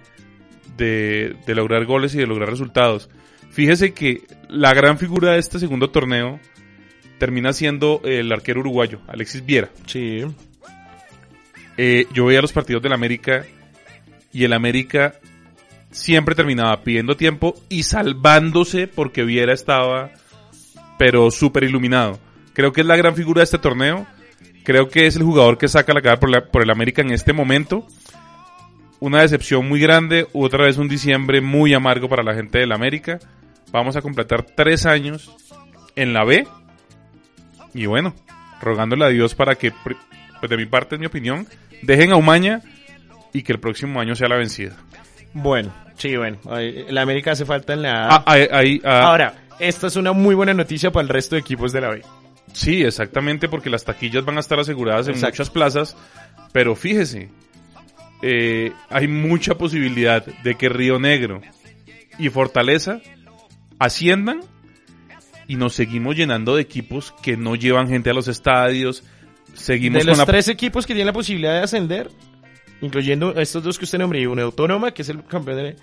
de, 0.78 1.36
de 1.46 1.56
lograr 1.56 1.86
goles 1.86 2.16
y 2.16 2.18
de 2.18 2.28
lograr 2.28 2.50
resultados. 2.50 3.10
Fíjese 3.52 3.94
que 3.94 4.22
la 4.50 4.74
gran 4.74 4.98
figura 4.98 5.34
de 5.34 5.40
este 5.40 5.60
segundo 5.60 5.90
torneo 5.90 6.40
termina 7.18 7.54
siendo 7.54 8.02
el 8.04 8.32
arquero 8.32 8.60
uruguayo, 8.60 9.00
Alexis 9.08 9.46
Viera. 9.46 9.70
Sí. 9.88 10.24
Eh, 11.78 12.06
yo 12.14 12.26
veía 12.26 12.42
los 12.42 12.54
partidos 12.54 12.82
del 12.82 12.94
América 12.94 13.46
y 14.34 14.44
el 14.44 14.54
América 14.54 15.16
siempre 15.92 16.36
terminaba 16.36 16.82
pidiendo 16.84 17.16
tiempo 17.18 17.56
y 17.70 17.84
salvándose 17.84 18.88
porque 18.88 19.24
Viera 19.24 19.54
estaba 19.54 20.12
pero 21.00 21.30
súper 21.32 21.64
iluminado. 21.64 22.20
Creo 22.54 22.74
que 22.74 22.82
es 22.82 22.88
la 22.88 22.96
gran 22.96 23.16
figura 23.16 23.40
de 23.42 23.46
este 23.46 23.60
torneo. 23.60 24.08
Creo 24.64 24.90
que 24.90 25.06
es 25.08 25.16
el 25.16 25.24
jugador 25.24 25.58
que 25.58 25.68
saca 25.68 25.94
la 25.94 26.02
cara 26.02 26.20
por, 26.20 26.30
la- 26.30 26.46
por 26.48 26.62
el 26.64 26.70
América 26.72 27.02
en 27.02 27.12
este 27.12 27.34
momento. 27.34 27.88
Una 29.00 29.22
decepción 29.22 29.68
muy 29.68 29.80
grande, 29.80 30.28
otra 30.34 30.66
vez 30.66 30.78
un 30.78 30.88
diciembre 30.88 31.40
muy 31.42 31.74
amargo 31.74 32.10
para 32.10 32.24
la 32.24 32.34
gente 32.34 32.58
del 32.60 32.72
América. 32.72 33.20
Vamos 33.72 33.96
a 33.96 34.02
completar 34.02 34.44
tres 34.44 34.86
años 34.86 35.32
en 35.96 36.14
la 36.14 36.24
B. 36.24 36.48
Y 37.74 37.86
bueno, 37.86 38.16
rogándole 38.62 39.06
a 39.06 39.10
Dios 39.10 39.36
para 39.36 39.56
que, 39.56 39.72
pues 39.72 40.50
de 40.50 40.58
mi 40.58 40.66
parte, 40.66 40.96
en 40.96 41.02
mi 41.02 41.08
opinión, 41.08 41.48
dejen 41.84 42.12
a 42.12 42.16
Umaña 42.16 42.62
y 43.34 43.44
que 43.44 43.54
el 43.54 43.60
próximo 43.60 44.00
año 44.00 44.16
sea 44.16 44.30
la 44.30 44.38
vencida. 44.38 44.76
Bueno, 45.34 45.72
sí, 45.96 46.16
bueno. 46.18 46.38
La 46.90 47.02
América 47.04 47.32
hace 47.34 47.46
falta 47.46 47.74
en 47.74 47.84
la 47.84 48.08
A. 48.08 48.16
Ah, 48.16 48.24
ahí- 48.26 48.48
ahí, 48.52 48.82
ah, 48.84 49.02
Ahora, 49.10 49.34
esta 49.60 49.88
es 49.88 49.96
una 49.96 50.12
muy 50.14 50.34
buena 50.34 50.56
noticia 50.56 50.92
para 50.92 51.04
el 51.04 51.10
resto 51.10 51.36
de 51.36 51.42
equipos 51.42 51.72
de 51.72 51.82
la 51.82 51.90
B. 51.90 52.02
Sí, 52.54 52.84
exactamente, 52.84 53.48
porque 53.48 53.70
las 53.70 53.84
taquillas 53.84 54.26
van 54.26 54.38
a 54.38 54.40
estar 54.40 54.60
aseguradas 54.60 55.08
en 55.08 55.14
Exacto. 55.14 55.34
muchas 55.36 55.50
plazas, 55.52 55.98
pero 56.52 56.76
fíjese, 56.76 57.30
eh, 58.22 58.72
hay 58.90 59.08
mucha 59.08 59.58
posibilidad 59.58 60.26
de 60.26 60.56
que 60.56 60.70
Río 60.70 61.00
Negro 61.00 61.42
y 62.18 62.30
Fortaleza 62.30 63.00
asciendan 63.80 64.42
y 65.48 65.56
nos 65.56 65.74
seguimos 65.74 66.16
llenando 66.16 66.56
de 66.56 66.62
equipos 66.62 67.14
que 67.22 67.38
no 67.38 67.56
llevan 67.56 67.88
gente 67.88 68.10
a 68.10 68.14
los 68.14 68.28
estadios, 68.28 69.04
seguimos 69.54 70.00
De 70.00 70.06
con 70.06 70.10
los 70.10 70.18
la... 70.18 70.26
tres 70.26 70.48
equipos 70.48 70.86
que 70.86 70.94
tienen 70.94 71.08
la 71.08 71.14
posibilidad 71.14 71.54
de 71.54 71.64
ascender, 71.64 72.10
incluyendo 72.82 73.36
estos 73.36 73.64
dos 73.64 73.78
que 73.78 73.86
usted 73.86 74.00
nombró, 74.00 74.20
y 74.20 74.26
una 74.26 74.44
autónoma, 74.44 74.92
que 74.92 75.04
es 75.04 75.10
el 75.10 75.24
campeón 75.24 75.58
de 75.58 75.76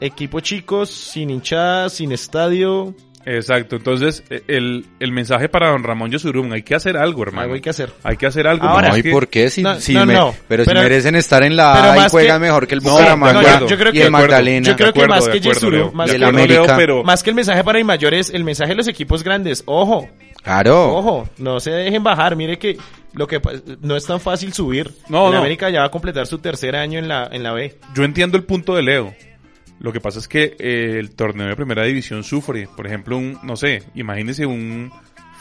equipo 0.00 0.40
chicos, 0.40 0.90
sin 0.90 1.30
hinchada, 1.30 1.88
sin 1.88 2.12
estadio, 2.12 2.94
Exacto, 3.36 3.76
entonces 3.76 4.24
eh, 4.30 4.42
el, 4.48 4.86
el 5.00 5.12
mensaje 5.12 5.48
para 5.48 5.68
don 5.70 5.84
Ramón 5.84 6.10
Yosurum, 6.10 6.50
hay 6.52 6.62
que 6.62 6.74
hacer 6.74 6.96
algo, 6.96 7.22
hermano. 7.22 7.42
algo 7.42 7.54
hay 7.56 7.60
que 7.60 7.70
hacer. 7.70 7.92
Hay 8.02 8.16
que 8.16 8.26
hacer 8.26 8.46
algo. 8.46 8.66
Ahora, 8.66 8.88
no, 8.88 8.94
porque 8.94 8.96
¿y 8.96 9.00
es 9.00 9.04
que- 9.04 9.10
por 9.12 9.28
qué? 9.28 9.50
Si, 9.50 9.62
No, 9.62 9.80
si 9.80 9.92
no, 9.94 10.06
me- 10.06 10.14
no, 10.14 10.34
pero, 10.48 10.64
si 10.64 10.72
merecen 10.72 11.14
estar 11.14 11.42
en 11.42 11.56
la 11.56 11.92
A 11.92 12.06
y 12.06 12.08
juegan 12.10 12.40
que- 12.40 12.46
mejor 12.46 12.66
que 12.66 12.74
el 12.76 12.82
No, 12.82 12.90
Bucaramanga. 12.92 13.60
Yo 13.66 13.76
creo 13.76 13.78
y 13.78 13.78
que- 13.78 13.86
el 13.86 13.92
de 13.92 14.00
acuerdo. 14.06 14.10
Magdalena. 14.12 14.68
Yo 14.68 14.76
creo 14.76 14.92
que 14.92 15.00
acuerdo, 15.02 15.14
más 15.14 15.28
que 15.28 15.40
Leo. 15.70 15.92
más 15.92 16.10
América- 16.22 16.76
pero 16.76 17.04
Más 17.04 17.22
que 17.22 17.30
el 17.30 17.36
mensaje 17.36 17.62
para 17.64 17.84
mayores, 17.84 18.30
el 18.30 18.44
mensaje 18.44 18.70
de 18.70 18.76
los 18.76 18.88
equipos 18.88 19.22
grandes. 19.22 19.62
Ojo, 19.66 20.08
Claro. 20.42 20.94
ojo, 20.96 21.28
no 21.38 21.60
se 21.60 21.70
dejen 21.70 22.02
bajar. 22.02 22.34
Mire 22.36 22.58
que 22.58 22.78
lo 23.12 23.26
que 23.26 23.40
no 23.82 23.96
es 23.96 24.06
tan 24.06 24.20
fácil 24.20 24.52
subir. 24.52 24.90
No, 25.08 25.26
En 25.26 25.32
no. 25.32 25.38
América 25.40 25.68
ya 25.70 25.80
va 25.80 25.86
a 25.86 25.90
completar 25.90 26.26
su 26.26 26.38
tercer 26.38 26.76
año 26.76 26.98
en 26.98 27.08
la, 27.08 27.28
en 27.30 27.42
la 27.42 27.52
B. 27.52 27.76
yo 27.94 28.04
entiendo 28.04 28.36
el 28.38 28.44
punto 28.44 28.74
de 28.74 28.82
Leo. 28.82 29.14
Lo 29.80 29.92
que 29.92 30.00
pasa 30.00 30.18
es 30.18 30.26
que 30.28 30.56
eh, 30.58 30.96
el 30.98 31.10
torneo 31.14 31.46
de 31.46 31.56
primera 31.56 31.84
división 31.84 32.24
sufre. 32.24 32.68
Por 32.76 32.86
ejemplo, 32.86 33.16
un, 33.16 33.38
no 33.42 33.56
sé, 33.56 33.82
imagínese 33.94 34.44
un 34.46 34.90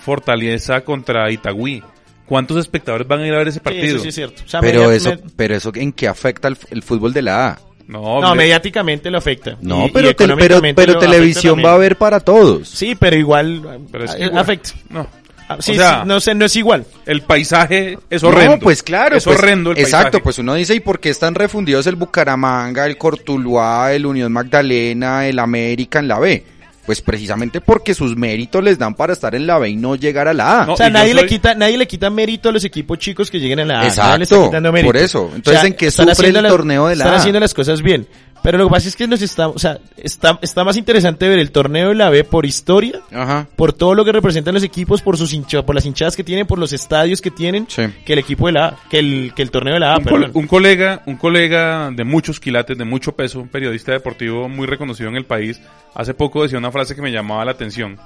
Fortaleza 0.04 0.82
contra 0.82 1.30
Itagüí. 1.32 1.84
¿Cuántos 2.26 2.58
espectadores 2.58 3.08
van 3.08 3.22
a 3.22 3.28
ir 3.28 3.34
a 3.34 3.38
ver 3.38 3.48
ese 3.48 3.60
Sí, 3.60 3.64
partido? 3.64 3.86
eso 3.96 4.00
sí 4.04 4.10
es 4.10 4.16
cierto. 4.16 4.44
O 4.46 4.50
sea, 4.50 4.60
Pero 4.62 4.82
media- 4.82 4.96
eso, 4.96 5.10
me- 5.12 5.18
pero 5.36 5.56
eso 5.56 5.72
en 5.76 5.92
qué 5.94 6.08
afecta 6.08 6.48
el, 6.50 6.58
el 6.70 6.84
fútbol 6.84 7.14
de 7.14 7.22
la 7.22 7.48
A. 7.50 7.60
No, 7.88 8.20
no, 8.20 8.36
mediáticamente 8.36 9.10
lo 9.10 9.18
afecta. 9.18 9.58
No, 9.62 9.84
Y- 9.84 9.88
y 9.88 9.92
pero, 9.92 10.10
pero, 10.38 10.62
pero 10.76 10.98
televisión 11.00 11.62
va 11.64 11.72
a 11.72 11.76
haber 11.76 11.98
para 11.98 12.20
todos. 12.20 12.68
Sí, 12.68 12.96
pero 13.00 13.16
igual 13.16 13.88
pero 13.92 14.04
es 14.04 14.14
que 14.14 14.24
eh, 14.24 14.26
igual- 14.26 14.42
afecta. 14.42 14.72
No. 14.90 15.08
Ah, 15.50 15.58
sí, 15.60 15.72
o 15.72 15.76
sea, 15.76 16.02
sí, 16.02 16.08
no 16.08 16.20
sé, 16.20 16.36
no 16.36 16.45
es 16.45 16.56
igual. 16.58 16.86
el 17.06 17.22
paisaje 17.22 17.98
es 18.10 18.24
horrendo. 18.24 18.54
No, 18.58 18.60
pues 18.60 18.84
claro. 18.84 19.16
Es 19.16 19.24
pues, 19.24 19.38
horrendo 19.38 19.72
el 19.72 19.78
Exacto, 19.78 20.04
paisaje. 20.04 20.24
pues 20.24 20.39
uno 20.39 20.54
dice, 20.56 20.76
¿y 20.76 20.80
por 20.82 21.00
qué 21.00 21.10
están 21.10 21.36
refundidos 21.36 21.88
el 21.88 21.95
Bucaramanga, 21.95 22.86
el 22.86 22.98
Cortuluá, 22.98 23.93
el 23.93 24.06
Unión 24.06 24.32
Magdalena, 24.32 25.26
el 25.28 25.39
América 25.39 26.00
en 26.00 26.08
la 26.08 26.20
B? 26.20 26.43
Pues 26.86 27.02
precisamente 27.02 27.60
porque 27.60 27.93
sus 27.93 28.16
méritos 28.16 28.64
les 28.64 28.78
dan 28.80 28.95
para 28.95 29.12
estar 29.12 29.36
en 29.36 29.45
la 29.45 29.58
B 29.58 29.70
y 29.70 29.76
no 29.76 29.95
llegar 29.98 30.30
a 30.30 30.34
la 30.34 30.62
A. 30.62 30.66
No, 30.66 30.74
o 30.74 30.78
sea, 30.78 30.89
nadie 30.89 31.14
le 31.14 31.26
quita, 31.26 31.54
nadie 31.54 31.78
le 31.78 31.86
quita 31.86 32.10
mérito 32.10 32.48
a 32.48 32.54
los 32.54 32.64
equipos 32.64 32.98
chicos 32.98 33.30
que 33.30 33.41
lleguen 33.41 33.60
a 33.60 33.66
la 33.66 33.82
A. 33.82 33.84
Exacto, 33.84 34.08
Nadie 34.08 34.18
le 34.20 34.24
está 34.24 34.43
quitando 34.45 34.72
mérito. 34.72 34.88
por 34.93 34.98
eso. 34.98 35.32
Entonces, 35.36 35.64
¿en 35.66 35.74
qué 35.74 35.88
están 35.88 36.08
sufre 36.16 36.30
el 36.30 36.48
torneo 36.48 36.88
de 36.88 36.95
la 36.95 37.04
Están 37.04 37.18
A? 37.18 37.20
haciendo 37.20 37.39
las 37.41 37.54
cosas 37.54 37.82
bien. 37.82 38.08
Pero 38.48 38.60
lo 38.60 38.68
que 38.68 38.72
pasa 38.72 38.88
es 38.88 38.95
que 38.95 39.08
nos 39.08 39.22
está, 39.22 39.50
o 39.50 39.60
sea, 39.60 39.78
está, 39.98 40.39
está 40.41 40.64
más 40.64 40.78
interesante 40.78 41.28
ver 41.28 41.38
el 41.38 41.52
torneo 41.52 41.89
de 41.89 41.95
la 41.95 42.10
B 42.10 42.24
por 42.24 42.45
historia, 42.45 43.02
Ajá. 43.12 43.45
por 43.58 43.74
todo 43.74 43.93
lo 43.93 44.06
que 44.06 44.14
representan 44.14 44.54
los 44.54 44.64
equipos, 44.64 45.02
por 45.02 45.18
sus 45.18 45.34
hinchas, 45.34 45.64
por 45.64 45.76
las 45.76 45.86
hinchadas 45.86 46.16
que 46.16 46.24
tienen, 46.24 46.48
por 46.48 46.58
los 46.58 46.72
estadios 46.72 47.20
que 47.20 47.30
tienen, 47.30 47.66
Sí. 47.68 47.84
que 48.06 48.14
el 48.14 48.20
equipo 48.20 48.45
de 48.48 48.54
la 48.54 48.66
A, 48.68 48.78
que 48.89 49.00
el, 49.00 49.34
que 49.36 49.41
el 49.41 49.52
torneo 49.52 49.74
de 49.74 49.82
la 49.82 49.95
A, 49.95 49.98
un, 49.98 50.06
col- 50.06 50.32
un 50.34 50.48
colega, 50.48 51.04
un 51.08 51.18
colega 51.18 51.91
de 51.91 52.06
muchos 52.06 52.39
quilates, 52.39 52.78
de 52.78 52.86
mucho 52.86 53.12
peso, 53.18 53.41
un 53.41 53.50
periodista 53.50 53.91
deportivo 53.91 54.48
muy 54.48 54.66
reconocido 54.66 55.10
en 55.10 55.18
el 55.18 55.26
país, 55.26 55.60
hace 55.93 56.14
poco 56.14 56.43
decía 56.43 56.58
una 56.58 56.72
frase 56.72 56.95
que 56.95 57.02
me 57.02 57.12
llamaba 57.12 57.43
la 57.43 57.52
atención. 57.52 57.98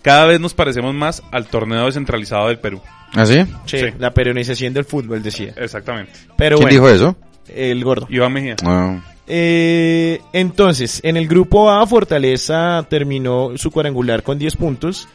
Cada 0.00 0.24
vez 0.24 0.40
nos 0.40 0.54
parecemos 0.54 0.94
más 0.94 1.22
al 1.32 1.48
torneo 1.48 1.84
descentralizado 1.84 2.48
del 2.48 2.58
Perú. 2.58 2.80
¿Ah, 3.12 3.26
sí? 3.26 3.44
Sí, 3.66 3.78
sí. 3.78 3.86
la 3.98 4.10
peonización 4.14 4.72
del 4.72 4.86
fútbol, 4.86 5.22
decía. 5.22 5.52
Exactamente. 5.54 6.12
Pero 6.38 6.56
¿Quién 6.56 6.70
bueno, 6.70 6.86
dijo 6.86 6.88
eso? 6.88 7.16
el 7.54 7.84
gordo. 7.84 8.06
Iván 8.08 8.32
Mejía. 8.32 8.56
Ah. 8.64 8.98
Eh, 9.26 10.20
entonces, 10.32 11.00
en 11.04 11.16
el 11.16 11.28
grupo 11.28 11.70
A, 11.70 11.86
Fortaleza 11.86 12.86
terminó 12.88 13.52
su 13.56 13.70
cuadrangular 13.70 14.22
con 14.22 14.38
10 14.38 14.56
puntos. 14.56 15.08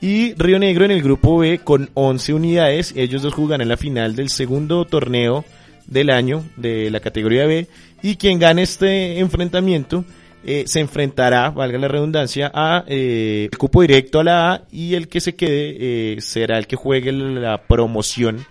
Y 0.00 0.32
Río 0.34 0.58
Negro 0.58 0.86
en 0.86 0.92
el 0.92 1.02
grupo 1.02 1.38
B 1.38 1.60
con 1.62 1.90
11 1.94 2.32
unidades. 2.32 2.94
Ellos 2.96 3.22
dos 3.22 3.34
jugan 3.34 3.60
en 3.60 3.68
la 3.68 3.76
final 3.76 4.16
del 4.16 4.30
segundo 4.30 4.86
torneo 4.86 5.44
del 5.86 6.08
año 6.10 6.44
de 6.56 6.90
la 6.90 7.00
categoría 7.00 7.44
B. 7.44 7.66
Y 8.02 8.16
quien 8.16 8.38
gane 8.38 8.62
este 8.62 9.18
enfrentamiento 9.18 10.04
eh, 10.42 10.64
se 10.66 10.80
enfrentará, 10.80 11.50
valga 11.50 11.78
la 11.78 11.88
redundancia, 11.88 12.50
a 12.54 12.84
eh, 12.86 13.48
el 13.52 13.58
cupo 13.58 13.82
directo 13.82 14.20
a 14.20 14.24
la 14.24 14.52
A. 14.52 14.62
Y 14.72 14.94
el 14.94 15.08
que 15.08 15.20
se 15.20 15.34
quede 15.34 16.14
eh, 16.14 16.20
será 16.22 16.56
el 16.56 16.66
que 16.66 16.76
juegue 16.76 17.12
la 17.12 17.62
promoción 17.62 18.46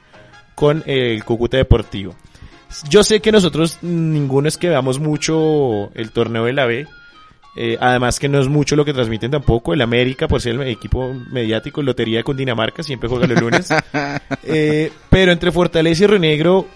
con 0.53 0.83
el 0.85 1.23
Cúcuta 1.23 1.57
Deportivo. 1.57 2.15
Yo 2.89 3.03
sé 3.03 3.19
que 3.21 3.31
nosotros 3.31 3.79
ninguno 3.81 4.47
es 4.47 4.57
que 4.57 4.69
veamos 4.69 4.99
mucho 4.99 5.91
el 5.95 6.11
torneo 6.11 6.45
de 6.45 6.53
la 6.53 6.65
B. 6.65 6.87
Eh, 7.55 7.77
además 7.81 8.19
que 8.19 8.29
no 8.29 8.39
es 8.39 8.47
mucho 8.47 8.75
lo 8.75 8.85
que 8.85 8.93
transmiten 8.93 9.31
tampoco. 9.31 9.73
El 9.73 9.81
América, 9.81 10.27
por 10.27 10.39
ser 10.39 10.53
el 10.55 10.61
equipo 10.67 11.13
mediático, 11.31 11.81
Lotería 11.81 12.23
con 12.23 12.37
Dinamarca, 12.37 12.83
siempre 12.83 13.09
juega 13.09 13.27
los 13.27 13.41
lunes. 13.41 13.69
Eh, 14.43 14.91
pero 15.09 15.31
entre 15.31 15.51
Fortaleza 15.51 16.03
y 16.03 16.07
Río 16.07 16.19
Negro, 16.19 16.67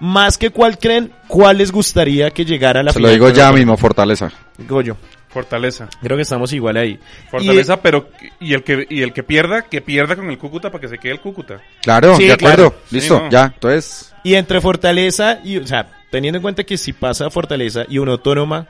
más 0.00 0.36
que 0.38 0.50
cuál 0.50 0.78
creen, 0.78 1.12
cuál 1.26 1.58
les 1.58 1.72
gustaría 1.72 2.30
que 2.30 2.44
llegara 2.44 2.80
a 2.80 2.82
la 2.82 2.92
Se 2.92 2.98
lo 3.00 3.06
final 3.08 3.14
digo 3.14 3.26
con 3.26 3.34
ya 3.34 3.48
el- 3.48 3.54
mismo, 3.54 3.76
Fortaleza. 3.76 4.30
Digo 4.56 4.80
yo. 4.82 4.96
Fortaleza. 5.28 5.88
Creo 6.00 6.16
que 6.16 6.22
estamos 6.22 6.52
igual 6.52 6.76
ahí. 6.76 6.98
Fortaleza, 7.30 7.80
pero 7.80 8.08
y 8.40 8.54
el 8.54 8.62
que 8.64 8.86
y 8.88 9.02
el 9.02 9.12
que 9.12 9.22
pierda, 9.22 9.62
que 9.62 9.80
pierda 9.80 10.16
con 10.16 10.28
el 10.30 10.38
Cúcuta 10.38 10.70
para 10.70 10.80
que 10.82 10.88
se 10.88 10.98
quede 10.98 11.12
el 11.12 11.20
Cúcuta. 11.20 11.60
Claro, 11.82 12.16
Sí, 12.16 12.24
de 12.26 12.32
acuerdo. 12.32 12.70
claro. 12.70 12.74
Listo, 12.90 13.16
Sí, 13.18 13.22
no. 13.24 13.30
ya. 13.30 13.44
Entonces, 13.54 14.07
Y 14.24 14.34
entre 14.34 14.60
Fortaleza 14.60 15.38
y, 15.44 15.58
o 15.58 15.66
sea, 15.66 15.86
teniendo 16.10 16.38
en 16.38 16.42
cuenta 16.42 16.64
que 16.64 16.76
si 16.78 16.92
pasa 16.92 17.30
Fortaleza 17.30 17.84
y 17.88 17.98
una 17.98 18.12
autónoma, 18.12 18.66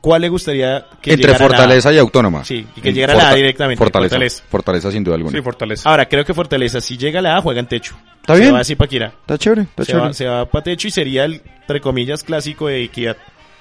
¿cuál 0.00 0.22
le 0.22 0.28
gustaría 0.28 0.86
que 1.00 1.12
entre 1.12 1.28
llegara 1.32 1.44
a 1.46 1.48
la 1.48 1.54
A? 1.54 1.58
Fortaleza 1.58 1.92
y 1.92 1.98
Autónoma. 1.98 2.44
Sí, 2.44 2.66
y 2.76 2.80
que 2.80 2.92
llegara 2.92 3.12
a 3.14 3.16
la 3.16 3.28
A 3.30 3.34
directamente, 3.34 3.78
Fortaleza, 3.78 4.10
Fortaleza. 4.16 4.42
Fortaleza. 4.48 4.90
sin 4.92 5.04
duda 5.04 5.16
alguna. 5.16 5.36
Sí, 5.36 5.42
Fortaleza. 5.42 5.88
Ahora, 5.88 6.08
creo 6.08 6.24
que 6.24 6.34
Fortaleza, 6.34 6.80
si 6.80 6.96
llega 6.96 7.20
a 7.20 7.22
la 7.22 7.36
A, 7.36 7.42
juega 7.42 7.60
en 7.60 7.66
techo. 7.66 7.94
Está 8.20 8.34
se 8.34 8.40
bien. 8.40 8.54
va 8.54 8.60
así 8.60 8.74
para 8.76 8.88
Kira. 8.88 9.06
Está 9.08 9.38
chévere, 9.38 9.62
está 9.62 9.84
Se 9.84 9.92
chévere. 9.92 10.06
va, 10.08 10.14
se 10.14 10.26
va 10.26 10.44
para 10.46 10.64
techo 10.64 10.88
y 10.88 10.90
sería 10.90 11.24
el, 11.24 11.42
entre 11.60 11.80
comillas, 11.80 12.22
clásico 12.24 12.68
de 12.68 12.82
Equidad. 12.84 13.16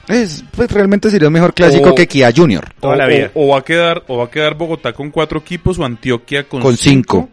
Es, 0.07 0.43
pues 0.55 0.71
realmente 0.71 1.09
sería 1.11 1.27
un 1.27 1.33
mejor 1.33 1.53
clásico 1.53 1.89
O- 1.91 1.95
que 1.95 2.07
Kia 2.07 2.31
Junior. 2.35 2.67
toda 2.79 2.93
o, 2.95 2.97
la 2.97 3.05
vida. 3.07 3.31
o- 3.35 3.45
o 3.45 3.49
va 3.53 3.59
a 3.59 3.63
quedar 3.63 4.03
o 4.07 4.17
va 4.17 4.25
a 4.25 4.29
quedar 4.31 4.55
Bogotá 4.55 4.93
con 4.93 5.11
cuatro 5.11 5.39
equipos 5.39 5.77
o 5.77 5.85
Antioquia 5.85 6.43
con, 6.47 6.61
Con 6.61 6.75
cinco. 6.75 7.29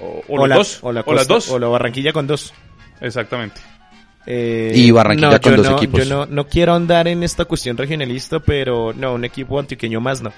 O, 0.00 0.22
o 0.28 0.36
los 0.38 0.48
la, 0.48 0.54
dos. 0.56 0.78
o 0.82 0.92
la 0.92 1.00
o 1.06 1.14
las 1.14 1.28
dos. 1.28 1.48
O 1.50 1.58
la 1.58 1.68
Barranquilla 1.68 2.12
con 2.12 2.26
dos. 2.26 2.52
Exactamente. 3.00 3.60
Eh, 4.26 4.72
Y 4.74 4.90
Barranquilla 4.90 5.30
no, 5.32 5.40
con 5.40 5.56
dos 5.56 5.70
no- 5.70 5.76
equipos. 5.76 6.06
Yo 6.06 6.14
no, 6.14 6.26
no 6.26 6.46
quiero 6.46 6.74
andar 6.74 7.08
en 7.08 7.22
esta 7.22 7.44
cuestión 7.46 7.76
regionalista, 7.76 8.40
pero 8.40 8.92
no, 8.94 9.14
un 9.14 9.24
equipo 9.24 9.58
antioqueño 9.58 10.00
más 10.00 10.22
no. 10.22 10.32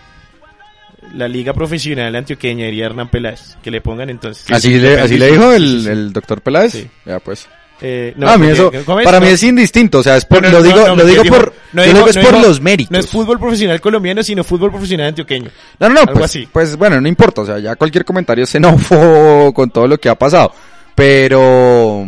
La 1.14 1.26
liga 1.26 1.52
profesional 1.52 2.14
antioqueña 2.14 2.66
diría 2.66 2.86
Hernán 2.86 3.08
Peláez, 3.10 3.56
que 3.62 3.70
le 3.72 3.80
pongan 3.80 4.08
entonces. 4.08 4.48
así, 4.50 4.78
le, 4.78 5.00
así 5.00 5.18
le 5.18 5.32
dijo 5.32 5.52
el, 5.52 5.62
Sí, 5.62 5.76
sí, 5.78 5.82
sí. 5.84 5.88
el 5.90 6.12
doctor 6.12 6.40
Peláez. 6.40 6.72
Sí. 6.72 6.88
Ya 7.04 7.18
pues. 7.18 7.48
Eh, 7.84 8.14
no, 8.16 8.30
a 8.30 8.38
mí 8.38 8.46
eso, 8.46 8.70
para 9.02 9.18
mí 9.18 9.26
es 9.26 9.42
indistinto, 9.42 9.98
o 9.98 10.02
sea, 10.04 10.16
es 10.16 10.24
por, 10.24 10.40
no, 10.40 10.48
no, 10.50 10.58
lo 10.58 10.62
digo, 10.62 10.94
lo 10.94 11.04
digo 11.04 11.24
por, 11.24 11.52
dijo- 11.72 11.84
digo 11.94 12.08
es 12.08 12.16
por 12.18 12.38
los 12.40 12.60
méritos. 12.60 12.92
No 12.92 12.98
es 12.98 13.08
fútbol 13.08 13.40
profesional 13.40 13.80
colombiano, 13.80 14.22
sino 14.22 14.44
fútbol 14.44 14.70
profesional 14.70 15.08
antioqueño. 15.08 15.50
No, 15.80 15.88
no, 15.88 15.94
no, 15.94 16.00
Algo 16.02 16.12
pues, 16.14 16.24
así. 16.26 16.48
pues 16.52 16.76
bueno, 16.76 17.00
no 17.00 17.08
importa, 17.08 17.40
o 17.42 17.46
sea, 17.46 17.58
ya 17.58 17.74
cualquier 17.74 18.04
comentario 18.04 18.44
es 18.44 18.50
xenófobo 18.50 19.52
con 19.52 19.70
todo 19.70 19.88
lo 19.88 19.98
que 19.98 20.08
ha 20.08 20.14
pasado, 20.14 20.52
pero 20.94 22.06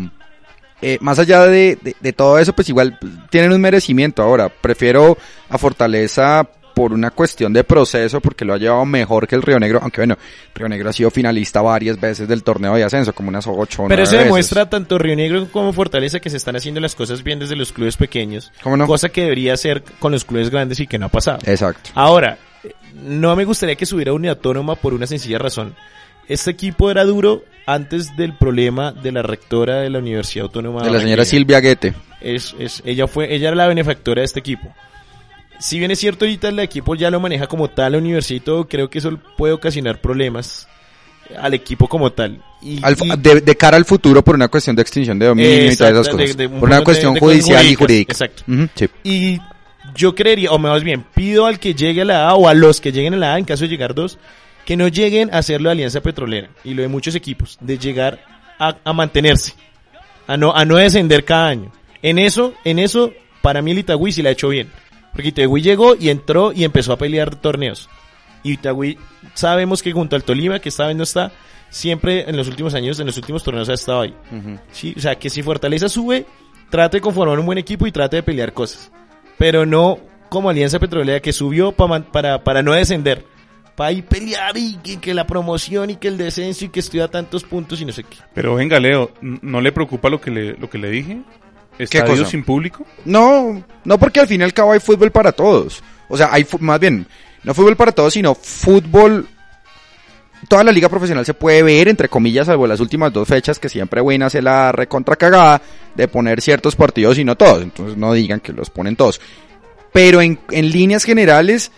eh, 0.80 0.98
más 1.00 1.18
allá 1.18 1.46
de, 1.46 1.76
de, 1.82 1.96
de 1.98 2.12
todo 2.12 2.38
eso, 2.38 2.52
pues 2.52 2.68
igual 2.68 2.98
tienen 3.30 3.52
un 3.52 3.60
merecimiento 3.60 4.22
ahora, 4.22 4.48
prefiero 4.48 5.18
a 5.48 5.58
Fortaleza 5.58 6.48
por 6.74 6.92
una 6.92 7.10
cuestión 7.10 7.52
de 7.52 7.64
proceso, 7.64 8.20
porque 8.20 8.44
lo 8.44 8.54
ha 8.54 8.58
llevado 8.58 8.84
mejor 8.84 9.26
que 9.28 9.36
el 9.36 9.42
Río 9.42 9.58
Negro, 9.58 9.78
aunque 9.80 10.00
bueno, 10.00 10.18
Río 10.54 10.68
Negro 10.68 10.90
ha 10.90 10.92
sido 10.92 11.10
finalista 11.10 11.62
varias 11.62 11.98
veces 12.00 12.28
del 12.28 12.42
torneo 12.42 12.74
de 12.74 12.84
ascenso, 12.84 13.14
como 13.14 13.28
unas 13.28 13.46
ocho 13.46 13.84
o 13.84 13.88
Pero 13.88 14.02
eso 14.02 14.12
veces. 14.12 14.24
demuestra 14.26 14.68
tanto 14.68 14.98
Río 14.98 15.16
Negro 15.16 15.46
como 15.50 15.72
Fortaleza 15.72 16.20
que 16.20 16.30
se 16.30 16.36
están 16.36 16.56
haciendo 16.56 16.80
las 16.80 16.94
cosas 16.94 17.22
bien 17.22 17.38
desde 17.38 17.56
los 17.56 17.72
clubes 17.72 17.96
pequeños. 17.96 18.52
¿Cómo 18.62 18.76
no? 18.76 18.86
Cosa 18.86 19.08
que 19.08 19.22
debería 19.22 19.56
ser 19.56 19.82
con 19.98 20.12
los 20.12 20.24
clubes 20.24 20.50
grandes 20.50 20.80
y 20.80 20.86
que 20.86 20.98
no 20.98 21.06
ha 21.06 21.10
pasado. 21.10 21.38
Exacto. 21.46 21.90
Ahora, 21.94 22.38
no 22.94 23.36
me 23.36 23.44
gustaría 23.44 23.76
que 23.76 23.86
subiera 23.86 24.12
una 24.12 24.30
autónoma 24.30 24.74
por 24.74 24.94
una 24.94 25.06
sencilla 25.06 25.38
razón. 25.38 25.74
Este 26.28 26.50
equipo 26.50 26.90
era 26.90 27.04
duro 27.04 27.44
antes 27.66 28.16
del 28.16 28.34
problema 28.36 28.92
de 28.92 29.12
la 29.12 29.22
rectora 29.22 29.80
de 29.80 29.90
la 29.90 29.98
Universidad 29.98 30.44
Autónoma 30.44 30.82
De 30.82 30.90
la 30.90 31.00
señora. 31.00 31.24
Silvia 31.24 31.60
Guete. 31.60 31.94
Es, 32.20 32.54
es, 32.58 32.82
ella 32.86 33.06
fue, 33.06 33.34
ella 33.34 33.48
era 33.48 33.56
la 33.56 33.66
benefactora 33.66 34.20
de 34.20 34.26
este 34.26 34.40
equipo. 34.40 34.74
Si 35.60 35.78
bien 35.78 35.90
es 35.90 35.98
cierto 35.98 36.24
ahorita 36.24 36.48
el 36.48 36.58
equipo 36.58 36.94
ya 36.94 37.10
lo 37.10 37.20
maneja 37.20 37.46
como 37.46 37.68
tal 37.68 37.92
la 37.92 37.98
universidad 37.98 38.36
y 38.36 38.40
todo, 38.40 38.68
creo 38.68 38.90
que 38.90 38.98
eso 38.98 39.18
puede 39.36 39.52
ocasionar 39.54 40.00
problemas 40.00 40.66
al 41.40 41.54
equipo 41.54 41.88
como 41.88 42.12
tal. 42.12 42.42
Y, 42.60 42.84
Al- 42.84 42.96
y- 43.02 43.16
de, 43.16 43.40
de 43.40 43.56
cara 43.56 43.76
al 43.76 43.84
futuro 43.84 44.22
por 44.22 44.34
una 44.34 44.48
cuestión 44.48 44.76
de 44.76 44.82
extinción 44.82 45.18
de 45.18 45.26
dominio 45.26 45.72
y 45.72 45.76
todas 45.76 45.92
esas 45.92 46.06
Exacto, 46.08 46.16
de- 46.16 46.22
cosas. 46.24 46.36
de 46.36 46.46
un 46.46 46.60
por 46.60 46.68
una 46.68 46.84
cuestión 46.84 47.14
cosas 47.14 47.20
judicial 47.28 47.66
y 47.66 47.74
jurídica. 47.74 48.12
exacto. 48.12 48.42
Ujú, 48.46 48.68
sí. 48.74 48.88
Y 49.04 49.38
yo 49.94 50.14
creería, 50.14 50.50
o 50.50 50.58
más 50.58 50.82
bien, 50.82 51.04
pido 51.14 51.46
al 51.46 51.58
que 51.58 51.74
llegue 51.74 52.02
a 52.02 52.04
la 52.04 52.28
A 52.28 52.34
o 52.34 52.48
a 52.48 52.54
los 52.54 52.80
que 52.80 52.92
lleguen 52.92 53.14
a 53.14 53.16
la 53.18 53.34
A, 53.34 53.38
en 53.38 53.44
caso 53.44 53.64
de 53.64 53.68
llegar 53.70 53.94
dos, 53.94 54.18
que 54.66 54.76
no 54.76 54.88
lleguen 54.88 55.32
a 55.32 55.38
hacer 55.38 55.60
de 55.62 55.70
Alianza 55.70 56.00
Petrolera 56.00 56.48
y 56.64 56.74
lo 56.74 56.82
de 56.82 56.88
muchos 56.88 57.14
equipos, 57.14 57.58
de 57.60 57.78
llegar 57.78 58.24
a, 58.58 58.76
a 58.84 58.92
mantenerse, 58.92 59.52
a 60.26 60.36
no, 60.36 60.54
a 60.54 60.64
no 60.64 60.76
descender 60.76 61.24
cada 61.24 61.48
año. 61.48 61.70
En 62.02 62.18
eso, 62.18 62.54
en 62.64 62.78
eso, 62.78 63.12
para 63.42 63.60
mí 63.62 63.70
el 63.72 63.78
Itagüí 63.78 64.10
sí 64.12 64.22
la 64.22 64.30
ha 64.30 64.32
hecho 64.32 64.48
bien. 64.48 64.70
Porque 65.14 65.28
Itagüí 65.28 65.62
llegó 65.62 65.94
y 65.94 66.08
entró 66.10 66.52
y 66.52 66.64
empezó 66.64 66.92
a 66.92 66.98
pelear 66.98 67.34
torneos. 67.36 67.88
Y 68.42 68.52
Itagüí, 68.54 68.98
sabemos 69.34 69.82
que 69.82 69.92
junto 69.92 70.16
al 70.16 70.24
Tolima, 70.24 70.58
que 70.58 70.68
esta 70.68 70.86
vez 70.86 70.96
no 70.96 71.02
está, 71.04 71.32
siempre 71.70 72.28
en 72.28 72.36
los 72.36 72.48
últimos 72.48 72.74
años, 72.74 72.98
en 73.00 73.06
los 73.06 73.16
últimos 73.16 73.42
torneos 73.42 73.68
ha 73.68 73.74
estado 73.74 74.02
ahí. 74.02 74.14
Sí, 74.72 74.94
o 74.96 75.00
sea, 75.00 75.14
que 75.16 75.30
si 75.30 75.42
Fortaleza 75.42 75.88
sube, 75.88 76.26
trate 76.70 76.98
de 76.98 77.00
conformar 77.00 77.38
un 77.38 77.46
buen 77.46 77.58
equipo 77.58 77.86
y 77.86 77.92
trate 77.92 78.16
de 78.16 78.22
pelear 78.22 78.52
cosas. 78.52 78.90
Pero 79.38 79.64
no 79.66 79.98
como 80.28 80.50
Alianza 80.50 80.78
Petrolera 80.78 81.20
que 81.20 81.32
subió 81.32 81.72
pa 81.72 82.00
para, 82.10 82.42
para 82.44 82.62
no 82.62 82.72
descender. 82.72 83.24
Para 83.76 83.90
ir 83.92 84.04
pelear 84.04 84.56
y 84.56 84.76
que, 84.76 85.00
que 85.00 85.14
la 85.14 85.26
promoción 85.26 85.90
y 85.90 85.96
que 85.96 86.06
el 86.06 86.16
descenso 86.16 86.64
y 86.64 86.68
que 86.68 86.78
estudia 86.80 87.08
tantos 87.08 87.42
puntos 87.42 87.80
y 87.80 87.84
no 87.84 87.90
sé 87.92 88.04
qué. 88.04 88.18
Pero 88.32 88.54
venga, 88.54 88.78
Leo, 88.78 89.10
¿n- 89.20 89.40
¿no 89.42 89.60
le 89.60 89.72
preocupa 89.72 90.08
lo 90.08 90.20
que 90.20 90.30
le, 90.30 90.52
lo 90.56 90.70
que 90.70 90.78
le 90.78 90.90
dije? 90.90 91.22
¿Estadios 91.78 92.20
cosa? 92.20 92.30
sin 92.30 92.44
público? 92.44 92.86
No, 93.04 93.62
no 93.84 93.98
porque 93.98 94.20
al 94.20 94.28
fin 94.28 94.40
y 94.40 94.44
al 94.44 94.52
cabo 94.52 94.72
hay 94.72 94.80
fútbol 94.80 95.10
para 95.10 95.32
todos. 95.32 95.82
O 96.08 96.16
sea, 96.16 96.28
hay 96.32 96.46
más 96.60 96.78
bien, 96.80 97.06
no 97.42 97.54
fútbol 97.54 97.76
para 97.76 97.92
todos, 97.92 98.12
sino 98.12 98.34
fútbol. 98.34 99.28
Toda 100.48 100.62
la 100.62 100.72
liga 100.72 100.90
profesional 100.90 101.24
se 101.24 101.32
puede 101.32 101.62
ver, 101.62 101.88
entre 101.88 102.08
comillas, 102.08 102.46
salvo 102.46 102.66
las 102.66 102.80
últimas 102.80 103.12
dos 103.12 103.26
fechas, 103.26 103.58
que 103.58 103.70
siempre 103.70 104.02
Wayne 104.02 104.26
hace 104.26 104.42
la 104.42 104.72
recontra 104.72 105.16
cagada 105.16 105.62
de 105.94 106.06
poner 106.06 106.42
ciertos 106.42 106.76
partidos 106.76 107.18
y 107.18 107.24
no 107.24 107.36
todos. 107.36 107.62
Entonces 107.62 107.96
no 107.96 108.12
digan 108.12 108.40
que 108.40 108.52
los 108.52 108.68
ponen 108.68 108.94
todos. 108.94 109.20
Pero 109.92 110.20
en, 110.20 110.38
en 110.50 110.70
líneas 110.70 111.04
generales, 111.04 111.72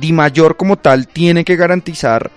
Di 0.00 0.12
Mayor 0.12 0.56
como 0.56 0.78
tal 0.78 1.06
tiene 1.06 1.44
que 1.44 1.56
garantizar 1.56 2.30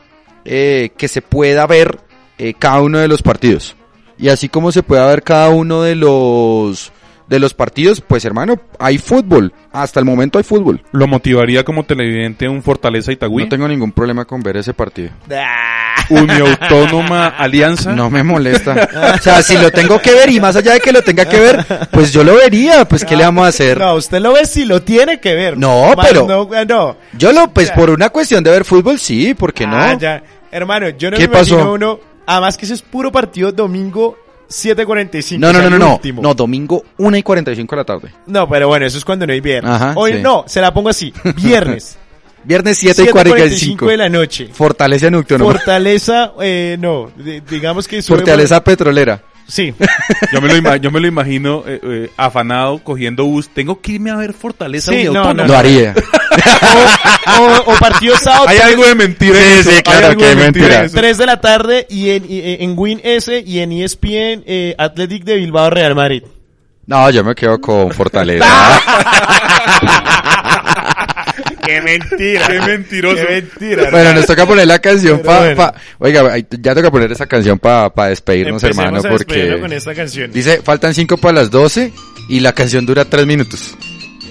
eh, 0.45 0.91
que 0.97 1.07
se 1.07 1.21
pueda 1.21 1.67
ver 1.67 1.99
eh, 2.37 2.53
cada 2.57 2.81
uno 2.81 2.99
de 2.99 3.07
los 3.07 3.21
partidos. 3.21 3.75
Y 4.17 4.29
así 4.29 4.49
como 4.49 4.71
se 4.71 4.83
pueda 4.83 5.07
ver 5.07 5.23
cada 5.23 5.49
uno 5.49 5.81
de 5.81 5.95
los 5.95 6.91
de 7.31 7.39
los 7.39 7.53
partidos, 7.53 8.01
pues 8.01 8.25
hermano, 8.25 8.59
hay 8.77 8.97
fútbol. 8.97 9.53
Hasta 9.71 10.01
el 10.01 10.05
momento 10.05 10.37
hay 10.37 10.43
fútbol. 10.43 10.83
¿Lo 10.91 11.07
motivaría 11.07 11.63
como 11.63 11.85
televidente 11.85 12.49
un 12.49 12.61
Fortaleza 12.61 13.13
Itagüí? 13.13 13.45
No 13.45 13.49
tengo 13.49 13.69
ningún 13.69 13.93
problema 13.93 14.25
con 14.25 14.43
ver 14.43 14.57
ese 14.57 14.73
partido. 14.73 15.11
Uniautónoma 16.09 17.27
Alianza. 17.27 17.93
No 17.93 18.09
me 18.09 18.21
molesta. 18.23 18.89
O 19.15 19.17
sea, 19.21 19.41
si 19.41 19.57
lo 19.57 19.71
tengo 19.71 20.01
que 20.01 20.11
ver 20.13 20.29
y 20.29 20.41
más 20.41 20.57
allá 20.57 20.73
de 20.73 20.81
que 20.81 20.91
lo 20.91 21.01
tenga 21.03 21.23
que 21.23 21.39
ver, 21.39 21.65
pues 21.91 22.11
yo 22.11 22.23
lo 22.25 22.35
vería. 22.35 22.83
Pues, 22.83 23.05
¿qué 23.05 23.15
le 23.15 23.23
vamos 23.23 23.45
a 23.45 23.47
hacer? 23.47 23.77
No, 23.79 23.95
usted 23.95 24.19
lo 24.19 24.33
ve 24.33 24.45
si 24.45 24.65
lo 24.65 24.81
tiene 24.81 25.21
que 25.21 25.33
ver. 25.33 25.57
No, 25.57 25.95
Más 25.95 26.05
pero- 26.05 26.27
No, 26.27 26.53
eh, 26.53 26.65
no. 26.65 26.97
Yo 27.13 27.31
lo, 27.31 27.47
pues 27.49 27.71
por 27.71 27.89
una 27.89 28.09
cuestión 28.09 28.43
de 28.43 28.51
ver 28.51 28.65
fútbol, 28.65 28.99
sí, 28.99 29.33
¿por 29.33 29.53
qué 29.53 29.65
no? 29.65 29.77
Ah, 29.77 29.93
ya. 29.97 30.21
Hermano, 30.51 30.89
yo 30.89 31.09
no 31.11 31.17
¿Qué 31.17 31.29
me 31.29 31.33
imagino 31.35 31.57
pasó? 31.59 31.71
uno. 31.71 31.99
Además 32.25 32.57
que 32.57 32.65
ese 32.65 32.73
es 32.73 32.81
puro 32.81 33.09
partido 33.09 33.53
domingo 33.53 34.17
7.45. 34.51 35.39
No, 35.39 35.49
o 35.49 35.53
no, 35.53 35.59
sea, 35.59 35.69
no, 35.69 35.79
no, 35.79 35.99
no. 36.13 36.21
No, 36.21 36.33
domingo 36.33 36.83
1 36.97 37.17
y 37.17 37.23
45 37.23 37.75
de 37.75 37.79
la 37.79 37.85
tarde. 37.85 38.09
No, 38.27 38.47
pero 38.47 38.67
bueno, 38.67 38.85
eso 38.85 38.97
es 38.97 39.05
cuando 39.05 39.25
no 39.25 39.33
hay 39.33 39.41
viernes. 39.41 39.71
Ajá, 39.71 39.93
Hoy 39.95 40.13
sí. 40.13 40.19
no, 40.21 40.43
se 40.47 40.61
la 40.61 40.73
pongo 40.73 40.89
así. 40.89 41.13
Viernes. 41.37 41.97
Viernes 42.43 42.77
7 42.79 43.03
y 43.03 43.05
7.45 43.05 43.11
45. 43.29 43.87
de 43.87 43.97
la 43.97 44.09
noche. 44.09 44.49
Fortaleza 44.51 45.11
Nocturno. 45.11 45.45
Fortaleza, 45.45 46.33
eh, 46.41 46.75
no, 46.79 47.11
de- 47.15 47.41
digamos 47.41 47.87
que 47.87 48.01
Fortaleza 48.01 48.63
Petrolera. 48.63 49.21
Sí. 49.51 49.73
Yo 50.31 50.39
me 50.41 50.47
lo, 50.47 50.55
ima- 50.55 50.77
yo 50.79 50.91
me 50.91 51.01
lo 51.01 51.07
imagino 51.07 51.63
eh, 51.67 51.79
eh, 51.83 52.09
afanado, 52.15 52.79
cogiendo 52.83 53.25
bus. 53.25 53.49
Tengo 53.49 53.81
que 53.81 53.91
irme 53.93 54.09
a 54.09 54.15
ver 54.15 54.31
Fortaleza 54.33 54.91
Sí, 54.93 55.03
no, 55.03 55.11
Uniautónoma. 55.11 55.47
Lo 55.47 55.57
haría. 55.57 55.93
O, 57.37 57.43
o, 57.43 57.73
o 57.73 57.75
partido 57.75 58.15
sábado. 58.15 58.45
Hay 58.47 58.57
algo 58.59 58.85
de 58.85 58.95
mentira 58.95 59.37
en 59.37 59.43
Sí, 59.43 59.59
eso. 59.59 59.71
sí, 59.71 59.83
claro 59.83 60.15
que 60.17 60.23
de 60.23 60.29
hay 60.29 60.35
mentira. 60.37 60.79
en 60.79 60.85
eso. 60.85 60.95
3 60.97 61.17
de 61.17 61.25
la 61.25 61.41
tarde 61.41 61.85
y 61.89 62.09
en, 62.11 62.25
y- 62.27 62.57
en 62.63 62.73
Win 62.77 63.01
S 63.03 63.43
y 63.45 63.59
en 63.59 63.73
ESPN 63.73 64.43
eh, 64.47 64.73
Athletic 64.77 65.25
de 65.25 65.35
Bilbao 65.35 65.69
Real 65.69 65.93
Madrid. 65.93 66.23
No, 66.85 67.09
yo 67.09 67.23
me 67.25 67.35
quedo 67.35 67.59
con 67.59 67.91
Fortaleza. 67.91 68.45
Qué 71.65 71.81
mentira. 71.81 72.47
Qué 72.47 72.59
mentiroso. 72.61 73.15
Qué 73.27 73.33
mentira. 73.33 73.89
bueno, 73.91 74.13
nos 74.13 74.25
toca 74.25 74.45
poner 74.45 74.67
la 74.67 74.79
canción 74.79 75.17
Pero 75.17 75.29
pa, 75.29 75.39
bueno. 75.39 75.55
pa- 75.55 75.73
Oiga, 75.99 76.37
ya 76.49 76.75
toca 76.75 76.89
poner 76.91 77.11
esa 77.11 77.25
canción 77.27 77.59
para 77.59 77.89
pa 77.93 78.07
despedirnos, 78.09 78.63
Empecemos 78.63 78.85
hermano, 78.85 79.07
a 79.07 79.11
porque... 79.17 79.59
con 79.59 79.71
esta 79.73 79.93
canción. 79.93 80.31
Dice, 80.31 80.61
faltan 80.63 80.93
5 80.93 81.17
para 81.17 81.33
las 81.39 81.51
12 81.51 81.91
y 82.29 82.39
la 82.39 82.53
canción 82.53 82.85
dura 82.85 83.05
3 83.05 83.25
minutos. 83.25 83.75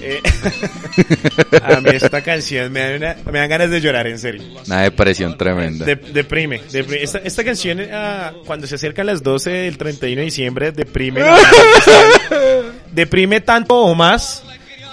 Eh, 0.03 0.19
a 1.61 1.79
mí 1.79 1.89
esta 1.93 2.21
canción 2.23 2.71
me 2.71 2.97
una- 2.97 3.15
me 3.31 3.37
dan 3.37 3.49
ganas 3.49 3.69
de 3.69 3.79
llorar, 3.81 4.07
en 4.07 4.17
serio. 4.17 4.41
Una 4.65 4.81
depresión 4.81 5.37
tremenda. 5.37 5.85
De- 5.85 5.95
deprime. 5.95 6.59
depri- 6.71 6.97
Esta, 7.01 7.19
esta 7.19 7.43
canción, 7.43 7.79
ah, 7.93 8.33
cuando 8.47 8.65
se 8.65 8.75
acercan 8.75 9.05
las 9.05 9.21
12 9.21 9.51
del 9.51 9.77
31 9.77 10.19
de 10.21 10.25
diciembre, 10.25 10.71
deprime. 10.71 11.21
deprime 12.91 13.41
tanto 13.41 13.75
o 13.77 13.95
más 13.95 14.43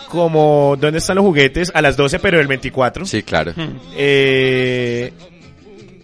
como 0.09 0.77
¿Dónde 0.81 0.99
están 0.99 1.17
los 1.17 1.25
juguetes? 1.25 1.71
A 1.75 1.83
las 1.83 1.97
12, 1.97 2.19
pero 2.19 2.41
el 2.41 2.47
24. 2.47 3.07
Sí, 3.07 3.23
claro. 3.23 3.53
Eh, 3.97 5.13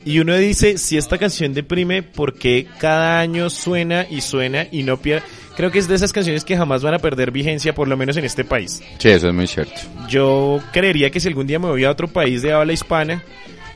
y 0.05 0.19
uno 0.19 0.37
dice, 0.37 0.77
si 0.77 0.99
esta 0.99 1.17
canción 1.19 1.55
deprime, 1.55 2.03
¿por 2.03 2.35
qué 2.35 2.67
cada 2.79 3.21
año 3.21 3.49
suena 3.49 4.07
y 4.09 4.21
suena 4.21 4.67
y 4.71 4.83
no 4.83 4.99
pierde? 4.99 5.25
Creo 5.57 5.71
que 5.71 5.79
es 5.79 5.89
de 5.89 5.95
esas 5.95 6.13
canciones 6.13 6.45
que 6.45 6.57
jamás 6.57 6.83
van 6.83 6.95
a 6.95 6.99
perder 6.99 7.31
vigencia, 7.31 7.75
por 7.75 7.89
lo 7.89 7.97
menos 7.97 8.17
en 8.17 8.25
este 8.25 8.45
país. 8.45 8.83
Sí, 8.99 9.09
eso 9.09 9.29
es 9.29 9.35
muy 9.35 9.47
cierto. 9.47 9.81
Yo 10.09 10.61
creería 10.73 11.11
que 11.11 11.21
si 11.21 11.29
algún 11.29 11.47
día 11.47 11.59
me 11.59 11.69
voy 11.69 11.85
a 11.85 11.91
otro 11.91 12.09
país 12.09 12.43
de 12.43 12.53
habla 12.53 12.73
hispana 12.73 13.23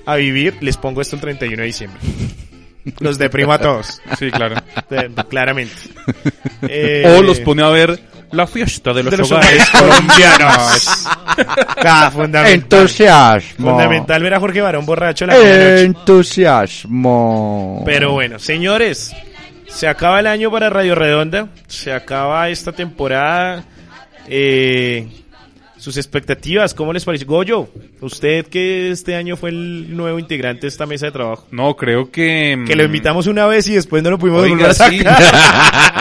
a 0.05 0.17
vivir, 0.17 0.57
les 0.61 0.77
pongo 0.77 1.01
esto 1.01 1.17
el 1.17 1.23
31 1.23 1.57
de 1.63 1.67
diciembre. 1.67 2.01
Los 3.01 3.19
deprimo 3.19 3.53
a 3.53 3.59
todos, 3.59 4.01
Sí, 4.19 4.31
claro. 4.31 4.57
claramente. 5.29 5.75
Eh, 6.63 7.05
O 7.17 7.23
los 7.23 7.39
pone 7.39 7.63
a 7.63 7.69
ver 7.69 8.01
la 8.33 8.47
fiesta 8.47 8.93
de 8.93 9.03
los, 9.03 9.11
de 9.11 9.17
los 9.19 9.33
hogares 9.33 9.67
hogares 9.69 9.71
colombianos. 9.71 10.99
Ah, 11.81 12.11
fundamental. 12.13 12.53
Entusiasmo. 12.53 13.71
Fundamental 13.71 14.23
ver 14.23 14.35
a 14.35 14.41
Jorge 14.41 14.61
Barón 14.61 14.85
borracho 14.85 15.27
la. 15.27 15.81
Entusiasmo. 15.81 17.83
Pero 17.87 18.13
bueno, 18.13 18.41
señores, 18.41 19.15
se 19.69 19.87
acaba 19.87 20.19
el 20.19 20.27
año 20.27 20.51
para 20.51 20.71
Radio 20.71 20.97
Redonda, 20.97 21.49
se 21.69 21.93
acaba 21.93 22.49
esta 22.49 22.73
temporada. 22.73 23.63
Eh, 24.27 25.07
sus 25.79 25.97
expectativas, 25.97 26.75
¿cómo 26.75 26.93
les 26.93 27.05
pareció? 27.05 27.27
Goyo, 27.27 27.69
usted 28.01 28.47
que 28.47 28.91
este 28.91 29.15
año 29.17 29.37
fue 29.37 29.51
el 29.51 29.97
nuevo 29.97 30.19
integrante 30.19 30.63
de 30.63 30.69
esta 30.69 30.87
mesa 30.87 31.07
de 31.07 31.13
trabajo. 31.13 31.47
No, 31.51 31.75
creo 31.77 32.11
que... 32.11 32.63
Que 32.67 32.75
lo 32.77 32.85
invitamos 32.85 33.27
una 33.27 33.47
vez 33.47 33.67
y 33.69 33.75
después 33.75 34.03
no 34.03 34.11
lo 34.11 34.19
pudimos 34.19 34.41
volver 34.49 34.67
Oiga, 34.67 34.71
a 34.71 34.91
sí. 34.91 35.01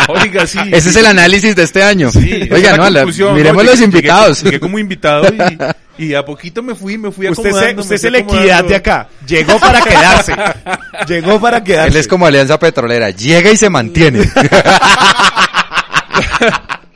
Oiga, 0.24 0.48
sí. 0.48 0.60
Ese 0.72 0.90
es 0.90 0.96
el 0.96 1.06
análisis 1.06 1.56
de 1.56 1.64
este 1.64 1.84
año. 1.84 2.12
Sí, 2.12 2.48
Oiga, 2.52 2.76
no, 2.76 2.90
la- 2.90 3.06
miremos 3.06 3.64
¿no? 3.64 3.64
los 3.64 3.80
Llegué- 3.80 3.84
invitados. 3.86 4.38
Llegué, 4.40 4.50
llegué 4.52 4.60
como 4.60 4.80
invitado 4.80 5.28
y, 5.98 6.04
y 6.08 6.14
a 6.16 6.26
poquito 6.26 6.64
me 6.64 6.74
fui, 6.76 6.98
me 6.98 7.12
fui 7.12 7.28
Usted, 7.30 7.44
se, 7.44 7.50
acomodando. 7.50 7.82
usted 7.84 7.92
me 7.92 7.96
es 7.96 8.02
fui 8.02 8.12
la 8.12 8.18
equidad 8.20 8.66
de 8.66 8.76
acá. 8.76 9.08
Llegó 9.28 9.60
para 9.60 9.82
quedarse. 9.82 10.34
Llegó 11.08 11.40
para 11.40 11.64
quedarse. 11.64 11.90
Él 11.92 11.98
es 11.98 12.08
como 12.08 12.26
Alianza 12.26 12.58
Petrolera. 12.60 13.10
Llega 13.12 13.52
y 13.52 13.58
se 13.58 13.70
mantiene. 13.70 14.22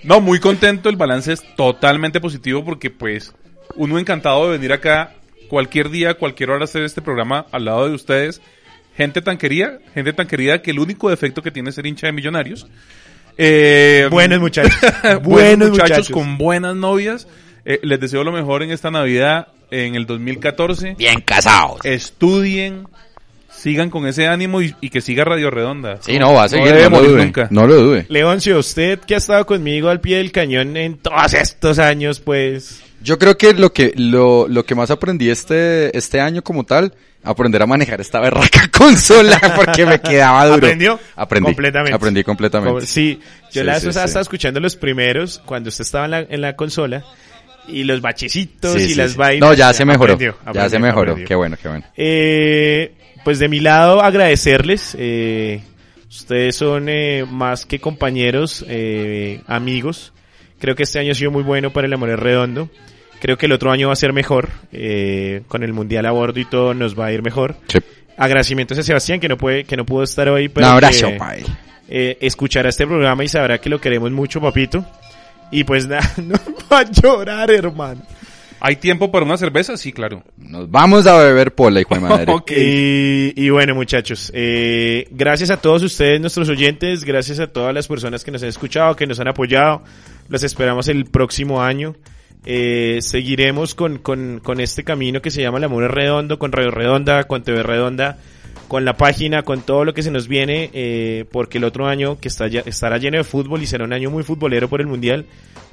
No, 0.03 0.19
muy 0.21 0.39
contento, 0.39 0.89
el 0.89 0.95
balance 0.95 1.33
es 1.33 1.43
totalmente 1.55 2.19
positivo 2.19 2.63
porque 2.65 2.89
pues 2.89 3.33
uno 3.75 3.99
encantado 3.99 4.45
de 4.45 4.57
venir 4.57 4.73
acá 4.73 5.13
cualquier 5.47 5.89
día, 5.89 6.15
cualquier 6.15 6.49
hora 6.49 6.61
a 6.61 6.65
hacer 6.65 6.83
este 6.83 7.01
programa 7.01 7.45
al 7.51 7.65
lado 7.65 7.87
de 7.87 7.95
ustedes. 7.95 8.41
Gente 8.97 9.21
tan 9.21 9.37
querida, 9.37 9.79
gente 9.93 10.11
tan 10.13 10.27
querida 10.27 10.61
que 10.61 10.71
el 10.71 10.79
único 10.79 11.09
defecto 11.09 11.41
que 11.41 11.51
tiene 11.51 11.69
es 11.69 11.75
ser 11.75 11.85
hincha 11.85 12.07
de 12.07 12.13
millonarios. 12.13 12.67
Eh, 13.37 14.07
Buenos 14.11 14.39
muchachos. 14.41 14.73
buenos 15.01 15.23
Buenos 15.23 15.69
muchachos, 15.69 15.97
muchachos. 15.97 16.09
con 16.09 16.37
buenas 16.37 16.75
novias. 16.75 17.27
Eh, 17.63 17.79
les 17.83 17.99
deseo 17.99 18.23
lo 18.23 18.31
mejor 18.31 18.63
en 18.63 18.71
esta 18.71 18.91
Navidad, 18.91 19.47
en 19.69 19.95
el 19.95 20.05
2014. 20.07 20.95
Bien 20.97 21.21
casados. 21.21 21.79
Estudien, 21.85 22.85
sigan 23.61 23.89
con 23.89 24.07
ese 24.07 24.27
ánimo 24.27 24.61
y, 24.61 24.75
y 24.81 24.89
que 24.89 25.01
siga 25.01 25.23
Radio 25.23 25.49
Redonda. 25.51 25.97
Sí, 26.01 26.17
no, 26.17 26.33
va 26.33 26.45
a 26.45 26.49
seguir. 26.49 26.67
debe 26.73 26.89
No, 26.89 27.01
lo 27.01 27.09
dude. 27.09 27.25
nunca. 27.25 27.47
No 27.51 27.67
lo 27.67 27.75
dude. 27.75 28.05
Leoncio, 28.09 28.57
usted 28.59 28.99
que 28.99 29.13
ha 29.13 29.17
estado 29.17 29.45
conmigo 29.45 29.89
al 29.89 30.01
pie 30.01 30.17
del 30.17 30.31
cañón 30.31 30.75
en 30.77 30.97
todos 30.97 31.33
estos 31.33 31.77
años, 31.79 32.19
pues... 32.19 32.81
Yo 33.03 33.17
creo 33.17 33.35
que 33.37 33.53
lo 33.53 33.73
que 33.73 33.93
lo, 33.95 34.47
lo 34.47 34.63
que 34.63 34.75
más 34.75 34.91
aprendí 34.91 35.29
este 35.31 35.97
este 35.97 36.19
año 36.19 36.43
como 36.43 36.65
tal, 36.65 36.93
aprender 37.23 37.59
a 37.63 37.65
manejar 37.65 37.99
esta 37.99 38.19
berraca 38.19 38.69
consola 38.77 39.39
porque 39.55 39.87
me 39.87 39.99
quedaba 39.99 40.45
duro. 40.45 40.57
¿Aprendió? 40.57 40.99
Aprendí. 41.15 41.45
Completamente. 41.47 41.95
Aprendí 41.95 42.23
completamente. 42.23 42.73
Como- 42.75 42.85
Sí, 42.85 43.19
yo 43.51 43.61
Sí, 43.61 43.63
la 43.63 43.79
sí, 43.79 43.91
sí. 43.91 43.99
estaba 43.99 44.21
escuchando 44.21 44.59
los 44.59 44.75
primeros 44.75 45.41
cuando 45.45 45.69
usted 45.69 45.81
estaba 45.83 46.05
en 46.05 46.11
la, 46.11 46.19
en 46.21 46.41
la 46.41 46.55
consola 46.55 47.03
y 47.67 47.83
los 47.85 48.01
bachecitos 48.01 48.73
Sí, 48.73 48.81
y 48.83 48.87
sí, 48.89 48.95
las 48.95 49.13
sí. 49.13 49.17
vainas. 49.17 49.49
No, 49.49 49.55
ya 49.55 49.73
se 49.73 49.83
mejoró. 49.83 50.13
aprendió, 50.13 50.35
ya 50.53 50.69
se 50.69 50.77
mejoró. 50.77 51.01
aprendió. 51.13 51.27
Qué 51.27 51.35
bueno, 51.35 51.57
qué 51.59 51.67
bueno. 51.69 51.85
Eh, 51.97 52.93
pues 53.23 53.39
de 53.39 53.47
mi 53.47 53.59
lado 53.59 54.01
agradecerles. 54.01 54.95
eh, 54.97 55.61
ustedes 56.09 56.55
son 56.55 56.89
eh, 56.89 57.25
más 57.29 57.65
que 57.65 57.79
compañeros, 57.79 58.65
eh, 58.67 59.41
amigos. 59.47 60.13
Creo 60.59 60.75
que 60.75 60.83
este 60.83 60.99
año 60.99 61.11
ha 61.11 61.15
sido 61.15 61.31
muy 61.31 61.43
bueno 61.43 61.71
para 61.71 61.87
el 61.87 61.93
Amor 61.93 62.09
es 62.09 62.19
Redondo. 62.19 62.69
Creo 63.19 63.37
que 63.37 63.45
el 63.45 63.51
otro 63.51 63.71
año 63.71 63.87
va 63.87 63.93
a 63.93 63.95
ser 63.97 64.13
mejor. 64.13 64.49
eh, 64.71 65.41
con 65.47 65.63
el 65.63 65.73
Mundial 65.73 66.05
a 66.05 66.11
bordo 66.11 66.39
y 66.39 66.45
todo 66.45 66.73
nos 66.73 66.99
va 66.99 67.07
a 67.07 67.11
ir 67.11 67.21
mejor. 67.23 67.55
Sí. 67.67 67.79
Agradecimientos 68.17 68.77
a 68.77 68.83
Sebastián 68.83 69.19
que 69.19 69.27
no 69.29 69.37
puede, 69.37 69.63
que 69.63 69.75
no 69.77 69.85
pudo 69.85 70.03
estar 70.03 70.27
hoy, 70.29 70.49
pero 70.49 70.67
Un 70.67 70.73
abrazo, 70.73 71.07
que, 71.07 71.17
pai. 71.17 71.43
eh, 71.87 72.17
escuchará 72.21 72.69
este 72.69 72.85
programa 72.85 73.23
y 73.23 73.27
sabrá 73.27 73.59
que 73.59 73.69
lo 73.69 73.79
queremos 73.81 74.11
mucho, 74.11 74.39
papito. 74.41 74.85
Y 75.51 75.63
pues 75.63 75.87
nada, 75.89 76.07
no 76.17 76.35
va 76.71 76.79
a 76.79 76.91
llorar, 76.91 77.49
hermano. 77.51 78.01
¿Hay 78.61 78.75
tiempo 78.75 79.11
para 79.11 79.25
una 79.25 79.37
cerveza? 79.37 79.75
Sí, 79.75 79.91
claro. 79.91 80.23
Nos 80.37 80.69
vamos 80.69 81.07
a 81.07 81.17
beber 81.17 81.53
pola, 81.55 81.81
hijo 81.81 81.95
de 81.95 82.01
madre. 82.01 82.31
Ok. 82.31 82.51
Y, 82.51 83.33
y 83.35 83.49
bueno, 83.49 83.73
muchachos, 83.75 84.31
eh, 84.35 85.07
gracias 85.11 85.49
a 85.49 85.57
todos 85.57 85.81
ustedes, 85.83 86.21
nuestros 86.21 86.47
oyentes, 86.47 87.03
gracias 87.03 87.39
a 87.39 87.47
todas 87.47 87.73
las 87.73 87.87
personas 87.87 88.23
que 88.23 88.31
nos 88.31 88.43
han 88.43 88.49
escuchado, 88.49 88.95
que 88.95 89.07
nos 89.07 89.19
han 89.19 89.27
apoyado. 89.27 89.81
Los 90.29 90.43
esperamos 90.43 90.87
el 90.87 91.05
próximo 91.05 91.61
año. 91.61 91.95
Eh, 92.45 92.99
seguiremos 93.01 93.75
con, 93.75 93.97
con, 93.99 94.39
con 94.43 94.59
este 94.59 94.83
camino 94.83 95.21
que 95.21 95.29
se 95.31 95.41
llama 95.41 95.57
El 95.59 95.63
Amor 95.65 95.83
es 95.83 95.91
Redondo, 95.91 96.39
con 96.39 96.51
Radio 96.51 96.71
Redonda, 96.71 97.23
con 97.25 97.43
TV 97.43 97.61
Redonda, 97.63 98.17
con 98.67 98.83
la 98.85 98.93
página, 98.97 99.43
con 99.43 99.61
todo 99.61 99.85
lo 99.85 99.93
que 99.93 100.01
se 100.03 100.09
nos 100.11 100.27
viene, 100.27 100.69
eh, 100.73 101.25
porque 101.31 101.57
el 101.59 101.63
otro 101.65 101.87
año 101.87 102.19
que 102.19 102.27
está 102.29 102.47
ya- 102.47 102.63
estará 102.65 102.97
lleno 102.97 103.17
de 103.17 103.23
fútbol 103.23 103.61
y 103.61 103.67
será 103.67 103.83
un 103.85 103.93
año 103.93 104.09
muy 104.09 104.23
futbolero 104.23 104.69
por 104.69 104.81
el 104.81 104.87
Mundial, 104.87 105.25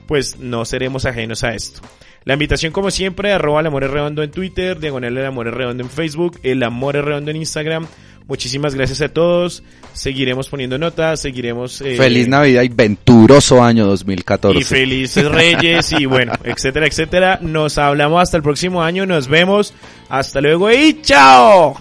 pues 0.07 0.39
no 0.41 0.64
seremos 0.64 1.07
ajenos 1.07 1.43
a 1.45 1.55
esto. 1.55 1.80
La 2.24 2.34
invitación, 2.34 2.72
como 2.72 2.90
siempre, 2.90 3.32
arroba 3.32 3.60
el 3.60 3.66
amor 3.66 3.84
es 3.84 3.90
redondo 3.90 4.22
en 4.22 4.30
Twitter, 4.30 4.78
diagonal 4.78 5.16
el 5.16 5.24
amor 5.24 5.48
es 5.48 5.54
redondo 5.54 5.82
en 5.82 5.90
Facebook, 5.90 6.38
el 6.42 6.62
amor 6.62 6.96
es 6.96 7.04
redondo 7.04 7.30
en 7.30 7.38
Instagram. 7.38 7.86
Muchísimas 8.26 8.74
gracias 8.74 9.00
a 9.00 9.08
todos. 9.08 9.62
Seguiremos 9.94 10.50
poniendo 10.50 10.76
notas, 10.76 11.22
seguiremos... 11.22 11.80
eh, 11.80 11.96
Feliz 11.96 12.28
Navidad 12.28 12.62
y 12.62 12.68
venturoso 12.68 13.64
año 13.64 13.86
2014. 13.86 14.58
y 14.58 14.64
felices 14.64 15.24
reyes 15.32 15.92
y 15.92 16.04
bueno, 16.04 16.34
etcétera, 16.44 16.86
etcétera. 16.86 17.38
Nos 17.40 17.78
hablamos 17.78 18.22
hasta 18.22 18.36
el 18.36 18.42
próximo 18.42 18.82
año, 18.82 19.06
nos 19.06 19.28
vemos. 19.28 19.72
Hasta 20.10 20.42
luego 20.42 20.70
y 20.70 21.00
chao. 21.00 21.74